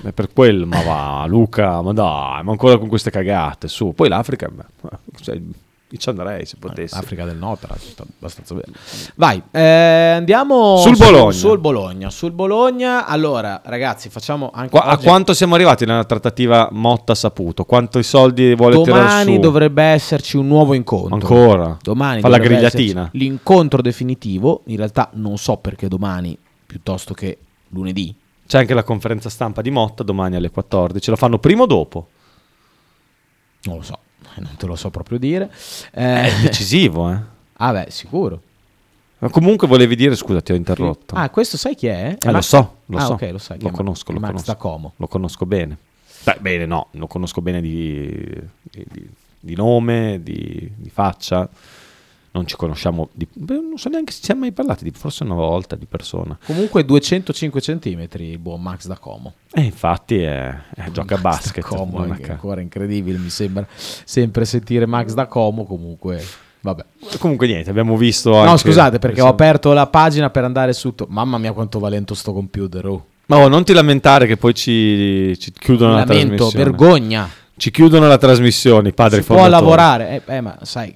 È 0.04 0.12
per 0.12 0.34
quello, 0.34 0.66
ma 0.66 0.82
va, 0.82 1.26
Luca, 1.28 1.82
ma 1.82 1.94
dai, 1.94 2.44
ma 2.44 2.52
ancora 2.52 2.78
con 2.78 2.88
queste 2.90 3.10
cagate, 3.10 3.68
su. 3.70 3.94
Poi 3.94 4.10
l'Africa, 4.10 4.50
beh, 4.50 4.64
cioè, 5.22 5.40
ci 5.96 6.10
andrei 6.10 6.46
se 6.46 6.58
potessi. 6.60 6.96
Africa 6.98 7.24
del 7.24 7.38
Nord, 7.38 7.60
sta 7.78 8.04
abbastanza 8.04 8.54
bene. 8.56 8.76
Vai, 9.16 9.42
eh, 9.52 9.62
andiamo 10.18 10.78
Sul 10.78 10.96
su- 10.98 11.04
Bologna. 11.04 11.32
Sul 11.32 11.60
Bologna. 11.60 12.10
Sul 12.10 12.32
Bologna, 12.32 13.06
allora, 13.06 13.62
ragazzi, 13.64 14.10
facciamo 14.10 14.50
anche 14.54 14.72
Qua- 14.72 14.86
a 14.86 14.98
quanto 14.98 15.34
siamo 15.34 15.54
arrivati 15.56 15.86
nella 15.86 16.04
trattativa 16.04 16.68
Motta-Saputo? 16.72 17.64
Quanti 17.64 18.02
soldi 18.04 18.56
vuole 18.56 18.82
tirare 18.82 19.02
Domani 19.04 19.34
su? 19.36 19.40
dovrebbe 19.40 19.84
esserci 19.84 20.36
un 20.36 20.48
nuovo 20.48 20.74
incontro. 20.74 21.14
Ancora? 21.16 21.78
Domani 21.82 22.20
Fa 22.22 22.28
la 22.28 22.40
grigliatina. 22.40 23.10
L'incontro 23.14 23.82
definitivo, 23.82 24.64
in 24.66 24.78
realtà 24.78 25.10
non 25.14 25.38
so 25.38 25.58
perché 25.58 25.88
domani 25.88 26.36
piuttosto 26.66 27.14
che 27.14 27.38
lunedì. 27.70 28.14
C'è 28.54 28.60
anche 28.60 28.76
la 28.76 28.84
conferenza 28.84 29.32
stampa 29.32 29.64
di 29.64 29.72
Motta 29.72 30.04
domani 30.04 30.36
alle 30.36 30.52
14. 30.52 31.10
La 31.10 31.16
fanno 31.16 31.40
prima 31.40 31.64
o 31.64 31.66
dopo? 31.66 32.08
Non 33.64 33.78
lo 33.78 33.82
so, 33.82 33.98
non 34.36 34.56
te 34.58 34.68
lo 34.68 34.76
so 34.76 34.92
proprio 34.92 35.18
dire. 35.18 35.50
È 35.90 36.28
Eh, 36.28 36.42
decisivo, 36.44 37.10
eh. 37.12 37.18
ah 37.52 37.72
beh, 37.72 37.88
sicuro. 37.90 38.40
Ma 39.18 39.30
comunque 39.30 39.68
volevi 39.68 39.96
dire, 39.96 40.16
scusa, 40.16 40.40
ti 40.42 40.52
ho 40.52 40.56
interrotto. 40.56 41.16
Ah, 41.16 41.32
questo 41.32 41.58
sai 41.58 41.74
chi 41.74 41.88
è? 41.88 42.10
È 42.10 42.18
Eh, 42.22 42.26
lo 42.28 42.32
Max- 42.34 42.46
so, 42.46 42.76
lo 42.86 42.98
ah, 43.00 43.06
so. 43.06 43.14
ok, 43.14 43.30
lo 43.32 43.38
sai. 43.40 43.60
Lo 43.60 43.70
è 43.70 43.72
conosco, 43.72 44.12
lo 44.12 44.20
Max 44.20 44.30
conosco. 44.30 44.52
da 44.52 44.56
Como. 44.58 44.94
Lo 44.98 45.08
conosco 45.08 45.46
bene. 45.48 45.76
Beh, 46.24 46.38
bene, 46.40 46.68
no, 46.68 46.90
lo 46.92 47.08
conosco 47.08 47.42
bene 47.42 47.60
di, 47.60 48.08
di- 48.62 48.86
di- 48.92 49.10
di 49.40 49.56
nome, 49.56 50.20
di, 50.22 50.72
di 50.76 50.90
faccia. 50.92 51.50
Non 52.36 52.48
ci 52.48 52.56
conosciamo, 52.56 53.10
di- 53.14 53.28
beh, 53.32 53.54
non 53.54 53.78
so 53.78 53.90
neanche 53.90 54.12
se 54.12 54.18
ci 54.18 54.26
siamo 54.26 54.42
mai 54.42 54.52
parlati, 54.52 54.84
di, 54.84 54.92
forse 54.92 55.24
una 55.24 55.36
volta 55.36 55.76
di 55.76 55.86
persona. 55.86 56.36
Comunque 56.44 56.84
205 56.84 57.62
centimetri 57.62 58.32
il 58.32 58.40
buon 58.40 58.60
Max 58.60 58.88
da 58.88 58.98
Como. 58.98 59.34
E 59.52 59.62
infatti 59.62 60.18
è, 60.18 60.48
è- 60.74 60.90
gioca 60.92 61.14
a 61.14 61.20
Max 61.22 61.36
basket. 61.36 61.62
Da 61.62 61.76
Como 61.76 62.00
a 62.00 62.18
è 62.18 62.30
ancora 62.32 62.60
incredibile, 62.60 63.20
mi 63.20 63.30
sembra 63.30 63.68
sempre 63.70 64.46
sentire 64.46 64.88
Max 64.88 65.14
da 65.14 65.28
Como 65.28 65.64
comunque. 65.66 66.24
Vabbè. 66.62 66.86
Comunque 67.20 67.46
niente, 67.46 67.70
abbiamo 67.70 67.98
visto 67.98 68.32
No, 68.44 68.58
scusate, 68.58 68.98
perché 68.98 69.22
ho 69.22 69.28
aperto 69.28 69.74
la 69.74 69.86
pagina 69.86 70.30
per 70.30 70.44
andare 70.46 70.74
su. 70.74 70.96
Mamma 71.10 71.38
mia, 71.38 71.52
quanto 71.52 71.78
va 71.78 71.90
lento 71.90 72.16
sto 72.16 72.34
computer. 72.34 72.86
Oh. 72.88 73.06
Ma 73.26 73.38
oh, 73.38 73.48
non 73.48 73.64
ti 73.64 73.74
lamentare 73.74 74.26
che 74.28 74.38
poi 74.38 74.54
ci, 74.54 75.38
ci 75.38 75.52
chiudono 75.52 75.92
la 75.92 76.00
Lamento, 76.00 76.36
trasmissione. 76.36 76.64
vergogna. 76.64 77.30
Ci 77.56 77.70
chiudono 77.70 78.08
la 78.08 78.18
trasmissione, 78.18 78.90
i 78.90 78.94
padri 78.94 79.22
Si 79.22 79.28
può 79.28 79.48
lavorare. 79.48 80.24
Eh, 80.26 80.36
eh, 80.36 80.42
ma 80.42 80.58
sai, 80.64 80.96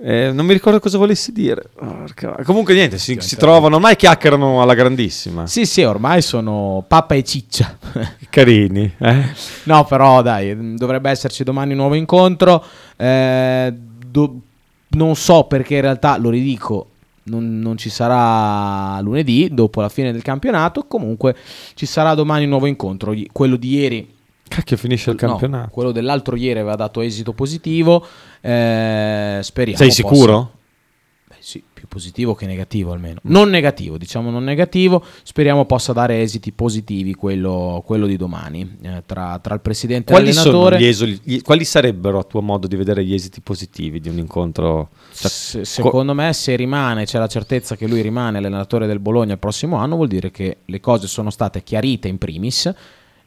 eh. 0.00 0.26
Eh, 0.28 0.32
non 0.32 0.46
mi 0.46 0.52
ricordo 0.52 0.78
cosa 0.80 0.96
volessi 0.98 1.32
dire. 1.32 1.64
Porca- 1.74 2.42
Comunque 2.44 2.74
niente, 2.74 2.98
si, 2.98 3.16
si 3.20 3.28
Sì, 3.30 3.36
trovano, 3.36 3.76
ormai 3.76 3.96
chiacchierano 3.96 4.62
alla 4.62 4.74
grandissima. 4.74 5.46
Sì, 5.46 5.66
sì, 5.66 5.82
ormai 5.82 6.22
sono 6.22 6.84
pappa 6.86 7.14
e 7.14 7.24
ciccia. 7.24 7.76
Carini, 8.30 8.92
eh? 8.98 9.24
no, 9.64 9.84
però 9.84 10.22
dai, 10.22 10.54
mh, 10.54 10.76
dovrebbe 10.76 11.10
esserci 11.10 11.42
domani 11.44 11.72
un 11.72 11.78
nuovo 11.78 11.94
incontro. 11.94 12.64
Eh, 12.96 13.72
do- 13.74 14.40
non 14.90 15.16
so 15.16 15.44
perché 15.44 15.74
in 15.76 15.80
realtà, 15.82 16.16
lo 16.16 16.30
ridico, 16.30 16.90
non, 17.24 17.58
non 17.58 17.76
ci 17.76 17.90
sarà 17.90 19.00
lunedì, 19.00 19.48
dopo 19.52 19.80
la 19.80 19.88
fine 19.88 20.12
del 20.12 20.22
campionato. 20.22 20.84
Comunque 20.84 21.36
ci 21.74 21.86
sarà 21.86 22.14
domani 22.14 22.44
un 22.44 22.50
nuovo 22.50 22.66
incontro. 22.66 23.14
Quello 23.32 23.56
di 23.56 23.74
ieri 23.74 24.16
Cacchio, 24.48 24.78
finisce 24.78 25.10
il 25.10 25.18
No, 25.20 25.28
campionato. 25.28 25.68
quello 25.70 25.92
dell'altro 25.92 26.34
ieri 26.34 26.58
aveva 26.58 26.74
dato 26.74 27.02
esito 27.02 27.32
positivo. 27.32 28.04
Eh, 28.40 29.38
speriamo. 29.42 29.78
Sei 29.78 29.88
possa- 29.88 30.02
sicuro? 30.08 30.52
Beh, 31.28 31.36
sì, 31.40 31.62
più 31.72 31.86
positivo 31.88 32.34
che 32.34 32.46
negativo 32.46 32.92
almeno. 32.92 33.20
Non 33.24 33.50
negativo, 33.50 33.98
diciamo 33.98 34.30
non 34.30 34.44
negativo. 34.44 35.04
Speriamo 35.22 35.66
possa 35.66 35.92
dare 35.92 36.20
esiti 36.22 36.52
positivi 36.52 37.14
quello, 37.14 37.82
quello 37.84 38.06
di 38.06 38.16
domani. 38.16 38.78
eh, 38.82 39.02
tra, 39.04 39.38
tra 39.42 39.54
il 39.54 39.60
presidente 39.60 40.12
Quali 40.12 40.30
e 40.30 40.32
sono 40.32 40.62
l'allenatore. 40.62 40.88
esoli- 40.88 41.20
gli- 41.22 41.42
quali 41.42 41.64
sarebbero 41.64 42.18
a 42.18 42.22
tuo 42.24 42.40
modo 42.40 42.66
di 42.66 42.76
vedere 42.76 43.04
gli 43.04 43.12
esiti 43.14 43.40
positivi 43.40 44.00
di 44.00 44.08
un 44.08 44.18
incontro? 44.18 44.88
Cioè, 45.12 45.30
Se- 45.30 45.64
secondo 45.64 46.14
me, 46.14 46.32
se 46.32 46.56
rimane, 46.56 47.04
c'è 47.04 47.18
la 47.18 47.26
certezza 47.28 47.76
che 47.76 47.86
lui 47.86 48.00
rimane 48.00 48.38
allenatore 48.38 48.86
del 48.86 48.98
Bologna 49.00 49.32
il 49.34 49.38
prossimo 49.38 49.76
anno, 49.76 49.96
vuol 49.96 50.08
dire 50.08 50.30
che 50.30 50.58
le 50.64 50.80
cose 50.80 51.06
sono 51.06 51.28
state 51.30 51.62
chiarite 51.62 52.08
in 52.08 52.18
primis 52.18 52.72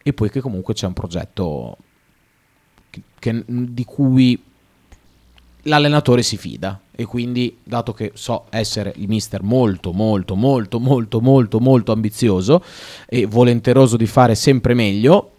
e 0.04 0.14
poi 0.14 0.30
che 0.32 0.42
comunque 0.42 0.74
c'è 0.74 0.88
un 0.88 0.94
progetto 0.94 1.78
che- 2.90 3.02
che- 3.20 3.44
di 3.48 3.86
cui 3.86 4.42
l'allenatore 5.64 6.24
si 6.24 6.38
fida 6.38 6.80
e 6.92 7.06
quindi 7.06 7.58
dato 7.64 7.94
che 7.94 8.12
so 8.16 8.46
essere 8.50 8.94
il 8.98 9.08
mister 9.08 9.44
molto 9.44 9.92
molto 9.92 10.36
molto 10.36 10.80
molto 10.80 11.22
molto 11.22 11.60
molto 11.60 11.92
ambizioso 11.92 12.64
e 13.08 13.26
volenteroso 13.26 13.98
di 13.98 14.08
fare 14.08 14.36
sempre 14.36 14.74
meglio 14.74 15.32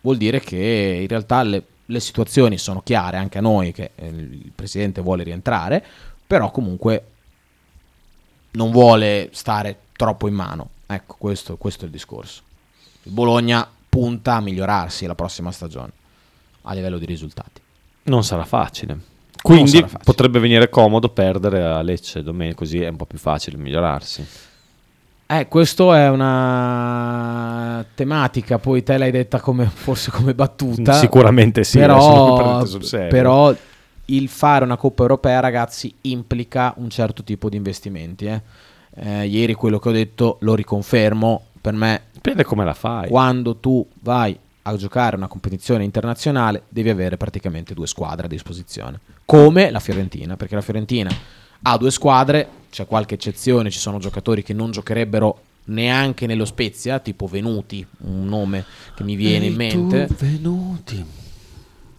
vuol 0.00 0.16
dire 0.16 0.40
che 0.40 0.98
in 1.00 1.08
realtà 1.08 1.42
le, 1.42 1.62
le 1.84 2.00
situazioni 2.00 2.58
sono 2.58 2.80
chiare 2.82 3.16
anche 3.16 3.38
a 3.38 3.42
noi 3.42 3.72
che 3.72 3.90
eh, 3.94 4.06
il 4.06 4.52
presidente 4.54 5.00
vuole 5.00 5.22
rientrare 5.22 5.84
però 6.26 6.50
comunque 6.50 7.04
non 8.54 8.70
vuole 8.70 9.30
stare 9.32 9.78
troppo 9.96 10.28
in 10.28 10.34
mano. 10.34 10.70
Ecco 10.86 11.16
questo, 11.18 11.56
questo 11.56 11.82
è 11.82 11.86
il 11.86 11.92
discorso. 11.92 12.42
Il 13.02 13.12
Bologna 13.12 13.68
punta 13.88 14.34
a 14.34 14.40
migliorarsi 14.40 15.06
la 15.06 15.14
prossima 15.14 15.52
stagione 15.52 15.92
a 16.62 16.72
livello 16.72 16.98
di 16.98 17.06
risultati. 17.06 17.60
Non 18.04 18.24
sarà 18.24 18.44
facile. 18.44 19.12
Quindi 19.44 19.84
potrebbe 20.02 20.38
venire 20.38 20.70
comodo 20.70 21.10
perdere 21.10 21.62
a 21.62 21.82
Lecce 21.82 22.22
domenica, 22.22 22.56
così 22.56 22.80
è 22.80 22.88
un 22.88 22.96
po' 22.96 23.04
più 23.04 23.18
facile 23.18 23.58
migliorarsi. 23.58 24.26
Eh, 25.26 25.48
questo 25.48 25.92
è 25.92 26.08
una 26.08 27.84
tematica, 27.94 28.58
poi 28.58 28.82
te 28.82 28.96
l'hai 28.96 29.10
detta 29.10 29.40
come, 29.40 29.66
forse 29.66 30.10
come 30.10 30.34
battuta. 30.34 30.94
Sicuramente 30.94 31.62
sì, 31.62 31.78
però, 31.78 32.62
però 33.10 33.54
il 34.06 34.28
fare 34.28 34.64
una 34.64 34.76
Coppa 34.76 35.02
Europea, 35.02 35.40
ragazzi, 35.40 35.94
implica 36.02 36.72
un 36.78 36.88
certo 36.88 37.22
tipo 37.22 37.50
di 37.50 37.56
investimenti. 37.56 38.24
eh. 38.24 38.40
Eh, 38.96 39.26
ieri 39.26 39.52
quello 39.54 39.78
che 39.78 39.88
ho 39.88 39.92
detto 39.92 40.38
lo 40.40 40.54
riconfermo, 40.54 41.46
per 41.60 41.74
me 41.74 42.02
Dipende 42.12 42.44
come 42.44 42.64
la 42.64 42.74
fai. 42.74 43.08
quando 43.08 43.56
tu 43.56 43.86
vai 44.00 44.38
a 44.66 44.76
giocare 44.76 45.16
una 45.16 45.28
competizione 45.28 45.84
internazionale 45.84 46.62
devi 46.68 46.88
avere 46.88 47.16
praticamente 47.16 47.74
due 47.74 47.86
squadre 47.86 48.26
a 48.26 48.28
disposizione, 48.28 49.00
come 49.24 49.70
la 49.70 49.80
Fiorentina, 49.80 50.36
perché 50.36 50.54
la 50.54 50.62
Fiorentina 50.62 51.10
ha 51.62 51.76
due 51.76 51.90
squadre, 51.90 52.48
c'è 52.70 52.86
qualche 52.86 53.14
eccezione, 53.14 53.70
ci 53.70 53.78
sono 53.78 53.98
giocatori 53.98 54.42
che 54.42 54.52
non 54.52 54.70
giocherebbero 54.70 55.40
neanche 55.66 56.26
nello 56.26 56.44
Spezia, 56.44 56.98
tipo 56.98 57.26
Venuti, 57.26 57.86
un 57.98 58.26
nome 58.26 58.64
che 58.94 59.02
mi 59.04 59.16
viene 59.16 59.46
in 59.46 59.60
Ehi, 59.60 59.70
tu, 59.70 59.80
mente. 59.86 60.14
Venuti. 60.18 61.04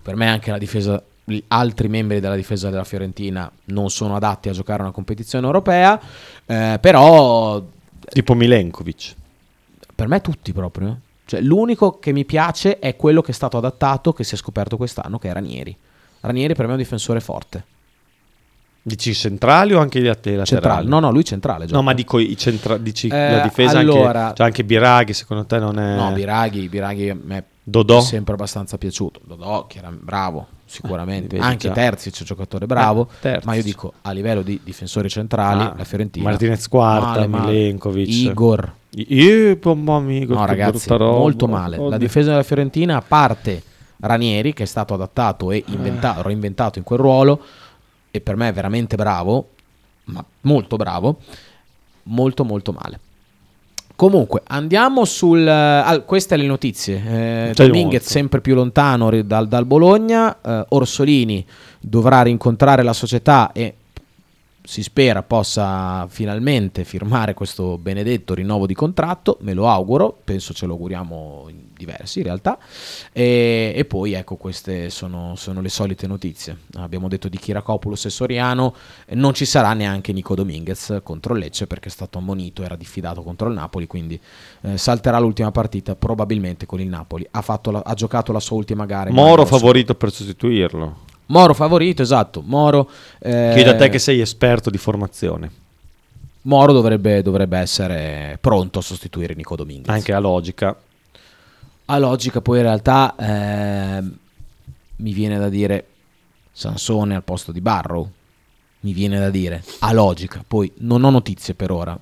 Per 0.02 0.16
me 0.16 0.28
anche 0.28 0.52
la 0.52 0.58
difesa 0.58 1.02
gli 1.28 1.42
altri 1.48 1.88
membri 1.88 2.20
della 2.20 2.36
difesa 2.36 2.70
della 2.70 2.84
Fiorentina 2.84 3.52
non 3.66 3.90
sono 3.90 4.16
adatti 4.16 4.48
a 4.48 4.52
giocare 4.52 4.84
una 4.84 4.92
competizione 4.92 5.46
europea, 5.46 6.00
eh, 6.46 6.78
però 6.80 7.64
Tipo 8.08 8.36
Milenkovic. 8.36 9.16
per 9.96 10.08
me 10.08 10.22
tutti 10.22 10.54
proprio. 10.54 11.00
Cioè, 11.26 11.42
l'unico 11.42 11.98
che 12.00 12.12
mi 12.12 12.24
piace 12.26 12.80
è 12.80 12.96
quello 12.96 13.22
che 13.22 13.32
è 13.32 13.34
stato 13.34 13.58
adattato, 13.58 14.14
che 14.14 14.24
si 14.24 14.36
è 14.36 14.38
scoperto 14.38 14.78
quest'anno, 14.78 15.18
che 15.18 15.30
è 15.30 15.34
Ranieri. 15.34 15.76
Ranieri 16.22 16.54
per 16.54 16.66
me 16.66 16.72
è 16.72 16.76
un 16.76 16.82
difensore 16.82 17.20
forte. 17.20 17.64
Dici 18.88 19.16
centrali 19.16 19.74
o 19.74 19.80
anche 19.80 20.00
gli 20.00 20.06
laterali? 20.06 20.46
Centrale. 20.46 20.88
No, 20.88 21.00
no, 21.00 21.10
lui 21.12 21.26
centrale. 21.26 21.66
No, 21.70 21.82
ma 21.82 21.94
dico 21.94 22.20
i 22.20 22.38
centra- 22.38 22.78
dici 22.78 23.08
Eh, 23.08 23.32
la 23.32 23.40
difesa 23.40 23.80
allora- 23.80 24.26
anche, 24.26 24.36
cioè 24.36 24.46
anche 24.46 24.64
Biraghi, 24.64 25.14
secondo 25.14 25.46
te 25.46 25.58
non 25.58 25.80
è... 25.80 25.96
No, 25.96 26.12
Biraghi, 26.12 26.70
Biraghi 26.70 27.10
a 27.10 27.18
me 27.20 27.44
Dodò? 27.64 27.98
è 27.98 28.02
sempre 28.02 28.36
abbastanza 28.36 28.78
piaciuto. 28.78 29.22
Dodò, 29.24 29.66
che 29.66 29.80
era 29.80 29.90
bravo, 29.92 30.48
sicuramente. 30.66 31.36
vedi 31.36 31.48
Anche 31.48 31.68
già. 31.68 31.74
Terzic 31.74 32.14
è 32.14 32.18
un 32.20 32.26
giocatore 32.26 32.66
bravo. 32.66 33.08
Eh, 33.22 33.40
ma 33.44 33.54
io 33.56 33.64
dico, 33.64 33.94
a 34.02 34.12
livello 34.12 34.42
di 34.42 34.60
difensori 34.64 35.10
centrali, 35.10 35.62
Ah, 35.64 35.74
la 35.78 35.84
Fiorentina... 35.84 36.30
Martinez 36.30 36.68
Quarta, 36.68 37.28
male. 37.28 37.52
Milenkovic. 37.52 38.08
Igor. 38.10 38.74
Io, 38.92 39.58
mamma 39.64 40.00
mia, 40.00 40.26
No, 40.26 40.46
ragazzi, 40.46 40.90
molto 40.98 41.48
male. 41.48 41.78
La 41.78 41.84
Oddio. 41.84 41.98
difesa 41.98 42.30
della 42.32 42.44
Fiorentina, 42.44 42.98
a 42.98 43.02
parte 43.02 43.62
Ranieri, 43.98 44.54
che 44.54 44.64
è 44.64 44.66
stato 44.66 44.94
adattato 44.94 45.52
e 45.52 45.64
inventa- 45.68 46.22
reinventato 46.22 46.78
in 46.80 46.86
quel 46.86 47.00
ruolo, 47.00 47.42
e 48.12 48.22
per 48.22 48.36
me 48.38 48.48
è 48.50 48.54
veramente 48.54 48.96
bravo, 48.96 49.50
ma 50.06 50.24
molto 50.42 50.78
bravo, 50.78 51.20
molto 52.04 52.44
molto 52.46 52.72
male. 52.72 53.00
Comunque, 53.96 54.42
andiamo 54.48 55.06
sul. 55.06 55.48
ah, 55.48 56.00
queste 56.02 56.36
le 56.36 56.46
notizie. 56.46 57.50
Eh, 57.50 57.54
Dominguez 57.54 58.06
sempre 58.06 58.42
più 58.42 58.54
lontano 58.54 59.10
dal, 59.24 59.48
dal 59.48 59.66
Bologna. 59.66 60.38
eh, 60.42 60.66
Orsolini 60.70 61.46
dovrà 61.80 62.22
rincontrare 62.24 62.84
la 62.84 62.94
società 62.94 63.52
e 63.54 63.76
si 64.66 64.82
spera 64.82 65.22
possa 65.24 66.08
finalmente 66.10 66.84
firmare 66.84 67.34
questo 67.34 67.78
benedetto 67.78 68.34
rinnovo 68.34 68.66
di 68.66 68.74
contratto. 68.74 69.38
Me 69.42 69.54
lo 69.54 69.70
auguro, 69.70 70.18
penso 70.24 70.54
ce 70.54 70.66
lo 70.66 70.74
auguriamo 70.74 71.46
in 71.50 71.64
diversi 71.78 72.20
in 72.20 72.26
realtà. 72.26 72.58
E, 73.14 73.74
e 73.76 73.86
poi 73.86 74.14
ecco, 74.14 74.36
queste 74.36 74.90
sono, 74.90 75.36
sono 75.36 75.62
le 75.62 75.70
solite 75.70 76.08
notizie. 76.08 76.58
Abbiamo 76.78 77.08
detto 77.08 77.30
di 77.30 77.38
Chiracopoulos 77.38 78.06
e 78.06 78.10
Soriano. 78.10 78.74
Non 79.10 79.34
ci 79.34 79.46
sarà 79.46 79.74
neanche 79.74 80.12
Nico 80.12 80.36
Dominguez 80.36 81.00
contro 81.04 81.34
il 81.34 81.40
Lecce 81.40 81.68
perché 81.68 81.90
è 81.90 81.92
stato 81.92 82.18
ammonito, 82.18 82.64
era 82.64 82.76
diffidato 82.76 83.22
contro 83.22 83.48
il 83.48 83.54
Napoli, 83.54 83.88
quindi 83.88 84.20
eh, 84.62 84.78
salterà 84.78 85.20
l'ultima 85.20 85.52
partita 85.52 85.96
probabilmente 85.96 86.66
con 86.66 86.80
il 86.80 86.88
Napoli. 86.88 87.26
Ha, 87.32 87.42
fatto 87.42 87.72
la- 87.72 87.84
ha 87.86 87.94
giocato 87.94 88.32
la 88.32 88.40
sua 88.40 88.58
ultima 88.58 88.86
gara. 88.86 89.12
Moro 89.12 89.46
favorito 89.46 89.94
per 89.94 90.12
sostituirlo. 90.12 91.14
Moro 91.28 91.54
favorito, 91.54 92.02
esatto. 92.02 92.42
Moro, 92.46 92.90
eh, 93.20 93.52
Chiedo 93.54 93.72
a 93.72 93.76
te 93.76 93.90
che 93.90 94.00
sei 94.00 94.20
esperto 94.20 94.70
di 94.70 94.78
formazione. 94.78 95.64
Moro 96.44 96.74
dovrebbe, 96.74 97.24
dovrebbe 97.24 97.58
essere 97.58 98.38
pronto 98.40 98.80
a 98.80 98.82
sostituire 98.82 99.34
Nico 99.34 99.56
Dominguez. 99.56 99.96
Anche 99.96 100.14
a 100.14 100.20
logica. 100.20 100.76
A 101.86 101.98
logica, 101.98 102.42
poi 102.42 102.58
in 102.58 102.64
realtà 102.64 103.16
ehm, 103.18 104.18
mi 104.98 105.14
viene 105.14 105.40
da 105.40 105.50
dire 105.50 105.86
Sansone 106.52 107.16
al 107.16 107.24
posto 107.24 107.52
di 107.52 107.62
Barrow. 107.62 108.10
Mi 108.82 108.94
viene 108.94 109.18
da 109.18 109.32
dire 109.32 109.64
a 109.80 109.92
logica. 109.92 110.44
Poi 110.48 110.72
non 110.78 111.04
ho 111.04 111.10
notizie 111.10 111.56
per 111.56 111.72
ora. 111.72 111.98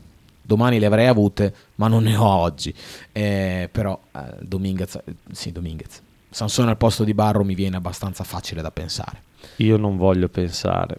Domani 0.46 0.78
le 0.78 0.86
avrei 0.88 1.08
avute, 1.08 1.54
ma 1.76 1.88
non 1.88 2.04
ne 2.04 2.18
ho 2.18 2.26
oggi. 2.26 2.74
Eh, 3.14 3.70
però 3.72 3.98
eh, 4.12 4.20
Dominguez, 4.42 4.96
eh, 4.96 5.16
sì, 5.32 5.54
Dominguez. 5.54 6.02
Sansone 6.34 6.72
al 6.72 6.78
posto 6.78 7.04
di 7.04 7.14
Barrow 7.14 7.44
mi 7.46 7.54
viene 7.56 7.76
abbastanza 7.78 8.24
facile 8.24 8.62
da 8.62 8.72
pensare. 8.72 9.22
Io 9.58 9.78
non 9.78 9.98
voglio 9.98 10.28
pensare. 10.30 10.98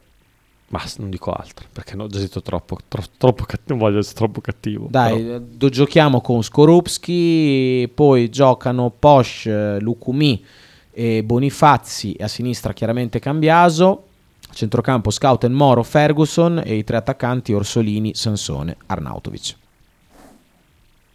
Basta, 0.69 1.01
non 1.03 1.11
dico 1.11 1.31
altro. 1.33 1.67
Perché 1.73 1.95
no, 1.97 2.05
ho 2.05 2.07
già 2.07 2.19
detto 2.19 2.41
troppo. 2.41 2.79
tro- 2.89 3.03
troppo 3.19 3.45
cat- 3.45 3.61
non 3.67 3.79
voglio 3.79 3.99
essere 3.99 4.15
troppo 4.17 4.41
cattivo. 4.41 4.87
Dai, 4.91 5.23
però- 5.23 5.35
eh, 5.37 5.41
do- 5.41 5.69
giochiamo 5.69 6.21
con 6.21 6.43
Skorupski, 6.43 7.91
poi 7.95 8.31
giocano 8.31 8.91
Posh, 8.97 9.79
Lukumi 9.81 10.45
e 10.93 11.23
Bonifazzi, 11.25 12.17
a 12.21 12.29
sinistra 12.29 12.73
chiaramente 12.73 13.19
Cambiaso, 13.19 14.05
centrocampo 14.53 15.11
Scouten 15.11 15.53
Moro, 15.53 15.83
Ferguson 15.83 16.63
e 16.65 16.77
i 16.77 16.85
tre 16.85 16.97
attaccanti 16.97 17.53
Orsolini, 17.53 18.15
Sansone, 18.15 18.77
Arnautovic. 18.87 19.55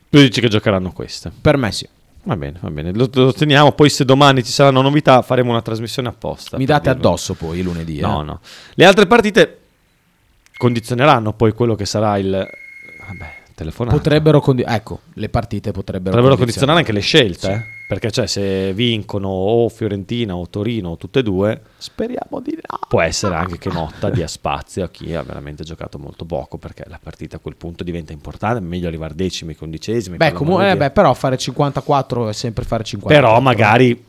Tu 0.10 0.18
dici 0.20 0.42
che 0.42 0.48
giocheranno 0.50 0.92
queste. 0.92 1.32
Per 1.42 1.56
me 1.58 1.72
sì. 1.72 1.88
Va 2.24 2.36
bene, 2.36 2.58
va 2.62 2.70
bene. 2.70 2.92
Lo, 2.94 3.10
lo 3.12 3.34
teniamo. 3.34 3.72
Poi, 3.72 3.90
se 3.90 4.06
domani 4.06 4.44
ci 4.44 4.52
saranno 4.52 4.82
novità, 4.82 5.22
faremo 5.22 5.52
una 5.52 5.62
trasmissione 5.62 6.10
apposta. 6.10 6.58
Mi 6.58 6.66
date 6.66 6.92
dirlo. 6.92 7.08
addosso 7.10 7.34
poi 7.34 7.62
lunedì. 7.62 7.98
eh. 7.98 8.02
No, 8.02 8.22
no. 8.22 8.40
Le 8.76 8.86
altre 8.86 9.08
partite 9.08 9.58
condizioneranno 10.58 11.34
poi 11.34 11.54
quello 11.54 11.76
che 11.76 11.86
sarà 11.86 12.18
il. 12.18 12.30
Vabbè, 12.30 13.34
telefonato. 13.56 13.96
Potrebbero, 13.98 14.40
condi- 14.42 14.64
ecco, 14.66 15.00
le 15.14 15.30
partite 15.30 15.72
potrebbero, 15.72 16.12
Potrebbero 16.16 16.38
condizionare 16.38 16.80
anche 16.80 16.92
le 16.92 17.00
scelte. 17.00 17.52
eh. 17.52 17.78
Perché, 17.90 18.12
cioè, 18.12 18.28
se 18.28 18.72
vincono 18.72 19.30
o 19.30 19.68
Fiorentina 19.68 20.36
o 20.36 20.48
Torino 20.48 20.90
o 20.90 20.98
tutte 20.98 21.20
e 21.20 21.24
due, 21.24 21.60
Speriamo 21.76 22.40
di 22.40 22.52
no. 22.56 22.80
può 22.88 23.02
essere 23.02 23.34
anche 23.34 23.58
che 23.58 23.72
Motta 23.72 24.12
dia 24.12 24.28
spazio 24.28 24.84
a 24.84 24.90
chi 24.90 25.16
ha 25.16 25.24
veramente 25.24 25.64
giocato 25.64 25.98
molto 25.98 26.24
poco. 26.24 26.60
Perché 26.60 26.84
la 26.88 27.00
partita 27.02 27.38
a 27.38 27.40
quel 27.40 27.56
punto 27.56 27.84
diventa 27.84 28.14
importante. 28.14 28.60
Meglio 28.60 28.88
arrivare 28.88 29.16
decimi 29.16 29.56
che 29.56 29.64
undicesimi. 29.64 30.18
Beh, 30.18 30.34
comunque, 30.34 30.70
eh, 30.70 30.78
beh, 30.78 30.92
però 30.92 31.16
fare 31.16 31.36
54 31.36 32.30
è 32.30 32.34
sempre 32.34 32.64
fare 32.64 32.84
54. 32.84 33.28
Però 33.28 33.42
magari 33.42 34.06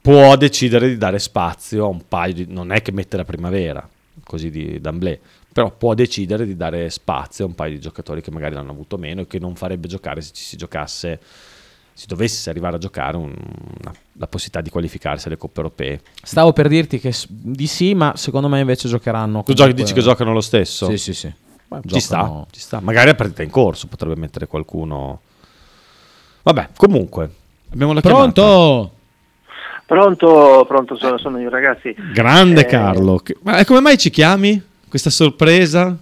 può 0.00 0.34
decidere 0.36 0.88
di 0.88 0.96
dare 0.96 1.18
spazio 1.18 1.84
a 1.84 1.88
un 1.88 2.00
paio 2.08 2.32
di... 2.32 2.46
Non 2.48 2.72
è 2.72 2.80
che 2.80 2.90
mette 2.90 3.18
la 3.18 3.26
primavera, 3.26 3.86
così 4.24 4.48
di 4.48 4.80
d'amblè, 4.80 5.18
però 5.52 5.70
può 5.70 5.92
decidere 5.92 6.46
di 6.46 6.56
dare 6.56 6.88
spazio 6.88 7.44
a 7.44 7.48
un 7.48 7.54
paio 7.54 7.74
di 7.74 7.80
giocatori 7.80 8.22
che 8.22 8.30
magari 8.30 8.54
l'hanno 8.54 8.70
avuto 8.70 8.96
meno 8.96 9.20
e 9.20 9.26
che 9.26 9.38
non 9.38 9.56
farebbe 9.56 9.88
giocare 9.88 10.22
se 10.22 10.32
ci 10.32 10.42
si 10.42 10.56
giocasse, 10.56 11.20
si 12.00 12.06
dovesse 12.06 12.48
arrivare 12.48 12.76
a 12.76 12.78
giocare 12.78 13.18
un- 13.18 13.34
una- 13.82 13.92
la 14.14 14.26
possibilità 14.26 14.62
di 14.62 14.70
qualificarsi 14.70 15.26
alle 15.26 15.36
coppe 15.36 15.60
europee. 15.60 16.00
Stavo 16.22 16.54
per 16.54 16.66
dirti 16.66 16.98
che 16.98 17.12
di 17.28 17.66
sì, 17.66 17.92
ma 17.92 18.14
secondo 18.16 18.48
me 18.48 18.58
invece 18.58 18.88
giocheranno. 18.88 19.42
Tu 19.42 19.52
giochi, 19.52 19.74
dici 19.74 19.92
che 19.92 20.00
giocano 20.00 20.32
lo 20.32 20.40
stesso? 20.40 20.86
Sì, 20.86 20.96
sì, 20.96 21.12
sì. 21.12 21.30
Beh, 21.68 21.80
Ci 21.86 22.00
sta, 22.00 22.46
ci 22.52 22.58
sta. 22.60 22.80
Magari 22.80 23.08
la 23.08 23.14
partita 23.16 23.42
in 23.42 23.50
corso 23.50 23.86
potrebbe 23.86 24.16
mettere 24.18 24.46
qualcuno... 24.46 25.20
Vabbè, 26.42 26.70
comunque, 26.74 27.30
abbiamo 27.70 27.92
la 27.92 28.00
chiamata. 28.00 28.32
Pronto? 28.32 28.92
Pronto, 29.84 30.64
pronto, 30.66 30.96
sono, 30.96 31.18
sono 31.18 31.38
io 31.38 31.50
ragazzi. 31.50 31.94
Grande 32.14 32.62
Eh, 32.62 32.64
Carlo. 32.64 33.20
Ma 33.42 33.62
come 33.66 33.80
mai 33.80 33.98
ci 33.98 34.08
chiami? 34.08 34.60
Questa 34.88 35.10
sorpresa? 35.10 35.94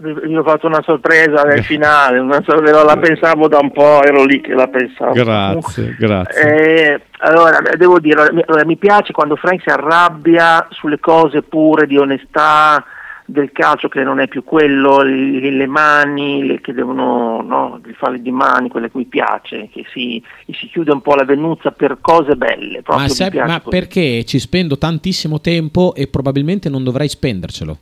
Vi 0.00 0.34
ho 0.34 0.42
fatto 0.42 0.66
una 0.66 0.80
sorpresa 0.82 1.42
nel 1.42 1.62
finale, 1.62 2.18
una 2.18 2.42
sorpresa, 2.42 2.82
la 2.82 2.96
pensavo 2.96 3.48
da 3.48 3.58
un 3.60 3.70
po', 3.70 4.02
ero 4.02 4.24
lì 4.24 4.40
che 4.40 4.54
la 4.54 4.66
pensavo. 4.68 5.12
Grazie, 5.12 5.94
grazie. 5.98 6.42
Eh, 6.42 7.00
allora, 7.18 7.58
devo 7.76 8.00
dire, 8.00 8.32
mi, 8.32 8.42
allora, 8.46 8.64
mi 8.64 8.78
piace 8.78 9.12
quando 9.12 9.36
Frank 9.36 9.60
si 9.60 9.68
arrabbia 9.68 10.66
sulle 10.70 10.98
cose 10.98 11.42
pure 11.42 11.86
di 11.86 11.98
onestà 11.98 12.82
del 13.26 13.52
calcio 13.52 13.88
che 13.88 14.02
non 14.02 14.20
è 14.20 14.26
più 14.26 14.42
quello, 14.42 15.02
le, 15.02 15.50
le 15.50 15.66
mani, 15.66 16.46
le, 16.46 16.60
che 16.60 16.72
devono, 16.72 17.42
no, 17.42 17.80
il 17.84 17.94
falli 17.94 18.22
di 18.22 18.32
mani, 18.32 18.68
quelle 18.68 18.90
che 18.90 18.96
mi 18.96 19.04
piace, 19.04 19.68
che 19.70 19.84
si, 19.92 20.22
si 20.46 20.66
chiude 20.68 20.92
un 20.92 21.00
po' 21.00 21.14
la 21.14 21.24
venuzza 21.24 21.70
per 21.70 21.98
cose 22.00 22.36
belle. 22.36 22.82
Ma, 22.86 23.04
piace 23.04 23.30
ma 23.44 23.60
perché 23.60 24.24
ci 24.24 24.38
spendo 24.38 24.78
tantissimo 24.78 25.40
tempo 25.40 25.94
e 25.94 26.08
probabilmente 26.08 26.68
non 26.68 26.82
dovrei 26.82 27.08
spendercelo? 27.08 27.78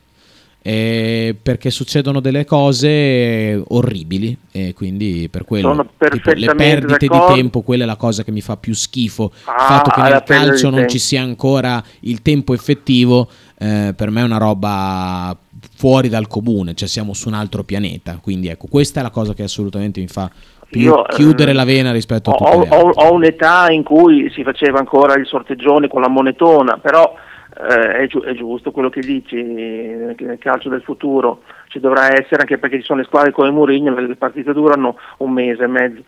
Eh, 0.71 1.35
perché 1.41 1.71
succedono 1.71 2.19
delle 2.19 2.45
cose 2.45 3.59
orribili 3.69 4.37
e 4.51 4.73
quindi 4.75 5.27
per 5.31 5.43
quello 5.43 5.87
tipo, 5.97 6.31
le 6.31 6.53
perdite 6.53 7.07
d'accordo. 7.07 7.33
di 7.33 7.39
tempo 7.39 7.61
quella 7.61 7.83
è 7.85 7.87
la 7.87 7.95
cosa 7.95 8.23
che 8.23 8.31
mi 8.31 8.41
fa 8.41 8.55
più 8.55 8.75
schifo 8.75 9.31
il 9.33 9.39
Ah, 9.45 9.57
fatto 9.65 9.89
che 9.89 10.01
nel 10.01 10.23
calcio 10.23 10.65
non 10.69 10.75
tempo. 10.75 10.91
ci 10.91 10.99
sia 10.99 11.23
ancora 11.23 11.83
il 12.01 12.21
tempo 12.21 12.53
effettivo 12.53 13.27
eh, 13.57 13.93
per 13.95 14.11
me 14.11 14.21
è 14.21 14.23
una 14.23 14.37
roba 14.37 15.35
fuori 15.75 16.07
dal 16.07 16.27
comune 16.27 16.75
cioè 16.75 16.87
siamo 16.87 17.13
su 17.13 17.29
un 17.29 17.33
altro 17.33 17.63
pianeta 17.63 18.19
quindi 18.21 18.47
ecco 18.49 18.67
questa 18.69 18.99
è 18.99 19.03
la 19.03 19.09
cosa 19.09 19.33
che 19.33 19.41
assolutamente 19.43 19.99
mi 19.99 20.07
fa 20.07 20.29
più 20.69 20.81
Io, 20.81 21.01
chiudere 21.09 21.49
eh, 21.49 21.55
la 21.55 21.63
vena 21.63 21.91
rispetto 21.91 22.29
a 22.29 22.35
Ho, 22.35 22.61
ho- 22.63 22.91
ho 22.91 23.11
un'età 23.13 23.71
in 23.71 23.81
cui 23.81 24.29
si 24.35 24.43
faceva 24.43 24.77
ancora 24.77 25.15
il 25.15 25.25
sorteggione 25.25 25.87
con 25.87 26.01
la 26.01 26.09
monetona, 26.09 26.77
però 26.77 27.11
eh, 27.57 27.91
è, 28.03 28.07
giu- 28.07 28.23
è 28.23 28.33
giusto 28.33 28.71
quello 28.71 28.89
che 28.89 29.01
dici, 29.01 29.35
che 29.35 30.15
nel 30.25 30.37
calcio 30.39 30.69
del 30.69 30.81
futuro 30.83 31.41
ci 31.67 31.79
dovrà 31.79 32.07
essere, 32.13 32.41
anche 32.41 32.57
perché 32.57 32.77
ci 32.79 32.85
sono 32.85 32.99
le 32.99 33.05
squadre 33.05 33.31
come 33.31 33.51
Mourinho, 33.51 33.93
le 33.99 34.15
partite 34.15 34.53
durano 34.53 34.97
un 35.17 35.31
mese 35.31 35.63
e 35.63 35.67
mezzo. 35.67 36.01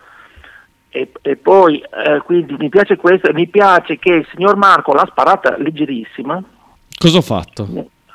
E, 0.89 1.11
e 1.21 1.35
poi, 1.37 1.77
eh, 2.05 2.21
quindi 2.25 2.55
mi 2.59 2.67
piace 2.69 2.97
questo, 2.97 3.31
mi 3.33 3.47
piace 3.47 3.97
che 3.97 4.11
il 4.11 4.27
signor 4.33 4.57
Marco 4.57 4.93
l'ha 4.93 5.07
sparata 5.09 5.55
leggerissima, 5.57 6.41
Cosa 6.97 7.17
ho 7.17 7.21
fatto? 7.21 7.67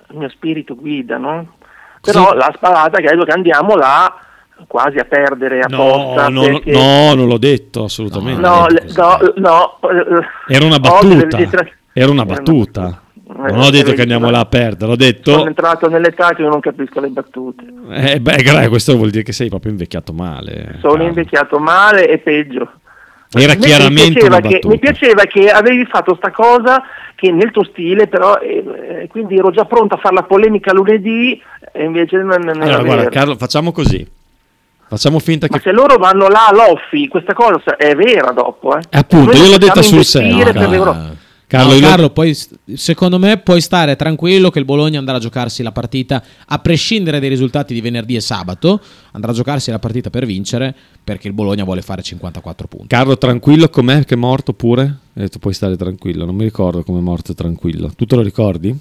il 0.09 0.16
mio 0.16 0.29
spirito 0.29 0.74
guida, 0.77 1.16
no? 1.16 1.55
Però 2.03 2.35
l'ha 2.35 2.53
sparata, 2.55 3.01
credo 3.01 3.24
che 3.24 3.33
andiamo 3.33 3.74
là 3.74 4.14
quasi 4.68 4.99
a 4.99 5.05
perdere 5.05 5.61
a 5.61 5.66
No, 5.68 6.14
perché- 6.45 6.70
no, 6.72 7.14
non 7.14 7.27
l'ho 7.27 7.39
detto 7.39 7.85
assolutamente. 7.85 8.41
No, 8.41 8.66
le- 8.68 8.87
no, 8.95 9.18
no, 9.37 9.79
Era 10.47 10.64
una 10.64 10.79
battuta. 10.79 11.66
Era 11.93 12.11
una 12.11 12.24
battuta. 12.24 13.01
Non 13.29 13.61
ho 13.61 13.70
detto 13.70 13.93
che 13.93 14.03
andiamo 14.03 14.31
là 14.31 14.41
a 14.41 14.47
perdere, 14.47 14.93
ho 14.93 14.95
Sono 14.95 14.97
detto... 14.97 15.47
entrato 15.47 15.89
nell'età 15.89 16.33
che 16.33 16.43
io 16.43 16.49
non 16.49 16.61
capisco 16.61 17.01
le 17.01 17.09
battute. 17.09 17.64
Eh, 17.91 18.20
beh, 18.20 18.43
gra- 18.43 18.68
questo 18.68 18.97
vuol 18.97 19.11
dire 19.11 19.24
che 19.24 19.33
sei 19.33 19.49
proprio 19.49 19.72
invecchiato 19.72 20.12
male. 20.12 20.79
Sono 20.81 21.03
invecchiato 21.03 21.59
male 21.59 22.09
e 22.09 22.18
peggio. 22.18 22.70
Era 23.33 23.55
me 23.55 23.59
chiaramente 23.59 24.22
mi 24.22 24.29
piaceva, 24.29 24.41
che, 24.41 24.61
mi 24.62 24.79
piaceva 24.79 25.22
che 25.24 25.51
avevi 25.51 25.85
fatto 25.87 26.14
sta 26.14 26.31
cosa 26.31 26.83
che 27.16 27.33
nel 27.33 27.51
tuo 27.51 27.64
stile, 27.64 28.07
però, 28.07 28.39
eh, 28.39 28.64
eh, 29.03 29.09
quindi 29.09 29.37
ero 29.37 29.51
già 29.51 29.64
pronto 29.64 29.97
a 29.97 29.99
fare 29.99 30.14
la 30.14 30.22
polemica 30.22 30.72
lunedì 30.72 31.41
e 31.72 31.85
invece 31.85 32.18
non, 32.18 32.41
non 32.43 32.62
Allora, 32.62 32.83
guarda, 32.83 32.97
vero. 32.97 33.11
Carlo, 33.11 33.37
facciamo 33.37 33.72
così. 33.72 34.07
Facciamo 34.89 35.18
finta 35.18 35.49
Ma 35.51 35.57
che... 35.57 35.62
se 35.64 35.72
loro 35.72 35.97
vanno 35.97 36.29
là 36.29 36.47
a 36.47 36.55
Loffi, 36.55 37.09
questa 37.09 37.35
cosa 37.35 37.77
è 37.77 37.97
vera 37.97 38.31
dopo. 38.31 38.77
Eh. 38.77 38.83
Appunto, 38.93 39.37
io 39.37 39.51
l'ho 39.51 39.59
detta 39.59 39.83
sul 39.83 40.05
serio. 40.05 40.45
Carlo, 41.49 41.74
l'ho- 41.74 41.80
Carlo, 41.80 42.11
poi, 42.11 42.36
secondo 42.74 43.18
me 43.18 43.38
puoi 43.38 43.61
stare 43.61 43.94
tranquillo 43.94 44.51
che 44.51 44.59
il 44.59 44.64
Bologna 44.64 44.99
andrà 44.99 45.16
a 45.16 45.20
giocarsi 45.20 45.62
la 45.62 45.70
partita, 45.70 46.22
a 46.47 46.59
prescindere 46.59 47.20
dai 47.20 47.28
risultati 47.28 47.72
di 47.72 47.80
venerdì 47.80 48.16
e 48.16 48.20
sabato, 48.20 48.80
andrà 49.12 49.30
a 49.30 49.34
giocarsi 49.34 49.70
la 49.70 49.78
partita 49.78 50.11
per 50.11 50.26
vincere 50.26 50.74
perché 51.05 51.28
il 51.28 51.34
Bologna 51.34 51.62
vuole 51.62 51.82
fare 51.82 52.03
54 52.03 52.66
punti. 52.66 52.88
Carlo, 52.88 53.16
tranquillo 53.16 53.68
com'è 53.68 54.05
che 54.05 54.14
è 54.14 54.18
morto 54.18 54.53
pure? 54.55 54.82
Hai 54.82 55.22
detto 55.22 55.38
puoi 55.38 55.55
stare 55.55 55.76
tranquillo, 55.76 56.24
non 56.24 56.34
mi 56.34 56.44
ricordo 56.44 56.82
come 56.82 56.99
è 56.99 57.03
morto 57.03 57.32
tranquillo. 57.32 57.92
Tu 57.94 58.07
te 58.07 58.16
lo 58.16 58.22
ricordi? 58.22 58.76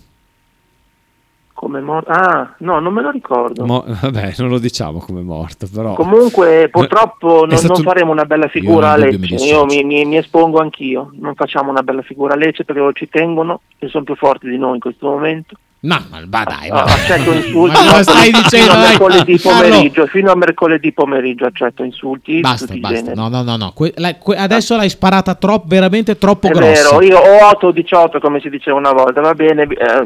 Come 1.65 1.81
morto? 1.81 2.11
Ah, 2.11 2.53
no, 2.59 2.77
non 2.79 2.93
me 2.93 3.01
lo 3.01 3.09
ricordo. 3.09 3.65
Mo- 3.65 3.83
vabbè, 3.87 4.35
non 4.37 4.49
lo 4.49 4.59
diciamo 4.59 4.99
come 4.99 5.21
morto, 5.21 5.65
però... 5.73 5.95
Comunque, 5.95 6.69
purtroppo 6.69 7.45
È 7.45 7.47
non, 7.47 7.57
stato- 7.57 7.73
non 7.73 7.81
faremo 7.81 8.11
una 8.11 8.25
bella 8.25 8.47
figura 8.47 8.91
a 8.91 8.97
mi 8.97 9.05
Lecce. 9.05 9.17
dissocio. 9.17 9.45
Io 9.51 9.65
mi, 9.65 9.83
mi- 9.83 10.05
mi 10.05 10.17
espongo 10.17 10.59
anch'io. 10.59 11.09
Non 11.13 11.33
facciamo 11.33 11.71
una 11.71 11.81
bella 11.81 12.03
figura 12.03 12.35
a 12.35 12.37
Lecce 12.37 12.65
perché 12.65 12.81
loro 12.81 12.93
ci 12.93 13.09
tengono 13.09 13.61
e 13.79 13.87
sono 13.87 14.03
più 14.03 14.15
forti 14.15 14.47
di 14.47 14.59
noi 14.59 14.75
in 14.75 14.79
questo 14.79 15.07
momento. 15.09 15.55
No, 15.85 16.03
ma 16.09 16.19
ma 16.29 16.43
dai, 16.43 16.69
Ah, 16.69 16.73
ma 16.73 16.83
accetto 16.83 17.31
insulti 17.33 17.75
Ma 17.85 18.01
stai 18.03 18.31
dicendo? 18.31 18.71
fino 18.71 18.73
a 18.73 18.87
mercoledì 18.87 19.39
pomeriggio. 19.39 20.05
Fino 20.07 20.31
a 20.31 20.35
mercoledì 20.35 20.91
pomeriggio 20.93 21.45
accetto 21.45 21.83
insulti. 21.83 22.39
Basta, 22.39 22.73
basta. 22.75 23.13
No, 23.13 23.27
no, 23.29 23.43
no, 23.43 23.55
no. 23.55 23.71
Que- 23.73 23.93
la- 23.97 24.15
que- 24.15 24.35
adesso 24.35 24.75
l'hai 24.75 24.89
sparata 24.89 25.35
troppo, 25.35 25.65
veramente 25.67 26.17
troppo 26.17 26.47
È 26.47 26.51
grossa. 26.51 26.97
vero, 26.97 27.01
io 27.03 27.17
ho 27.17 27.47
8 27.49 27.67
o 27.67 27.71
18 27.71 28.19
come 28.19 28.39
si 28.39 28.49
diceva 28.49 28.77
una 28.77 28.91
volta, 28.93 29.21
va 29.21 29.33
bene. 29.33 29.63
eh, 29.63 30.03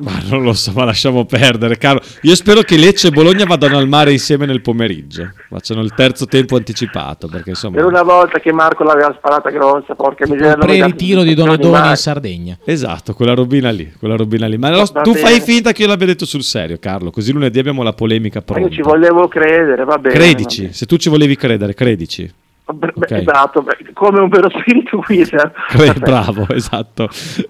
Ma 0.00 0.12
non 0.28 0.42
lo 0.42 0.52
so, 0.52 0.72
ma 0.74 0.84
lasciamo 0.84 1.24
perdere, 1.24 1.78
caro. 1.78 2.00
Io 2.22 2.34
spero 2.34 2.60
che 2.62 2.76
Lecce 2.76 3.08
e 3.08 3.10
Bologna 3.10 3.44
vadano 3.44 3.78
al 3.78 3.88
mare 3.88 4.12
insieme 4.12 4.46
nel 4.46 4.60
pomeriggio. 4.60 5.30
Facciano 5.48 5.80
il 5.82 5.92
terzo 5.94 6.26
tempo 6.26 6.56
anticipato, 6.56 7.28
perché 7.28 7.50
insomma... 7.50 7.76
per 7.76 7.84
una 7.86 8.02
volta 8.02 8.38
che 8.40 8.52
Marco 8.52 8.84
l'aveva 8.84 9.14
sparata 9.16 9.50
grossa, 9.50 9.94
porca 9.94 10.26
miseria. 10.26 10.54
dà- 10.54 10.64
Pre-ritiro 10.66 11.22
di 11.22 11.34
Donadoni 11.34 11.88
in 11.88 11.96
Sardegna. 11.96 12.56
Esatto, 12.64 13.14
quella 13.14 13.34
robina 13.34 13.70
lì, 13.70 13.92
quella 13.98 14.16
robina 14.16 14.46
lì. 14.46 14.56
Ma 14.58 14.70
Va 14.92 15.02
tu 15.02 15.12
bene. 15.12 15.24
fai 15.26 15.40
finta 15.40 15.72
che 15.72 15.82
io 15.82 15.88
l'abbia 15.88 16.06
detto 16.06 16.24
sul 16.26 16.42
serio, 16.42 16.78
Carlo, 16.78 17.10
così 17.10 17.32
lunedì 17.32 17.58
abbiamo 17.58 17.82
la 17.82 17.92
polemica 17.92 18.42
Ma 18.46 18.54
Io 18.54 18.60
pronta. 18.60 18.74
ci 18.74 18.82
volevo 18.82 19.28
credere, 19.28 19.84
va 19.84 19.98
bene. 19.98 20.14
Credici, 20.14 20.72
se 20.72 20.86
tu 20.86 20.96
ci 20.96 21.08
volevi 21.08 21.36
credere, 21.36 21.74
credici. 21.74 22.30
va 22.64 22.72
bene. 22.74 22.92
Beh, 22.96 23.04
Ok. 23.04 23.10
Esatto, 23.20 23.64
come 23.92 24.20
un 24.20 24.28
vero 24.28 24.48
spirito 24.50 25.02
guida. 25.06 25.52
Cre- 25.68 25.92
bravo, 25.94 26.46
esatto. 26.50 27.08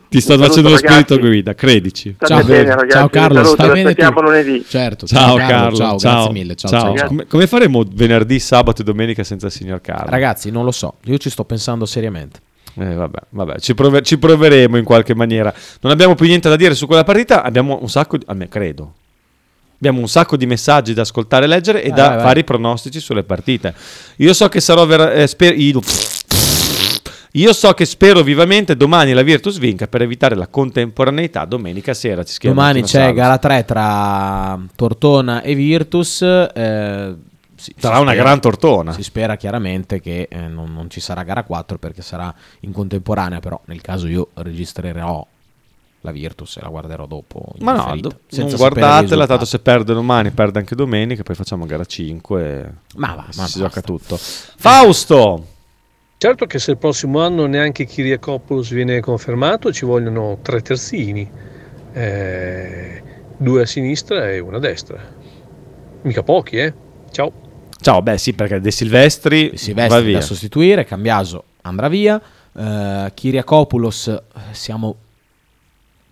Ti 0.08 0.20
sto 0.20 0.34
Un 0.34 0.40
facendo 0.40 0.68
lo 0.70 0.76
saluto, 0.76 0.92
spirito 1.04 1.18
guida, 1.18 1.54
credici. 1.54 2.16
Ciao, 2.18 2.42
bene, 2.44 2.68
ragazzi. 2.74 2.90
ciao 2.90 3.08
Carlo, 3.08 3.34
Saluto, 3.44 3.54
stai 3.62 3.70
bene 3.82 3.94
tu? 3.94 4.20
lunedì. 4.20 4.64
Certo, 4.66 5.06
Ciao, 5.06 5.36
Carlo, 5.36 5.76
ciao, 5.76 5.98
ciao, 5.98 6.12
grazie 6.14 6.32
mille. 6.32 6.54
Ciao, 6.56 6.70
ciao. 6.70 6.96
ciao. 6.96 7.06
Come, 7.08 7.26
come 7.26 7.46
faremo 7.46 7.84
venerdì, 7.92 8.38
sabato 8.38 8.82
e 8.82 8.84
domenica 8.84 9.22
senza 9.24 9.46
il 9.46 9.52
signor 9.52 9.80
Carlo? 9.80 10.10
Ragazzi, 10.10 10.50
non 10.50 10.64
lo 10.64 10.72
so, 10.72 10.94
io 11.04 11.18
ci 11.18 11.30
sto 11.30 11.44
pensando 11.44 11.84
seriamente. 11.86 12.40
Eh, 12.74 12.94
vabbè, 12.94 13.18
vabbè, 13.30 13.58
ci, 13.60 13.74
prove- 13.74 14.02
ci 14.02 14.18
proveremo 14.18 14.76
in 14.78 14.84
qualche 14.84 15.14
maniera. 15.14 15.52
Non 15.80 15.92
abbiamo 15.92 16.14
più 16.14 16.26
niente 16.26 16.48
da 16.48 16.56
dire 16.56 16.74
su 16.74 16.86
quella 16.86 17.04
partita. 17.04 17.42
Abbiamo 17.42 17.78
un 17.80 17.88
sacco 17.90 18.16
di. 18.16 18.24
A 18.28 18.34
me 18.34 18.48
credo. 18.48 18.94
Abbiamo 19.76 19.98
un 20.00 20.08
sacco 20.08 20.36
di 20.36 20.46
messaggi 20.46 20.94
da 20.94 21.02
ascoltare 21.02 21.44
e 21.44 21.48
leggere 21.48 21.82
e 21.82 21.88
Vai, 21.88 21.96
da 21.98 22.06
vai, 22.08 22.16
vai. 22.16 22.24
fare 22.26 22.40
i 22.40 22.44
pronostici 22.44 23.00
sulle 23.00 23.24
partite. 23.24 23.74
Io 24.18 24.32
so 24.32 24.48
che 24.48 24.60
sarò 24.60 24.86
vera- 24.86 25.12
eh, 25.12 25.26
sper- 25.26 25.58
io- 25.58 27.52
so 27.52 27.72
che 27.72 27.84
spero 27.84 28.22
vivamente 28.22 28.76
domani 28.76 29.12
la 29.12 29.22
Virtus 29.22 29.58
vinca 29.58 29.86
per 29.86 30.02
evitare 30.02 30.34
la 30.36 30.46
contemporaneità 30.46 31.44
domenica 31.46 31.94
sera. 31.94 32.22
Ci 32.24 32.36
Domani 32.46 32.82
c'è 32.82 33.00
Salus. 33.00 33.14
gara 33.16 33.38
3 33.38 33.64
tra 33.64 34.58
Tortona 34.76 35.42
e 35.42 35.54
Virtus. 35.54 36.22
eh, 36.22 37.14
si- 37.62 37.74
Sarà 37.78 37.96
si 37.96 38.00
una 38.02 38.10
spera- 38.10 38.24
gran 38.26 38.40
tortona. 38.40 38.92
Si 38.92 39.02
spera 39.02 39.36
chiaramente 39.36 40.00
che 40.00 40.26
eh, 40.30 40.36
non, 40.48 40.72
non 40.72 40.90
ci 40.90 41.00
sarà 41.00 41.22
gara 41.22 41.44
4 41.44 41.78
perché 41.78 42.02
sarà 42.02 42.34
in 42.60 42.72
contemporanea, 42.72 43.40
però 43.40 43.60
nel 43.66 43.80
caso 43.80 44.06
io 44.08 44.28
registrerò 44.34 45.24
la 46.04 46.10
Virtus 46.10 46.56
e 46.56 46.60
la 46.62 46.68
guarderò 46.68 47.06
dopo. 47.06 47.52
in 47.58 47.64
Ma 47.64 47.74
no, 47.74 47.96
do- 48.00 48.18
senza 48.26 48.48
non 48.48 48.56
guardatela, 48.56 49.26
tanto 49.26 49.44
se 49.44 49.60
perde 49.60 49.94
domani, 49.94 50.32
perde 50.32 50.58
anche 50.58 50.74
domenica, 50.74 51.22
poi 51.22 51.36
facciamo 51.36 51.64
gara 51.64 51.84
5 51.84 52.42
e 52.42 52.70
Ma 52.96 53.14
va, 53.14 53.26
si 53.30 53.38
ma 53.38 53.42
basta. 53.44 53.58
gioca 53.60 53.80
tutto. 53.82 54.16
Fausto! 54.18 55.46
Certo 56.18 56.46
che 56.46 56.58
se 56.58 56.72
il 56.72 56.78
prossimo 56.78 57.20
anno 57.20 57.46
neanche 57.46 57.84
Kiriakopoulos 57.84 58.70
viene 58.72 59.00
confermato 59.00 59.72
ci 59.72 59.84
vogliono 59.84 60.38
tre 60.42 60.60
terzini, 60.62 61.28
eh, 61.92 63.02
due 63.36 63.62
a 63.62 63.66
sinistra 63.66 64.30
e 64.30 64.38
una 64.38 64.56
a 64.58 64.60
destra. 64.60 65.00
Mica 66.02 66.22
pochi, 66.22 66.56
eh? 66.56 66.74
Ciao. 67.10 67.32
Ciao, 67.82 68.00
beh 68.00 68.16
sì, 68.18 68.32
perché 68.32 68.60
De 68.60 68.70
Silvestri, 68.70 69.50
va 69.50 69.56
Silvestri 69.56 70.02
via. 70.04 70.18
da 70.18 70.24
sostituire, 70.24 70.84
Cambiaso 70.84 71.44
andrà 71.62 71.88
via, 71.88 72.20
eh, 72.56 73.10
Kiriakopoulos 73.12 74.06
eh, 74.08 74.20
siamo 74.52 74.94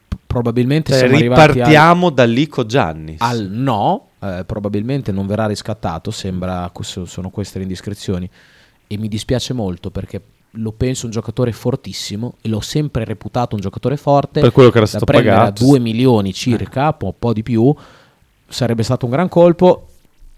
p- 0.09 0.16
probabilmente 0.27 0.91
Cioè, 0.91 1.01
siamo 1.01 1.16
arrivati 1.16 1.41
al, 1.41 1.47
ripartiamo 1.49 2.11
da 2.11 2.25
Lico 2.25 2.66
Giannis. 2.66 3.21
al 3.21 3.49
no, 3.51 4.09
eh, 4.21 4.43
probabilmente 4.47 5.12
non 5.12 5.27
verrà 5.27 5.47
riscattato, 5.47 6.11
sembra 6.11 6.71
sono 6.83 7.31
queste 7.31 7.59
le 7.59 7.64
indiscrezioni 7.64 8.29
e 8.87 8.97
mi 8.99 9.09
dispiace 9.09 9.53
molto 9.53 9.91
perché 9.91 10.21
lo 10.55 10.73
penso 10.73 11.05
un 11.07 11.12
giocatore 11.12 11.53
fortissimo 11.53 12.35
e 12.43 12.49
l'ho 12.49 12.61
sempre 12.61 13.05
reputato 13.05 13.55
un 13.55 13.61
giocatore 13.61 13.97
forte 13.97 14.41
Per 14.41 14.51
quello 14.51 14.71
che 14.71 14.79
era 14.79 14.87
stato 14.87 15.05
pagato. 15.05 15.62
a 15.62 15.66
2 15.66 15.79
milioni 15.79 16.33
circa, 16.33 16.97
un 17.01 17.12
po' 17.16 17.33
di 17.33 17.45
più 17.45 17.73
sarebbe 18.49 18.83
stato 18.83 19.05
un 19.05 19.12
gran 19.12 19.29
colpo 19.29 19.89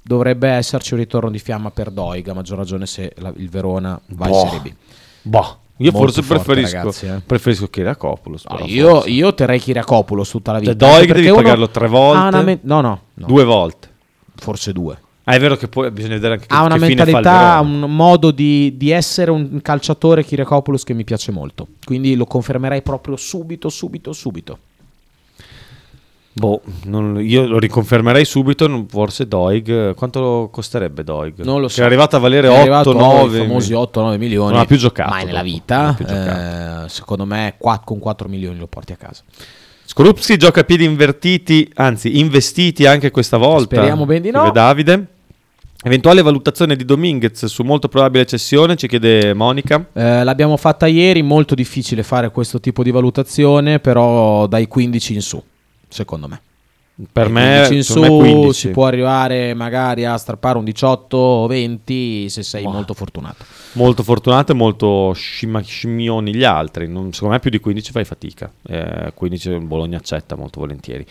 dovrebbe 0.03 0.49
esserci 0.49 0.95
un 0.95 1.01
ritorno 1.01 1.31
di 1.31 1.39
fiamma 1.39 1.71
per 1.71 1.91
Doig 1.91 2.29
a 2.29 2.35
maggior 2.35 2.59
ragione 2.59 2.87
se 2.87 3.13
la- 3.19 3.33
il 3.37 3.49
Verona 3.49 3.99
va 4.09 4.27
in 4.27 4.33
Boh. 4.33 4.39
Serie 4.47 4.61
B 4.61 4.73
Boh, 5.23 5.57
io 5.79 5.91
Molto 5.93 5.99
forse 6.13 6.23
forte, 6.23 6.43
preferisco, 6.45 6.77
ragazzi, 6.77 7.07
eh. 7.07 7.21
preferisco 7.25 7.69
Kiriakopoulos. 7.69 8.45
No, 8.47 8.65
io, 8.67 9.05
io 9.07 9.35
terrei 9.35 9.59
Kiriakopoulos 9.61 10.29
tutta 10.31 10.53
la 10.53 10.59
vita 10.59 10.77
Cioè, 10.77 10.91
Doig 10.99 11.13
devi 11.13 11.29
uno 11.29 11.37
pagarlo 11.37 11.69
tre 11.71 11.87
volte? 11.89 12.43
men- 12.43 12.59
no, 12.63 12.81
no, 12.81 13.01
no, 13.15 13.27
Due 13.27 13.45
volte. 13.45 13.89
forse 14.35 14.73
due 14.73 14.99
Ah, 15.25 15.35
è 15.35 15.39
vero 15.39 15.57
che 15.57 15.69
poi 15.69 15.89
bisogna 15.93 16.15
vedere 16.15 16.35
anche 16.35 16.47
che, 16.49 16.53
ha 16.55 16.65
una 16.65 16.75
che 16.75 16.81
mentalità, 16.81 17.61
un 17.63 17.79
modo 17.95 18.33
di, 18.33 18.77
di 18.77 18.91
essere 18.91 19.31
un 19.31 19.61
calciatore 19.63 20.25
Kiriakopoulos 20.25 20.83
che 20.83 20.95
mi 20.95 21.05
piace 21.05 21.31
molto. 21.31 21.69
Quindi 21.85 22.17
lo 22.17 22.25
confermerei 22.25 22.83
proprio 22.83 23.15
subito, 23.15 23.69
subito, 23.69 24.13
subito. 24.13 24.59
Boh, 26.35 26.63
non- 26.85 27.19
io 27.23 27.47
lo 27.47 27.59
riconfermerei 27.59 28.25
subito, 28.25 28.87
forse 28.89 29.29
Doig. 29.29 29.95
Quanto 29.95 30.49
costerebbe 30.51 31.05
Doig? 31.05 31.41
Non 31.43 31.61
lo 31.61 31.67
Che 31.67 31.75
so. 31.75 31.83
è 31.83 31.85
arrivato 31.85 32.17
a 32.17 32.19
valere 32.21 32.49
È 32.49 32.57
arrivato 32.59 32.91
8-9. 32.95 33.33
ai 33.35 33.47
famosi 33.47 33.73
8-9 33.75 34.17
milioni. 34.19 34.53
Non 34.53 34.61
ha 34.61 34.65
più 34.65 34.77
giocato. 34.79 35.11
Mai 35.11 35.25
nella 35.27 35.43
vita. 35.43 35.97
Eh, 36.85 36.89
secondo 36.89 37.27
me 37.27 37.57
con 37.59 37.99
4 37.99 38.29
milioni 38.29 38.59
lo 38.59 38.67
porti 38.67 38.93
a 38.93 38.97
casa. 38.97 39.23
Skorupski 39.85 40.39
gioca 40.39 40.61
a 40.61 40.65
piedi 40.65 40.85
invertiti, 40.85 41.71
anzi 41.75 42.19
investiti 42.19 42.87
anche 42.87 43.11
questa 43.11 43.37
volta. 43.37 43.77
Speriamo 43.77 44.07
ben 44.07 44.23
di 44.23 44.31
no. 44.31 44.51
Davide. 44.51 45.07
Eventuale 45.85 46.23
valutazione 46.23 46.77
di 46.77 46.85
Dominguez 46.85 47.45
su 47.47 47.63
molto 47.65 47.89
probabile 47.89 48.25
cessione, 48.25 48.77
ci 48.77 48.87
chiede 48.87 49.35
Monica. 49.35 49.85
Eh, 49.93 50.23
l'abbiamo 50.25 50.57
fatta 50.57 50.87
ieri, 50.87 51.23
molto 51.23 51.55
difficile 51.57 52.05
fare 52.05 52.31
questo 52.31 52.61
tipo 52.61 52.83
di 52.85 52.93
valutazione, 52.93 53.81
però 53.81 54.47
dai 54.47 54.69
15 54.69 55.15
in 55.15 55.21
su, 55.23 55.43
secondo 55.93 56.27
me. 56.29 56.41
Per 57.11 57.25
Dai 57.31 57.33
me, 57.33 57.65
15 57.67 57.75
in 57.75 57.83
su 57.83 58.01
me 58.01 58.09
15. 58.09 58.53
si 58.53 58.69
può 58.69 58.87
arrivare 58.87 59.55
magari 59.55 60.05
a 60.05 60.17
strappare 60.19 60.59
un 60.59 60.65
18 60.65 61.17
o 61.17 61.47
20 61.47 62.29
se 62.29 62.43
sei 62.43 62.63
Boh. 62.65 62.71
molto 62.71 62.93
fortunato. 62.95 63.45
Molto 63.73 64.03
fortunato 64.03 64.53
e 64.53 64.55
molto 64.55 65.13
scima- 65.15 65.63
scimmioni 65.63 66.35
gli 66.35 66.45
altri. 66.45 66.87
Non- 66.89 67.13
secondo 67.13 67.35
me 67.35 67.41
più 67.41 67.51
di 67.51 67.59
15 67.61 67.93
fai 67.93 68.05
fatica. 68.05 68.53
Eh, 68.69 69.13
15 69.15 69.49
il 69.51 69.61
Bologna 69.61 69.97
accetta 69.97 70.37
molto 70.37 70.61
volentieri. 70.61 71.05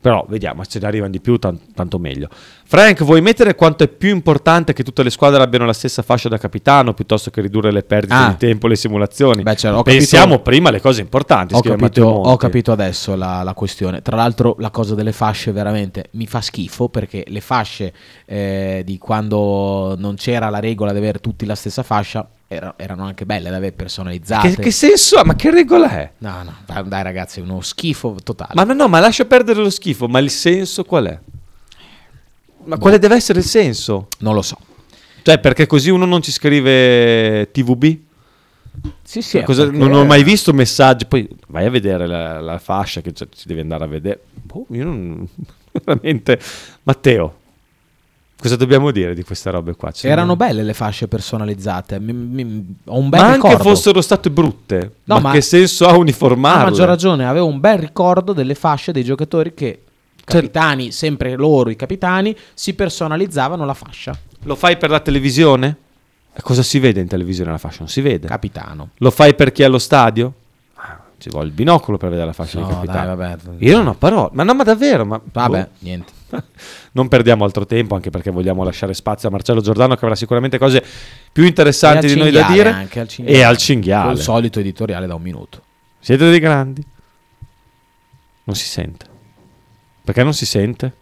Però 0.00 0.24
vediamo, 0.28 0.62
se 0.66 0.78
ne 0.78 0.86
arrivano 0.86 1.10
di 1.10 1.20
più, 1.20 1.38
tan- 1.38 1.58
tanto 1.74 1.98
meglio. 1.98 2.28
Frank, 2.64 3.02
vuoi 3.02 3.20
mettere 3.20 3.56
quanto 3.56 3.82
è 3.82 3.88
più 3.88 4.10
importante 4.10 4.72
che 4.72 4.84
tutte 4.84 5.02
le 5.02 5.10
squadre 5.10 5.42
abbiano 5.42 5.66
la 5.66 5.72
stessa 5.72 6.02
fascia 6.02 6.28
da 6.28 6.38
capitano 6.38 6.94
piuttosto 6.94 7.30
che 7.30 7.40
ridurre 7.40 7.72
le 7.72 7.82
perdite 7.82 8.14
Ah. 8.14 8.28
di 8.28 8.36
tempo 8.36 8.66
e 8.66 8.68
le 8.70 8.76
simulazioni? 8.76 9.42
Beh, 9.42 9.56
cioè, 9.56 9.82
Pensiamo 9.82 10.24
capito- 10.36 10.42
prima 10.42 10.68
alle 10.68 10.80
cose 10.80 11.00
importanti. 11.00 11.54
Ho 11.54 11.60
capito, 11.60 12.04
ho 12.06 12.36
capito 12.36 12.70
adesso 12.70 13.16
la, 13.16 13.42
la 13.42 13.54
questione. 13.54 14.00
Tra 14.00 14.14
l'altro, 14.14 14.54
la 14.60 14.70
cosa 14.70 14.94
delle 14.94 15.12
fasce 15.12 15.50
veramente 15.50 16.06
mi 16.12 16.26
fa 16.28 16.40
schifo 16.40 16.88
perché 16.88 17.24
le 17.26 17.40
fasce 17.40 17.92
eh, 18.24 18.82
di 18.84 18.98
quando 18.98 19.96
non 19.98 20.14
c'era 20.14 20.48
la 20.48 20.60
regola 20.60 20.92
di 20.92 20.98
avere 20.98 21.18
tutti 21.18 21.44
la 21.44 21.56
stessa 21.56 21.82
fascia 21.82 22.24
era- 22.50 22.74
erano 22.78 23.04
anche 23.04 23.26
belle 23.26 23.50
da 23.50 23.56
avere 23.56 23.72
personalizzate. 23.72 24.54
Che, 24.54 24.62
che 24.62 24.70
senso 24.70 25.16
ha? 25.18 25.24
Ma 25.24 25.36
che 25.36 25.50
regola 25.50 25.90
è? 25.90 26.12
No, 26.18 26.42
no, 26.42 26.82
dai, 26.84 27.02
ragazzi, 27.02 27.40
è 27.40 27.42
uno 27.42 27.60
schifo 27.60 28.16
totale. 28.24 28.52
Ma 28.54 28.64
no, 28.64 28.72
no, 28.72 28.88
ma 28.88 29.00
lascia 29.00 29.26
perdere 29.26 29.60
lo 29.60 29.70
schifo. 29.70 30.08
Ma 30.08 30.18
il 30.18 30.30
senso 30.30 30.82
qual 30.84 31.06
è? 31.06 31.18
Ma 32.64 32.78
quale 32.78 32.98
deve 32.98 33.14
essere 33.16 33.38
il 33.40 33.44
senso? 33.44 34.08
Non 34.18 34.34
lo 34.34 34.42
so. 34.42 34.56
Cioè, 35.22 35.38
perché 35.40 35.66
così 35.66 35.90
uno 35.90 36.06
non 36.06 36.22
ci 36.22 36.32
scrive 36.32 37.50
TVB? 37.52 37.98
Sì, 39.02 39.20
sì. 39.20 39.42
Cosa- 39.42 39.64
perché- 39.64 39.76
non 39.78 39.92
ho 39.92 40.04
mai 40.04 40.22
visto 40.22 40.52
messaggi. 40.54 41.04
Poi 41.04 41.28
vai 41.48 41.66
a 41.66 41.70
vedere 41.70 42.06
la, 42.06 42.40
la 42.40 42.58
fascia 42.58 43.02
che 43.02 43.12
cioè, 43.12 43.28
si 43.34 43.46
deve 43.46 43.60
andare 43.60 43.84
a 43.84 43.88
vedere. 43.88 44.20
Boh, 44.32 44.64
io 44.70 44.84
non. 44.84 45.28
Veramente. 45.84 46.40
Matteo, 46.84 47.36
cosa 48.40 48.56
dobbiamo 48.56 48.90
dire 48.90 49.14
di 49.14 49.22
queste 49.24 49.50
robe 49.50 49.74
qua? 49.74 49.90
Ci 49.90 50.06
Erano 50.06 50.36
belle 50.36 50.62
le 50.62 50.74
fasce 50.74 51.08
personalizzate. 51.08 51.98
Mi- 51.98 52.12
mi- 52.12 52.76
ho 52.86 52.98
un 52.98 53.08
bel 53.08 53.20
Ma 53.20 53.32
ricordo. 53.34 53.56
anche 53.56 53.68
fossero 53.68 54.00
state 54.00 54.30
brutte. 54.30 54.92
No, 55.04 55.14
ma, 55.16 55.20
ma- 55.20 55.30
che 55.32 55.40
senso 55.40 55.86
ha 55.86 55.90
Ha 55.92 55.96
uniformarle? 55.96 56.64
maggior 56.70 56.86
ragione, 56.86 57.26
avevo 57.26 57.46
un 57.46 57.60
bel 57.60 57.78
ricordo 57.78 58.32
delle 58.32 58.54
fasce 58.54 58.92
dei 58.92 59.04
giocatori 59.04 59.54
che 59.54 59.82
capitani, 60.24 60.92
sempre 60.92 61.34
loro 61.36 61.70
i 61.70 61.76
capitani, 61.76 62.36
si 62.54 62.74
personalizzavano 62.74 63.64
la 63.64 63.74
fascia. 63.74 64.16
Lo 64.42 64.54
fai 64.54 64.76
per 64.76 64.90
la 64.90 65.00
televisione? 65.00 65.76
Cosa 66.40 66.62
si 66.62 66.78
vede 66.78 67.00
in 67.00 67.08
televisione 67.08 67.50
la 67.50 67.58
fascia? 67.58 67.78
Non 67.80 67.88
si 67.88 68.00
vede. 68.00 68.28
Capitano. 68.28 68.90
Lo 68.98 69.10
fai 69.10 69.34
per 69.34 69.50
chi 69.50 69.62
è 69.62 69.64
allo 69.64 69.78
stadio? 69.78 70.32
Ah, 70.74 71.00
ci 71.18 71.30
vuole 71.30 71.46
il 71.46 71.52
binocolo 71.52 71.96
per 71.96 72.10
vedere 72.10 72.26
la 72.28 72.32
fascia 72.32 72.60
No, 72.60 72.66
di 72.66 72.72
capitano. 72.74 73.16
dai, 73.16 73.16
vabbè. 73.16 73.36
Io 73.64 73.76
non 73.78 73.88
ho 73.88 73.94
parole, 73.94 74.30
ma 74.34 74.44
no, 74.44 74.54
ma 74.54 74.62
davvero, 74.62 75.04
ma 75.04 75.20
Vabbè, 75.32 75.60
boh. 75.62 75.68
niente. 75.80 76.12
non 76.92 77.08
perdiamo 77.08 77.44
altro 77.44 77.64
tempo, 77.66 77.94
anche 77.94 78.10
perché 78.10 78.30
vogliamo 78.30 78.62
lasciare 78.64 78.94
spazio 78.94 79.28
a 79.28 79.30
Marcello 79.32 79.60
Giordano 79.60 79.94
che 79.94 80.04
avrà 80.04 80.16
sicuramente 80.16 80.58
cose 80.58 80.82
più 81.32 81.44
interessanti 81.44 82.06
di 82.06 82.16
noi 82.16 82.30
da 82.30 82.46
dire 82.50 82.70
anche, 82.70 83.00
al 83.00 83.08
cinghiale. 83.08 83.38
e 83.38 83.42
al 83.42 83.56
cinghiale. 83.56 84.06
Col 84.14 84.18
solito 84.18 84.60
editoriale 84.60 85.06
da 85.06 85.14
un 85.14 85.22
minuto. 85.22 85.62
Siete 86.00 86.30
dei 86.30 86.40
grandi? 86.40 86.84
Non 88.44 88.56
si 88.56 88.66
sente. 88.66 89.06
Perché 90.04 90.22
non 90.22 90.32
si 90.32 90.46
sente? 90.46 90.92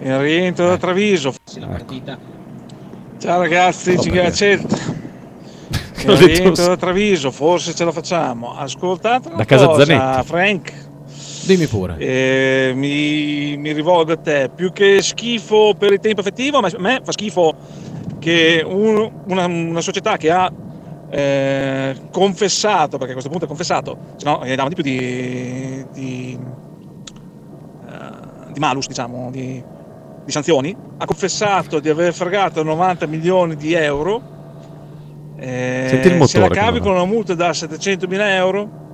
Il 0.00 0.18
rientro 0.18 0.66
da 0.68 0.76
Treviso. 0.76 1.34
Ciao 3.18 3.38
ragazzi, 3.40 3.90
Oh, 3.96 4.02
ci 4.02 4.10
perché? 4.10 4.26
accetta. 4.26 4.76
L'ho 6.04 6.12
Il 6.12 6.18
rientro 6.18 6.66
da 6.66 6.76
Treviso, 6.76 7.30
forse 7.30 7.74
ce 7.74 7.84
la 7.84 7.92
facciamo. 7.92 8.56
Ascoltate 8.56 9.28
una 9.28 9.36
Da 9.38 9.44
casa 9.44 9.66
cosa, 9.66 9.84
Zanetti. 9.84 10.26
Frank. 10.26 10.86
Dimmi 11.48 11.66
pure. 11.66 11.96
Eh, 11.96 12.72
mi, 12.74 13.56
mi 13.56 13.72
rivolgo 13.72 14.12
a 14.12 14.16
te. 14.18 14.50
Più 14.54 14.70
che 14.70 15.00
schifo 15.00 15.72
per 15.78 15.92
il 15.92 15.98
tempo 15.98 16.20
effettivo, 16.20 16.60
ma 16.60 16.68
a 16.68 16.78
me 16.78 17.00
fa 17.02 17.10
schifo 17.12 17.54
che 18.18 18.62
un- 18.66 19.10
una, 19.28 19.46
una 19.46 19.80
società 19.80 20.18
che 20.18 20.30
ha 20.30 20.52
eh, 21.10 21.96
confessato, 22.10 22.98
perché 22.98 23.12
a 23.12 23.14
questo 23.14 23.30
punto 23.30 23.46
è 23.46 23.48
confessato, 23.48 23.96
se 24.16 24.26
no 24.26 24.42
gli 24.44 24.50
davano 24.50 24.68
di 24.68 24.74
più 24.74 24.82
di, 24.82 25.86
di, 25.94 26.38
eh, 27.88 28.52
di 28.52 28.58
malus, 28.60 28.86
diciamo, 28.86 29.30
di, 29.30 29.62
di 30.24 30.30
sanzioni, 30.30 30.76
ha 30.98 31.06
confessato 31.06 31.80
di 31.80 31.88
aver 31.88 32.12
fregato 32.12 32.62
90 32.62 33.06
milioni 33.06 33.56
di 33.56 33.72
euro. 33.72 34.20
eh, 35.38 35.86
Senti 35.88 36.08
il 36.08 36.26
se 36.26 36.36
la 36.38 36.44
motore 36.44 36.60
cavi 36.60 36.80
con 36.80 36.92
una 36.92 37.06
multa 37.06 37.32
da 37.34 37.54
700 37.54 38.06
mila 38.06 38.34
euro 38.34 38.86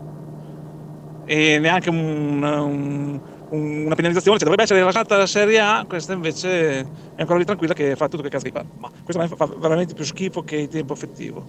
e 1.24 1.58
neanche 1.58 1.88
un- 1.90 2.42
un- 2.42 3.20
un- 3.48 3.84
una 3.86 3.94
penalizzazione, 3.94 4.36
cioè 4.38 4.48
dovrebbe 4.48 4.62
essere 4.62 4.78
rilasciata 4.80 5.16
la 5.16 5.26
Serie 5.26 5.58
A, 5.60 5.84
questa 5.88 6.12
invece 6.12 6.78
è 6.80 6.86
ancora 7.16 7.38
lì 7.38 7.44
tranquilla 7.44 7.74
che 7.74 7.94
fa 7.96 8.08
tutto 8.08 8.22
che 8.22 8.28
cazzo 8.28 8.44
di 8.44 8.50
fa. 8.50 8.64
Ma 8.78 8.90
questo 9.02 9.36
fa 9.36 9.48
veramente 9.58 9.94
più 9.94 10.04
schifo 10.04 10.42
che 10.42 10.56
il 10.56 10.68
tempo 10.68 10.92
effettivo. 10.92 11.46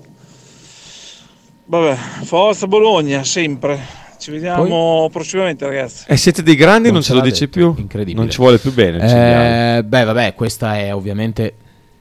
Vabbè, 1.68 1.96
forza 2.24 2.68
Bologna, 2.68 3.24
sempre. 3.24 4.04
Ci 4.18 4.32
vediamo 4.32 5.10
prossimamente, 5.12 5.66
ragazzi. 5.66 6.06
E 6.08 6.16
siete 6.16 6.42
dei 6.42 6.56
grandi, 6.56 6.86
non, 6.86 6.94
Non 6.96 7.04
ce 7.04 7.14
lo 7.14 7.22
dici 7.22 7.42
detto, 7.48 7.52
più? 7.60 7.76
incredibile. 7.82 8.18
Non 8.22 8.30
ci 8.32 8.38
vuole 8.38 8.58
più 8.60 8.72
bene. 8.74 9.78
Eh, 9.78 9.84
beh, 9.84 10.04
vabbè, 10.04 10.34
questa 10.36 10.78
è 10.78 10.94
ovviamente 10.94 11.56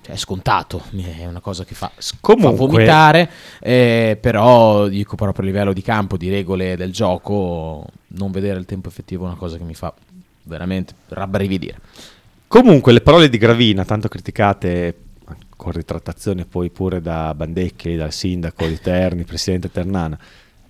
cioè, 0.05 0.15
è 0.15 0.19
scontato, 0.19 0.83
è 1.19 1.25
una 1.27 1.41
cosa 1.41 1.65
che 1.65 1.75
fa, 1.75 1.91
Comunque- 2.21 2.57
fa 2.67 2.73
vomitare, 2.73 3.31
eh, 3.61 4.19
però 4.21 4.87
dico 4.89 5.17
proprio 5.17 5.43
a 5.45 5.47
livello 5.47 5.73
di 5.73 5.81
campo, 5.83 6.17
di 6.19 6.29
regole 6.29 6.77
del 6.77 6.93
gioco, 6.93 7.87
non 8.09 8.31
vedere 8.31 8.59
il 8.59 8.67
tempo 8.67 8.89
effettivo 8.89 9.25
è 9.25 9.29
una 9.29 9.37
cosa 9.37 9.57
che 9.57 9.65
mi 9.65 9.75
fa 9.75 9.93
veramente 10.43 10.95
rabbrividire. 11.09 11.79
Comunque, 12.47 12.93
le 12.93 13.01
parole 13.01 13.29
di 13.31 13.39
Gravina, 13.39 13.85
tanto 13.85 14.09
criticate 14.09 14.99
con 15.57 15.73
ritrattazione 15.73 16.45
poi 16.45 16.69
pure 16.69 17.01
da 17.01 17.33
Bandecchi, 17.35 17.97
dal 17.97 18.13
sindaco 18.13 18.67
di 18.67 18.79
Terni, 18.79 19.25
presidente 19.25 19.71
Ternana, 19.71 20.19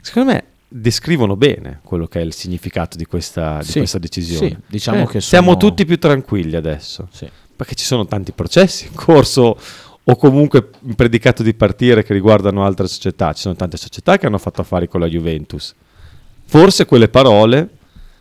secondo 0.01 0.33
me 0.33 0.45
descrivono 0.69 1.37
bene 1.37 1.81
quello 1.83 2.07
che 2.07 2.21
è 2.21 2.23
il 2.23 2.33
significato 2.33 2.97
di 2.97 3.05
questa, 3.05 3.59
di 3.59 3.65
Sì, 3.67 3.79
questa 3.79 3.99
decisione. 3.99 4.49
sì, 4.49 4.57
diciamo 4.67 5.07
che 5.07 5.21
siamo 5.21 5.49
sono- 5.49 5.59
tutti 5.59 5.85
più 5.85 5.99
tranquilli 5.99 6.57
adesso. 6.57 7.09
Sì. 7.13 7.29
Perché 7.57 7.75
ci 7.75 7.85
sono 7.85 8.07
tanti 8.07 8.33
processi 8.33 8.87
in 8.87 8.95
corso 8.95 9.59
o 10.07 10.17
comunque 10.17 10.71
predicato 10.97 11.43
di 11.43 11.55
partire 11.55 12.03
che 12.03 12.13
riguardano 12.13 12.65
altre 12.65 12.87
società. 12.89 13.33
Ci 13.33 13.43
sono 13.43 13.55
tante 13.55 13.77
società 13.77 14.19
che 14.19 14.27
hanno 14.27 14.39
fatto 14.39 14.61
affari 14.61 14.89
con 14.89 15.01
la 15.01 15.07
Juventus. 15.07 15.75
Forse 16.47 16.85
quelle 16.85 17.09
parole 17.09 17.69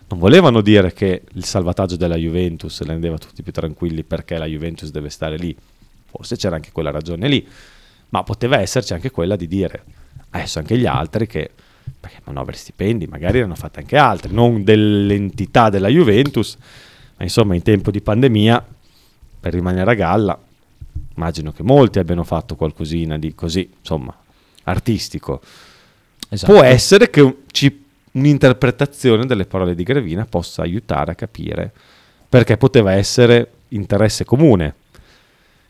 non 0.07 0.19
volevano 0.19 0.61
dire 0.61 0.93
che 0.93 1.23
il 1.34 1.43
salvataggio 1.43 1.95
della 1.95 2.15
Juventus 2.15 2.81
rendeva 2.84 3.17
tutti 3.17 3.41
più 3.43 3.51
tranquilli 3.51 4.03
perché 4.03 4.38
la 4.38 4.45
Juventus 4.45 4.91
deve 4.91 5.09
stare 5.09 5.38
lì. 5.38 5.55
Forse 6.05 6.36
c'era 6.36 6.55
anche 6.55 6.71
quella 6.71 6.91
ragione 6.91 7.27
lì, 7.27 7.45
ma 8.09 8.23
poteva 8.23 8.59
esserci 8.59 8.93
anche 8.93 9.09
quella 9.09 9.36
di 9.36 9.47
dire 9.47 9.84
adesso 10.34 10.59
anche 10.59 10.77
gli 10.77 10.86
altri 10.86 11.27
che 11.27 11.51
perché 11.99 12.19
manovre 12.25 12.55
stipendi 12.55 13.07
magari 13.07 13.39
erano 13.39 13.55
fatte 13.55 13.79
anche 13.79 13.97
altre, 13.97 14.31
non 14.31 14.63
dell'entità 14.63 15.69
della 15.69 15.88
Juventus, 15.88 16.57
ma 17.17 17.23
insomma 17.23 17.55
in 17.55 17.61
tempo 17.61 17.91
di 17.91 18.01
pandemia 18.01 18.65
per 19.44 19.52
rimanere 19.52 19.91
a 19.91 19.94
galla 19.94 20.39
immagino 21.16 21.52
che 21.52 21.64
molti 21.64 22.00
abbiano 22.00 22.24
fatto 22.24 22.56
qualcosina 22.56 23.18
di 23.20 23.36
così, 23.36 23.70
insomma, 23.78 24.16
artistico. 24.64 25.41
Esatto. 26.30 26.54
Può 26.54 26.64
essere 26.64 27.10
che 27.10 27.20
un- 27.20 27.36
ci- 27.52 27.84
un'interpretazione 28.14 29.26
delle 29.26 29.46
parole 29.46 29.76
di 29.76 29.84
Gravina 29.84 30.26
possa 30.26 30.62
aiutare 30.62 31.12
a 31.12 31.16
capire 31.16 31.74
perché 32.30 32.56
poteva 32.56 32.94
essere 32.94 33.52
interesse 33.70 34.24
comune 34.24 34.76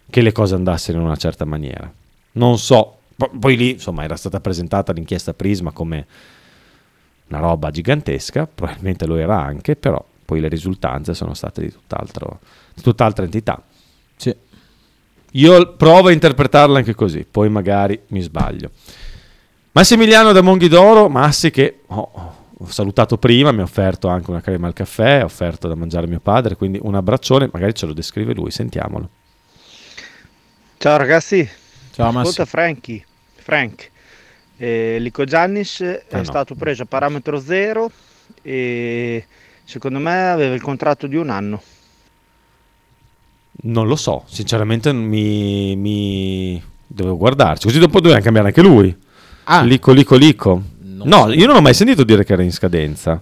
che 0.08 0.22
le 0.22 0.32
cose 0.32 0.54
andassero 0.54 1.00
in 1.00 1.06
una 1.06 1.16
certa 1.16 1.44
maniera. 1.44 1.92
Non 2.34 2.60
so, 2.60 3.00
po- 3.16 3.32
poi 3.38 3.58
lì 3.58 3.72
insomma 3.72 4.04
era 4.04 4.16
stata 4.16 4.40
presentata 4.40 4.94
l'inchiesta 4.94 5.34
Prisma 5.34 5.72
come 5.72 6.06
una 7.30 7.40
roba 7.40 7.72
gigantesca, 7.72 8.46
probabilmente 8.46 9.08
lo 9.08 9.16
era 9.16 9.42
anche, 9.42 9.76
però 9.76 10.04
poi 10.26 10.40
le 10.40 10.48
risultanze 10.48 11.14
sono 11.14 11.34
state 11.34 11.62
di 11.62 11.72
tutt'altro, 11.72 12.40
di 12.74 12.82
tutt'altra 12.82 13.24
entità. 13.26 13.62
Sì. 14.16 14.36
Io 15.36 15.74
provo 15.76 16.10
a 16.10 16.12
interpretarla 16.12 16.78
anche 16.78 16.94
così, 16.94 17.26
poi 17.30 17.50
magari 17.50 18.00
mi 18.08 18.22
sbaglio. 18.22 18.70
Massimiliano 19.72 20.32
da 20.32 20.42
Monghidoro, 20.42 21.10
Massi 21.10 21.50
che 21.50 21.80
ho, 21.88 22.12
ho 22.56 22.68
salutato 22.68 23.18
prima, 23.18 23.52
mi 23.52 23.62
ha 23.62 23.64
offerto 23.64 24.08
anche 24.08 24.30
una 24.30 24.42
crema 24.42 24.68
al 24.68 24.74
caffè, 24.74 25.22
ha 25.22 25.26
offerto 25.26 25.68
da 25.68 25.74
mangiare 25.76 26.06
a 26.06 26.10
mio 26.10 26.20
padre, 26.20 26.56
quindi 26.56 26.80
un 26.82 26.94
abbraccione, 26.94 27.50
magari 27.52 27.74
ce 27.74 27.88
lo 27.88 27.94
descrive 27.94 28.34
lui, 28.36 28.52
sentiamolo. 28.52 29.10
Ciao 30.78 30.98
ragazzi, 30.98 31.50
Ciao 31.94 32.10
ascolta 32.10 32.46
Franky, 32.46 33.04
Frank, 33.36 33.90
eh, 34.58 34.98
Lico 35.00 35.24
Giannis 35.24 35.82
è 35.82 36.06
Ah, 36.12 36.18
no. 36.18 36.24
stato 36.26 36.56
preso 36.56 36.84
a 36.84 36.86
parametro 36.86 37.40
zero 37.40 37.90
e 38.42 39.26
secondo 39.64 40.00
me 40.00 40.30
aveva 40.30 40.54
il 40.56 40.62
contratto 40.62 41.08
di 41.08 41.16
un 41.16 41.30
anno. 41.30 41.62
Non 43.66 43.88
lo 43.88 43.96
so, 43.96 44.24
sinceramente 44.28 44.92
mi, 44.92 45.76
mi- 45.76 46.62
dovevo 46.88 47.18
guardarci, 47.18 47.68
così 47.68 47.80
dopo 47.80 48.02
doveva 48.02 48.20
cambiare 48.20 48.48
anche 48.48 48.62
lui. 48.62 48.96
Ah. 49.46 49.62
Lico, 49.62 49.92
lico, 49.92 50.16
lico. 50.16 50.62
No, 50.82 51.32
io 51.32 51.46
non 51.48 51.58
ho 51.58 51.62
mai 51.62 51.74
sentito 51.74 52.04
dire 52.04 52.24
che 52.24 52.34
era 52.34 52.44
in 52.44 52.52
scadenza. 52.52 53.22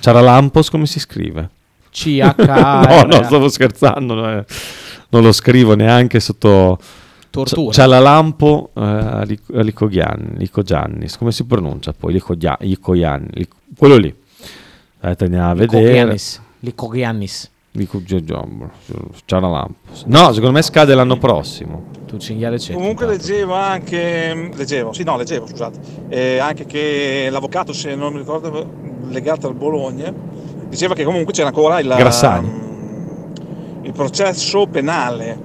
C'era 0.00 0.20
Lampos, 0.20 0.70
come 0.70 0.86
si 0.86 1.00
scrive? 1.00 1.50
CH 1.90 2.34
no, 2.46 3.02
no, 3.04 3.22
stavo 3.24 3.48
scherzando. 3.48 4.28
eh. 4.30 4.44
Non 5.10 5.22
lo 5.22 5.32
scrivo 5.32 5.74
neanche 5.74 6.20
sotto... 6.20 6.78
Tortura. 7.30 7.70
C'è 7.70 7.86
la 7.86 7.98
Lampo 7.98 8.70
eh, 8.74 8.80
a 8.80 9.22
Lico, 9.62 9.88
Gianni- 9.88 10.36
Lico 10.38 10.62
Giannis. 10.62 11.16
Come 11.18 11.32
si 11.32 11.44
pronuncia 11.44 11.92
poi? 11.92 12.12
Lico, 12.14 12.36
Gia- 12.36 12.56
Lico 12.60 12.94
Gianni- 12.96 13.46
quello 13.76 13.96
lì. 13.96 14.14
Andiamo 15.06 15.50
a 15.50 15.54
vedere. 15.54 16.16
Licogiannis. 16.60 17.50
C'è 19.24 19.38
la 19.38 19.48
Lampos. 19.48 20.04
No, 20.06 20.32
secondo 20.32 20.52
me 20.52 20.62
scade 20.62 20.94
l'anno 20.94 21.18
prossimo. 21.18 21.84
Tu 22.06 22.16
cinghiale 22.18 22.56
c'è. 22.56 22.72
Comunque 22.72 23.06
leggevo 23.06 23.52
anche, 23.52 24.50
leggevo, 24.54 24.92
sì 24.92 25.02
no 25.02 25.16
leggevo 25.16 25.46
scusate, 25.46 25.78
eh, 26.08 26.38
anche 26.38 26.64
che 26.64 27.28
l'avvocato 27.30 27.72
se 27.72 27.94
non 27.94 28.12
mi 28.12 28.18
ricordo 28.20 28.72
legato 29.08 29.46
al 29.46 29.54
Bologna 29.54 30.12
diceva 30.68 30.94
che 30.94 31.04
comunque 31.04 31.32
c'era 31.32 31.48
ancora 31.48 31.78
il, 31.80 31.86
Grassani. 31.88 32.50
il 33.82 33.92
processo 33.92 34.66
penale, 34.66 35.38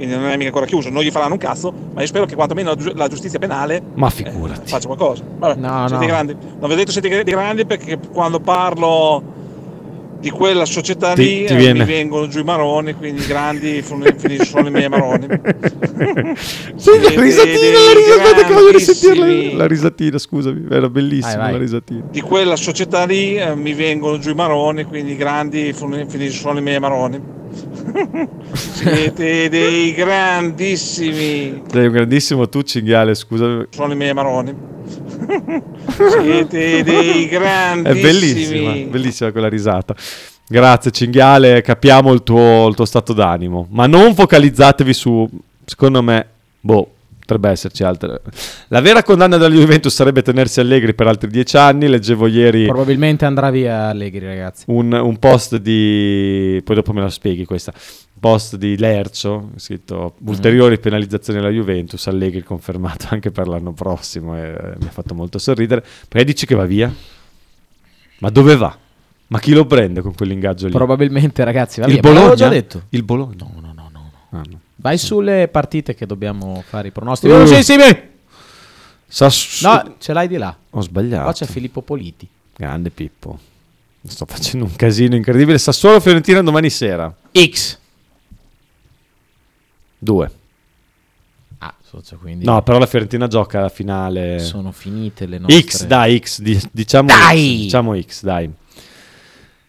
quindi 0.00 0.16
non 0.16 0.30
è 0.30 0.36
mica 0.36 0.46
ancora 0.48 0.64
chiuso, 0.64 0.88
non 0.88 1.02
gli 1.02 1.10
faranno 1.10 1.34
un 1.34 1.38
cazzo, 1.38 1.70
ma 1.92 2.00
io 2.00 2.06
spero 2.06 2.24
che 2.24 2.34
quantomeno 2.34 2.70
la 2.70 2.76
giu- 2.76 2.94
la 2.96 3.06
giustizia 3.08 3.38
penale 3.38 3.82
Ma 3.94 4.08
figurati. 4.08 4.68
faccia 4.70 4.86
qualcosa. 4.86 5.22
Vabbè, 5.38 5.60
No, 5.60 5.86
siete 5.88 6.04
no. 6.04 6.10
grandi. 6.10 6.36
Non 6.58 6.68
vi 6.68 6.72
ho 6.72 6.76
detto 6.76 6.90
siete 6.90 7.08
dei 7.08 7.22
grandi 7.24 7.66
perché 7.66 7.98
quando 8.10 8.40
parlo 8.40 9.22
di 10.20 10.30
quella 10.30 10.64
società 10.66 11.14
Ti- 11.14 11.22
lì 11.22 11.44
ti 11.46 11.52
eh, 11.52 11.56
viene- 11.56 11.78
mi 11.80 11.84
vengono 11.84 12.28
giù 12.28 12.40
i 12.40 12.44
maroni, 12.44 12.94
quindi 12.94 13.22
i 13.22 13.26
grandi 13.26 13.82
finiscono 14.16 14.68
i 14.68 14.70
miei 14.70 14.88
maroni. 14.88 15.26
Sì, 16.76 16.90
la 17.00 17.20
risatina, 17.20 17.78
la 17.78 17.92
risatina, 17.94 18.46
che 18.46 18.54
voglio 18.54 18.70
risentirla. 18.70 19.56
La 19.56 19.66
risatina, 19.66 20.18
scusami, 20.18 20.66
era 20.70 20.88
bellissima 20.88 21.34
Vai, 21.36 21.42
vai. 21.42 21.52
la 21.52 21.58
risatina. 21.58 22.02
di 22.10 22.20
quella 22.22 22.56
società 22.56 23.04
lì 23.04 23.36
eh, 23.36 23.54
mi 23.54 23.74
vengono 23.74 24.18
giù 24.18 24.30
i 24.30 24.34
maroni, 24.34 24.84
quindi 24.84 25.12
i 25.12 25.16
grandi 25.16 25.74
finiscono 26.08 26.58
i 26.58 26.62
miei 26.62 26.78
maroni. 26.80 27.20
Siete 28.52 29.48
dei 29.48 29.92
grandissimi, 29.94 31.62
Sei 31.70 31.86
un 31.86 31.92
grandissimo 31.92 32.48
tu, 32.48 32.62
cinghiale, 32.62 33.14
scusami. 33.14 33.66
sono 33.70 33.92
i 33.92 33.96
miei 33.96 34.12
maroni. 34.14 34.54
Siete 35.88 36.82
dei 36.82 37.24
È 37.24 37.28
grandissimi. 37.28 38.00
bellissima, 38.00 38.72
bellissima 38.90 39.32
quella 39.32 39.48
risata. 39.48 39.94
Grazie, 40.48 40.90
cinghiale, 40.90 41.60
capiamo 41.62 42.12
il 42.12 42.22
tuo, 42.22 42.66
il 42.68 42.74
tuo 42.74 42.84
stato 42.84 43.12
d'animo. 43.12 43.66
Ma 43.70 43.86
non 43.86 44.14
focalizzatevi 44.14 44.92
su, 44.92 45.28
secondo 45.64 46.02
me, 46.02 46.26
boh, 46.60 46.90
potrebbe 47.30 47.50
esserci 47.50 47.84
altre. 47.84 48.20
La 48.68 48.80
vera 48.80 49.02
condanna 49.04 49.36
della 49.36 49.54
Juventus 49.54 49.94
sarebbe 49.94 50.22
tenersi 50.22 50.58
allegri 50.58 50.94
per 50.94 51.06
altri 51.06 51.30
dieci 51.30 51.56
anni. 51.56 51.86
Leggevo 51.88 52.26
ieri 52.26 52.66
Probabilmente 52.66 53.24
andrà 53.24 53.50
via 53.50 53.88
Allegri, 53.88 54.26
ragazzi. 54.26 54.64
un, 54.68 54.92
un 54.92 55.18
post 55.18 55.56
di. 55.56 56.60
Poi 56.64 56.74
dopo 56.74 56.92
me 56.92 57.00
la 57.00 57.10
spieghi 57.10 57.44
questa. 57.44 57.72
Post 58.18 58.56
di 58.56 58.76
Lercio, 58.76 59.50
scritto 59.56 60.16
ulteriori 60.26 60.78
penalizzazioni 60.78 61.38
alla 61.38 61.48
Juventus. 61.48 62.06
Allegri 62.08 62.42
confermato 62.42 63.06
anche 63.14 63.30
per 63.30 63.46
l'anno 63.46 63.72
prossimo. 63.72 64.36
E, 64.36 64.40
eh, 64.40 64.74
mi 64.80 64.86
ha 64.86 64.90
fatto 64.90 65.14
molto 65.14 65.38
sorridere. 65.38 65.84
Perché 66.08 66.24
dici 66.24 66.46
che 66.46 66.54
va 66.54 66.64
via? 66.64 66.92
Ma 68.18 68.28
dove 68.28 68.56
va? 68.56 68.76
Ma 69.28 69.38
chi 69.38 69.52
lo 69.52 69.64
prende 69.64 70.00
con 70.00 70.12
quell'ingaggio 70.12 70.66
lì? 70.66 70.72
Probabilmente, 70.72 71.44
ragazzi, 71.44 71.80
va 71.80 71.86
Il 71.86 71.92
via. 71.92 72.00
Bologna? 72.02 72.34
già 72.34 72.48
detto. 72.48 72.82
Il 72.88 73.04
Bologna? 73.04 73.36
No, 73.38 73.52
no, 73.60 73.72
no, 73.72 73.88
no. 73.92 74.10
Ah, 74.30 74.42
no. 74.50 74.59
Vai 74.80 74.96
sulle 74.98 75.48
partite 75.48 75.94
che 75.94 76.06
dobbiamo 76.06 76.62
fare 76.66 76.88
i 76.88 76.90
pronostici. 76.90 77.30
Uh. 77.32 77.36
Velocissimi! 77.36 78.08
Sass- 79.06 79.62
No, 79.62 79.96
ce 79.98 80.12
l'hai 80.12 80.26
di 80.28 80.36
là. 80.38 80.56
Ho 80.70 80.80
sbagliato. 80.80 81.24
Qua 81.24 81.32
c'è 81.32 81.46
Filippo 81.46 81.82
Politi. 81.82 82.26
Grande 82.56 82.90
Pippo. 82.90 83.38
Sto 84.06 84.24
facendo 84.24 84.64
un 84.64 84.74
casino 84.76 85.16
incredibile. 85.16 85.58
Sassuolo 85.58 86.00
Fiorentina 86.00 86.40
domani 86.42 86.70
sera. 86.70 87.14
X. 87.32 87.78
2. 89.98 90.30
Ah, 91.58 91.74
socio, 91.82 92.16
quindi 92.16 92.44
No, 92.46 92.62
però 92.62 92.78
la 92.78 92.86
Fiorentina 92.86 93.26
gioca 93.26 93.60
la 93.60 93.68
finale. 93.68 94.38
sono 94.38 94.72
finite 94.72 95.26
le 95.26 95.38
nostre. 95.38 95.60
X, 95.60 95.84
dai, 95.84 96.18
X, 96.18 96.40
di- 96.40 96.58
diciamo 96.70 97.08
Dai! 97.08 97.56
X, 97.58 97.62
diciamo 97.64 98.00
X, 98.00 98.22
dai. 98.22 98.50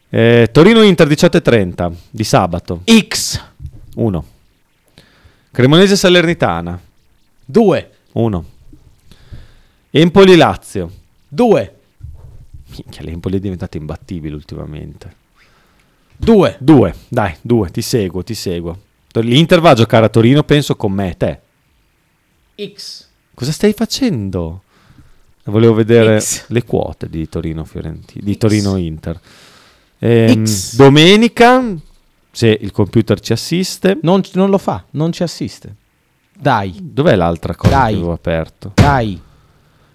Eh, 0.09 0.49
Torino 0.51 0.81
Inter 0.83 1.07
18.30 1.07 1.91
di 2.09 2.23
sabato. 2.23 2.81
X. 2.85 3.43
1. 3.95 4.25
Cremonese 5.51 5.97
Salernitana. 5.97 6.79
2. 7.45 7.91
1. 8.13 8.45
Empoli 9.89 10.35
Lazio. 10.37 10.91
2. 11.27 11.75
Minchia, 12.77 13.03
l'Empoli 13.03 13.37
è 13.37 13.39
diventato 13.39 13.75
imbattibile 13.75 14.33
ultimamente. 14.33 15.19
2. 16.15 16.57
2, 16.59 16.95
dai, 17.09 17.35
2, 17.41 17.69
ti 17.69 17.81
seguo, 17.81 18.23
ti 18.23 18.33
seguo. 18.33 18.79
L'Inter 19.13 19.59
va 19.59 19.71
a 19.71 19.75
giocare 19.75 20.05
a 20.05 20.09
Torino, 20.09 20.43
penso, 20.43 20.75
con 20.77 20.93
me 20.93 21.09
e 21.09 21.17
te. 21.17 21.39
X. 22.73 23.07
Cosa 23.33 23.51
stai 23.51 23.73
facendo? 23.73 24.61
Volevo 25.45 25.73
vedere 25.73 26.21
X. 26.21 26.45
le 26.47 26.63
quote 26.63 27.09
di 27.09 27.27
Torino 27.27 27.65
Fiorentino, 27.65 28.23
di 28.23 28.37
Torino 28.37 28.77
Inter. 28.77 29.19
Ehm, 29.99 30.45
X. 30.45 30.75
domenica, 30.75 31.61
se 32.31 32.57
il 32.61 32.71
computer 32.71 33.19
ci 33.19 33.33
assiste. 33.33 33.99
Non, 34.01 34.21
non 34.33 34.49
lo 34.49 34.57
fa, 34.57 34.83
non 34.91 35.11
ci 35.11 35.23
assiste. 35.23 35.75
Dai, 36.37 36.73
Dov'è 36.81 37.15
l'altra 37.15 37.53
cosa 37.55 37.73
Dai. 37.75 37.89
che 37.91 37.97
avevo 37.97 38.13
aperto? 38.13 38.71
dai. 38.75 39.21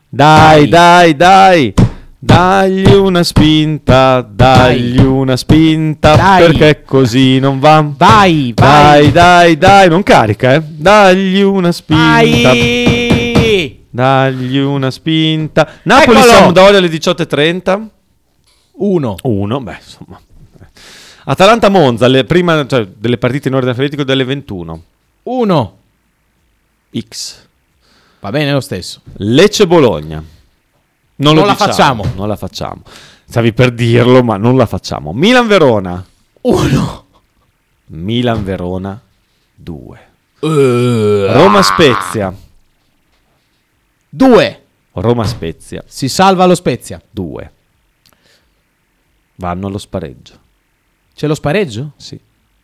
Dai, 0.08 0.68
dai, 0.68 1.16
dai. 1.16 1.74
Dagli 2.18 2.92
una 2.92 3.22
spinta, 3.22 4.20
dagli 4.22 4.98
una 4.98 5.36
spinta, 5.36 6.16
Dai. 6.16 6.46
perché 6.46 6.82
così 6.82 7.38
non 7.38 7.58
va. 7.60 7.84
Vai, 7.86 8.52
Dai, 8.54 9.02
vai. 9.02 9.12
dai, 9.12 9.58
dai, 9.58 9.88
non 9.88 10.02
carica, 10.02 10.54
eh. 10.54 10.62
Dagli 10.62 11.40
una 11.40 11.70
spinta. 11.72 12.02
Vai. 12.02 13.84
Dagli 13.90 14.58
una 14.58 14.90
spinta. 14.90 15.68
Napoli 15.84 16.18
Eccolo. 16.18 16.32
Sampdoria 16.32 16.78
alle 16.78 16.88
18.30. 16.88 17.86
1. 18.78 19.14
1, 19.22 19.60
beh, 19.60 19.76
insomma. 19.78 20.20
Atalanta 21.28 21.68
Monza, 21.68 22.06
le 22.06 22.24
prima, 22.24 22.64
cioè, 22.66 22.86
delle 22.86 23.18
partite 23.18 23.48
in 23.48 23.54
ordine 23.54 23.72
alfabetico 23.72 24.04
delle 24.04 24.22
21. 24.22 24.82
1. 25.24 25.78
X. 26.96 27.46
Va 28.20 28.30
bene 28.30 28.52
lo 28.52 28.60
stesso. 28.60 29.00
Lecce 29.16 29.66
Bologna. 29.66 30.22
Non, 31.16 31.34
lo 31.34 31.40
Non 31.40 31.46
la 31.46 31.52
diciamo, 31.54 31.72
facciamo. 31.72 32.04
Non 32.14 32.28
la 32.28 32.36
facciamo. 32.36 32.82
Stavi 33.24 33.52
per 33.52 33.72
dirlo, 33.72 34.22
ma 34.22 34.36
non 34.36 34.56
la 34.56 34.66
facciamo. 34.66 35.12
Milan 35.12 35.48
Verona. 35.48 36.04
1. 36.42 37.06
Milan 37.86 38.44
Verona 38.44 39.00
2. 39.54 40.08
Eh. 40.40 41.32
Roma 41.32 41.62
Spezia. 41.62 42.32
2. 44.08 44.60
Roma 44.92 45.24
Spezia 45.26 45.82
Si 45.86 46.08
salva 46.08 46.46
lo 46.46 46.54
Spezia. 46.54 47.02
2. 47.10 47.52
Vanno 49.34 49.66
allo 49.66 49.78
spareggio. 49.78 50.44
C'è 51.16 51.26
lo 51.26 51.34
spareggio? 51.34 51.92
Sì. 51.96 52.20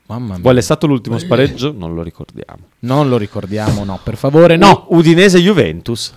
Mamma 0.06 0.34
mia. 0.34 0.42
Qual 0.42 0.56
è 0.56 0.60
stato 0.60 0.86
l'ultimo 0.86 1.16
spareggio? 1.16 1.72
Non 1.74 1.94
lo 1.94 2.02
ricordiamo. 2.02 2.64
Non 2.80 3.08
lo 3.08 3.16
ricordiamo, 3.16 3.82
no. 3.82 3.98
Per 4.02 4.16
favore, 4.16 4.56
no. 4.56 4.84
U- 4.88 4.96
Udinese 4.98 5.40
Juventus 5.40 6.12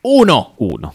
1. 0.00 0.52
1. 0.56 0.94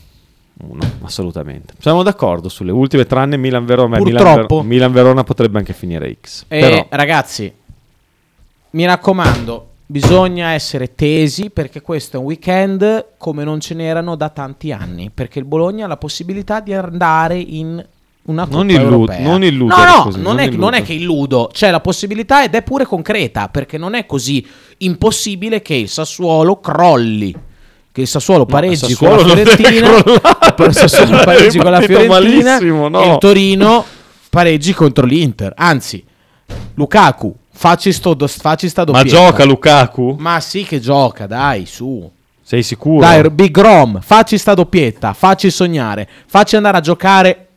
1, 0.56 0.82
assolutamente. 1.04 1.74
Siamo 1.80 2.04
d'accordo 2.04 2.50
sulle 2.50 2.72
ultime 2.72 3.06
tranne 3.06 3.38
Milan 3.38 3.66
Verona. 3.66 3.96
Purtroppo. 3.96 4.56
Milan, 4.56 4.68
Milan 4.68 4.92
Verona 4.92 5.24
potrebbe 5.24 5.58
anche 5.58 5.72
finire 5.72 6.18
X. 6.22 6.46
E 6.50 6.60
Però 6.60 6.86
ragazzi, 6.90 7.52
mi 8.72 8.86
raccomando, 8.86 9.70
bisogna 9.86 10.50
essere 10.50 10.96
tesi 10.96 11.50
perché 11.50 11.82
questo 11.82 12.18
è 12.18 12.20
un 12.20 12.26
weekend 12.26 13.14
come 13.18 13.46
non 13.46 13.62
ce 13.62 13.74
n'erano 13.74 14.16
da 14.16 14.28
tanti 14.30 14.74
anni. 14.74 15.10
Perché 15.14 15.40
il 15.40 15.46
Bologna 15.46 15.86
ha 15.86 15.88
la 15.88 15.98
possibilità 15.98 16.60
di 16.60 16.74
andare 16.74 17.38
in 17.38 17.86
una 18.26 18.48
Non 18.50 18.70
illu- 18.70 19.10
non 19.20 19.44
illudere 19.44 19.82
No, 19.86 19.96
no, 19.98 20.04
così, 20.04 20.18
non, 20.22 20.36
non 20.36 20.40
è, 20.40 20.44
illudo. 20.46 20.62
non 20.64 20.74
è 20.76 20.82
che 20.84 20.94
illudo. 20.94 21.50
C'è 21.52 21.72
la 21.72 21.80
possibilità 21.82 22.44
ed 22.44 22.54
è 22.56 22.62
pure 22.64 22.86
concreta 22.86 23.50
perché 23.50 23.78
non 23.78 23.96
è 23.96 24.06
così 24.06 24.46
impossibile 24.78 25.62
che 25.62 25.76
il 25.76 25.90
Sassuolo 25.90 26.60
crolli. 26.60 27.36
Che 27.92 28.02
il 28.02 28.08
Sassuolo 28.08 28.46
pareggi 28.48 28.94
con 28.96 29.10
la 29.10 29.18
Sassuolo 29.18 29.28
non 29.28 29.36
deve 29.36 29.56
Fiorentina. 29.56 30.66
il 30.68 30.74
Sassuolo 30.74 31.24
pareggi 31.24 31.58
con 31.60 31.72
la 31.72 31.82
Fiorentina. 31.82 32.60
no. 32.60 33.02
E 33.04 33.12
il 33.12 33.18
Torino 33.20 33.86
pareggi 34.30 34.74
contro 34.74 35.06
l'Inter. 35.06 35.54
Anzi, 35.56 36.04
Lukaku, 36.76 37.36
facci, 37.52 37.92
sto, 37.92 38.16
facci 38.28 38.70
sta 38.70 38.84
Ma 38.86 38.92
doppietta. 38.94 39.16
gioca 39.18 39.44
Lukaku? 39.46 40.16
Ma 40.18 40.40
sì 40.40 40.64
che 40.64 40.80
gioca, 40.80 41.28
dai, 41.28 41.66
su. 41.66 42.10
Sei 42.42 42.64
sicuro? 42.64 43.00
Dai, 43.00 43.30
Big 43.30 43.58
Rom, 43.58 44.00
facci 44.02 44.38
sta 44.38 44.54
doppietta, 44.54 45.14
facci 45.14 45.50
sognare, 45.50 46.08
facci 46.26 46.56
andare 46.56 46.78
a 46.78 46.82
giocare 46.82 47.48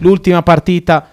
l'ultima 0.00 0.42
partita 0.42 1.08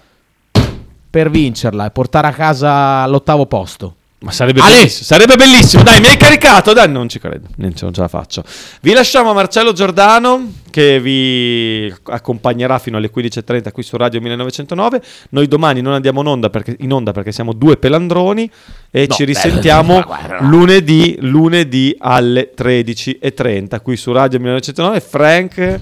per 1.09 1.29
vincerla 1.29 1.85
e 1.85 1.91
portare 1.91 2.27
a 2.27 2.33
casa 2.33 3.05
l'ottavo 3.07 3.45
posto. 3.45 3.95
Ma 4.19 4.31
sarebbe 4.31 4.61
bellissimo. 4.61 5.03
Sarebbe 5.05 5.35
bellissimo. 5.35 5.83
Dai, 5.83 5.99
mi 5.99 6.07
hai 6.07 6.17
caricato. 6.17 6.73
Dai, 6.73 6.89
non 6.89 7.07
ci 7.07 7.19
credo. 7.19 7.49
Non 7.57 7.75
ce, 7.75 7.87
la 7.93 8.07
faccio. 8.07 8.43
Vi 8.81 8.91
lasciamo 8.91 9.29
a 9.29 9.33
Marcello 9.33 9.73
Giordano 9.73 10.53
che 10.71 10.99
vi 10.99 11.93
accompagnerà 12.05 12.79
fino 12.79 12.97
alle 12.97 13.11
15.30 13.15 13.71
qui 13.71 13.83
su 13.83 13.95
Radio 13.95 14.19
1909. 14.19 15.03
Noi 15.29 15.47
domani 15.47 15.81
non 15.81 15.93
andiamo 15.93 16.21
in 16.21 16.27
onda 16.27 16.49
perché, 16.49 16.75
in 16.79 16.91
onda 16.93 17.11
perché 17.11 17.31
siamo 17.31 17.53
due 17.53 17.77
pelandroni 17.77 18.49
e 18.89 19.05
No, 19.07 19.13
ci 19.13 19.23
risentiamo 19.23 19.99
no. 20.01 20.49
lunedì, 20.49 21.17
lunedì 21.19 21.95
alle 21.99 22.51
13.30 22.57 23.81
qui 23.83 23.95
su 23.97 24.11
Radio 24.11 24.39
1909. 24.39 24.99
Frank, 24.99 25.79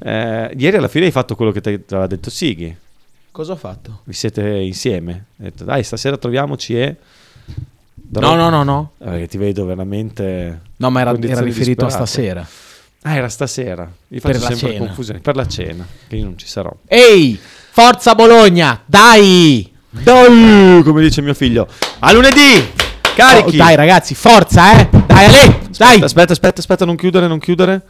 eh, 0.00 0.50
ieri 0.56 0.76
alla 0.76 0.88
fine 0.88 1.06
hai 1.06 1.10
fatto 1.10 1.34
quello 1.36 1.52
che 1.52 1.60
ti 1.60 1.68
aveva 1.90 2.06
detto 2.06 2.30
Sighi. 2.30 2.76
Cosa 3.30 3.52
ho 3.52 3.56
fatto? 3.56 4.00
Vi 4.04 4.12
siete 4.12 4.42
insieme. 4.48 5.12
Hai 5.38 5.46
detto, 5.46 5.64
dai, 5.64 5.82
stasera 5.82 6.16
troviamoci 6.16 6.78
e... 6.78 6.96
No, 8.10 8.34
no, 8.36 8.48
no, 8.48 8.62
no. 8.62 8.90
Eh, 8.98 9.04
Perché 9.04 9.28
ti 9.28 9.38
vedo 9.38 9.64
veramente... 9.64 10.60
No, 10.76 10.90
ma 10.90 11.00
era, 11.00 11.10
era 11.20 11.40
riferito 11.40 11.82
a 11.84 11.86
disperate. 11.88 12.10
stasera. 12.10 12.46
Ah, 13.02 13.16
era 13.16 13.28
stasera. 13.28 13.90
Vi 14.08 14.20
Per 14.20 14.32
faccio 14.32 14.44
la 14.44 14.50
sempre 14.54 14.72
cena. 14.74 14.86
confusione. 14.86 15.18
Per 15.20 15.36
la 15.36 15.46
cena, 15.48 15.86
che 16.08 16.16
io 16.16 16.24
non 16.24 16.38
ci 16.38 16.46
sarò. 16.46 16.72
Ehi, 16.86 17.38
forza 17.70 18.14
Bologna, 18.14 18.80
dai! 18.86 19.72
Dai, 19.90 20.80
come 20.84 21.02
dice 21.02 21.20
mio 21.22 21.34
figlio. 21.34 21.66
A 22.00 22.12
lunedì! 22.12 22.72
Carichi! 23.16 23.54
Oh, 23.54 23.58
dai 23.58 23.74
ragazzi, 23.74 24.14
forza, 24.14 24.78
eh! 24.80 24.88
Dai, 25.06 25.24
Ale, 25.26 25.60
dai! 25.76 26.00
Aspetta, 26.00 26.32
aspetta, 26.32 26.60
aspetta, 26.60 26.84
non 26.84 26.96
chiudere, 26.96 27.26
non 27.26 27.38
chiudere. 27.38 27.82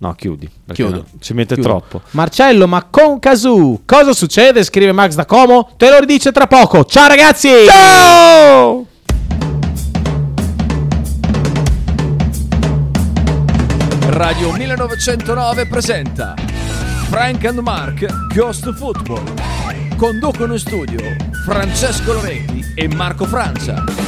No, 0.00 0.14
chiudi. 0.14 0.48
Chiudo. 0.72 0.96
no, 0.96 1.04
ci 1.20 1.34
mette 1.34 1.54
Chiudo. 1.54 1.68
troppo. 1.68 2.02
Marcello, 2.12 2.68
ma 2.68 2.84
con 2.84 3.18
Kazoo, 3.18 3.80
cosa 3.84 4.12
succede? 4.12 4.62
Scrive 4.62 4.92
Max 4.92 5.14
da 5.14 5.24
Como. 5.26 5.70
Te 5.76 5.90
lo 5.90 5.98
ridice 5.98 6.30
tra 6.30 6.46
poco. 6.46 6.84
Ciao 6.84 7.08
ragazzi! 7.08 7.48
Ciao! 7.66 8.86
Radio 14.10 14.52
1909 14.52 15.66
presenta 15.66 16.34
Frank 17.08 17.44
and 17.44 17.58
Mark 17.58 18.06
Ghost 18.34 18.72
Football. 18.74 19.22
Conducono 19.96 20.52
in 20.52 20.58
studio 20.58 21.00
Francesco 21.44 22.12
Loretti 22.12 22.64
e 22.74 22.88
Marco 22.88 23.24
Francia. 23.26 24.07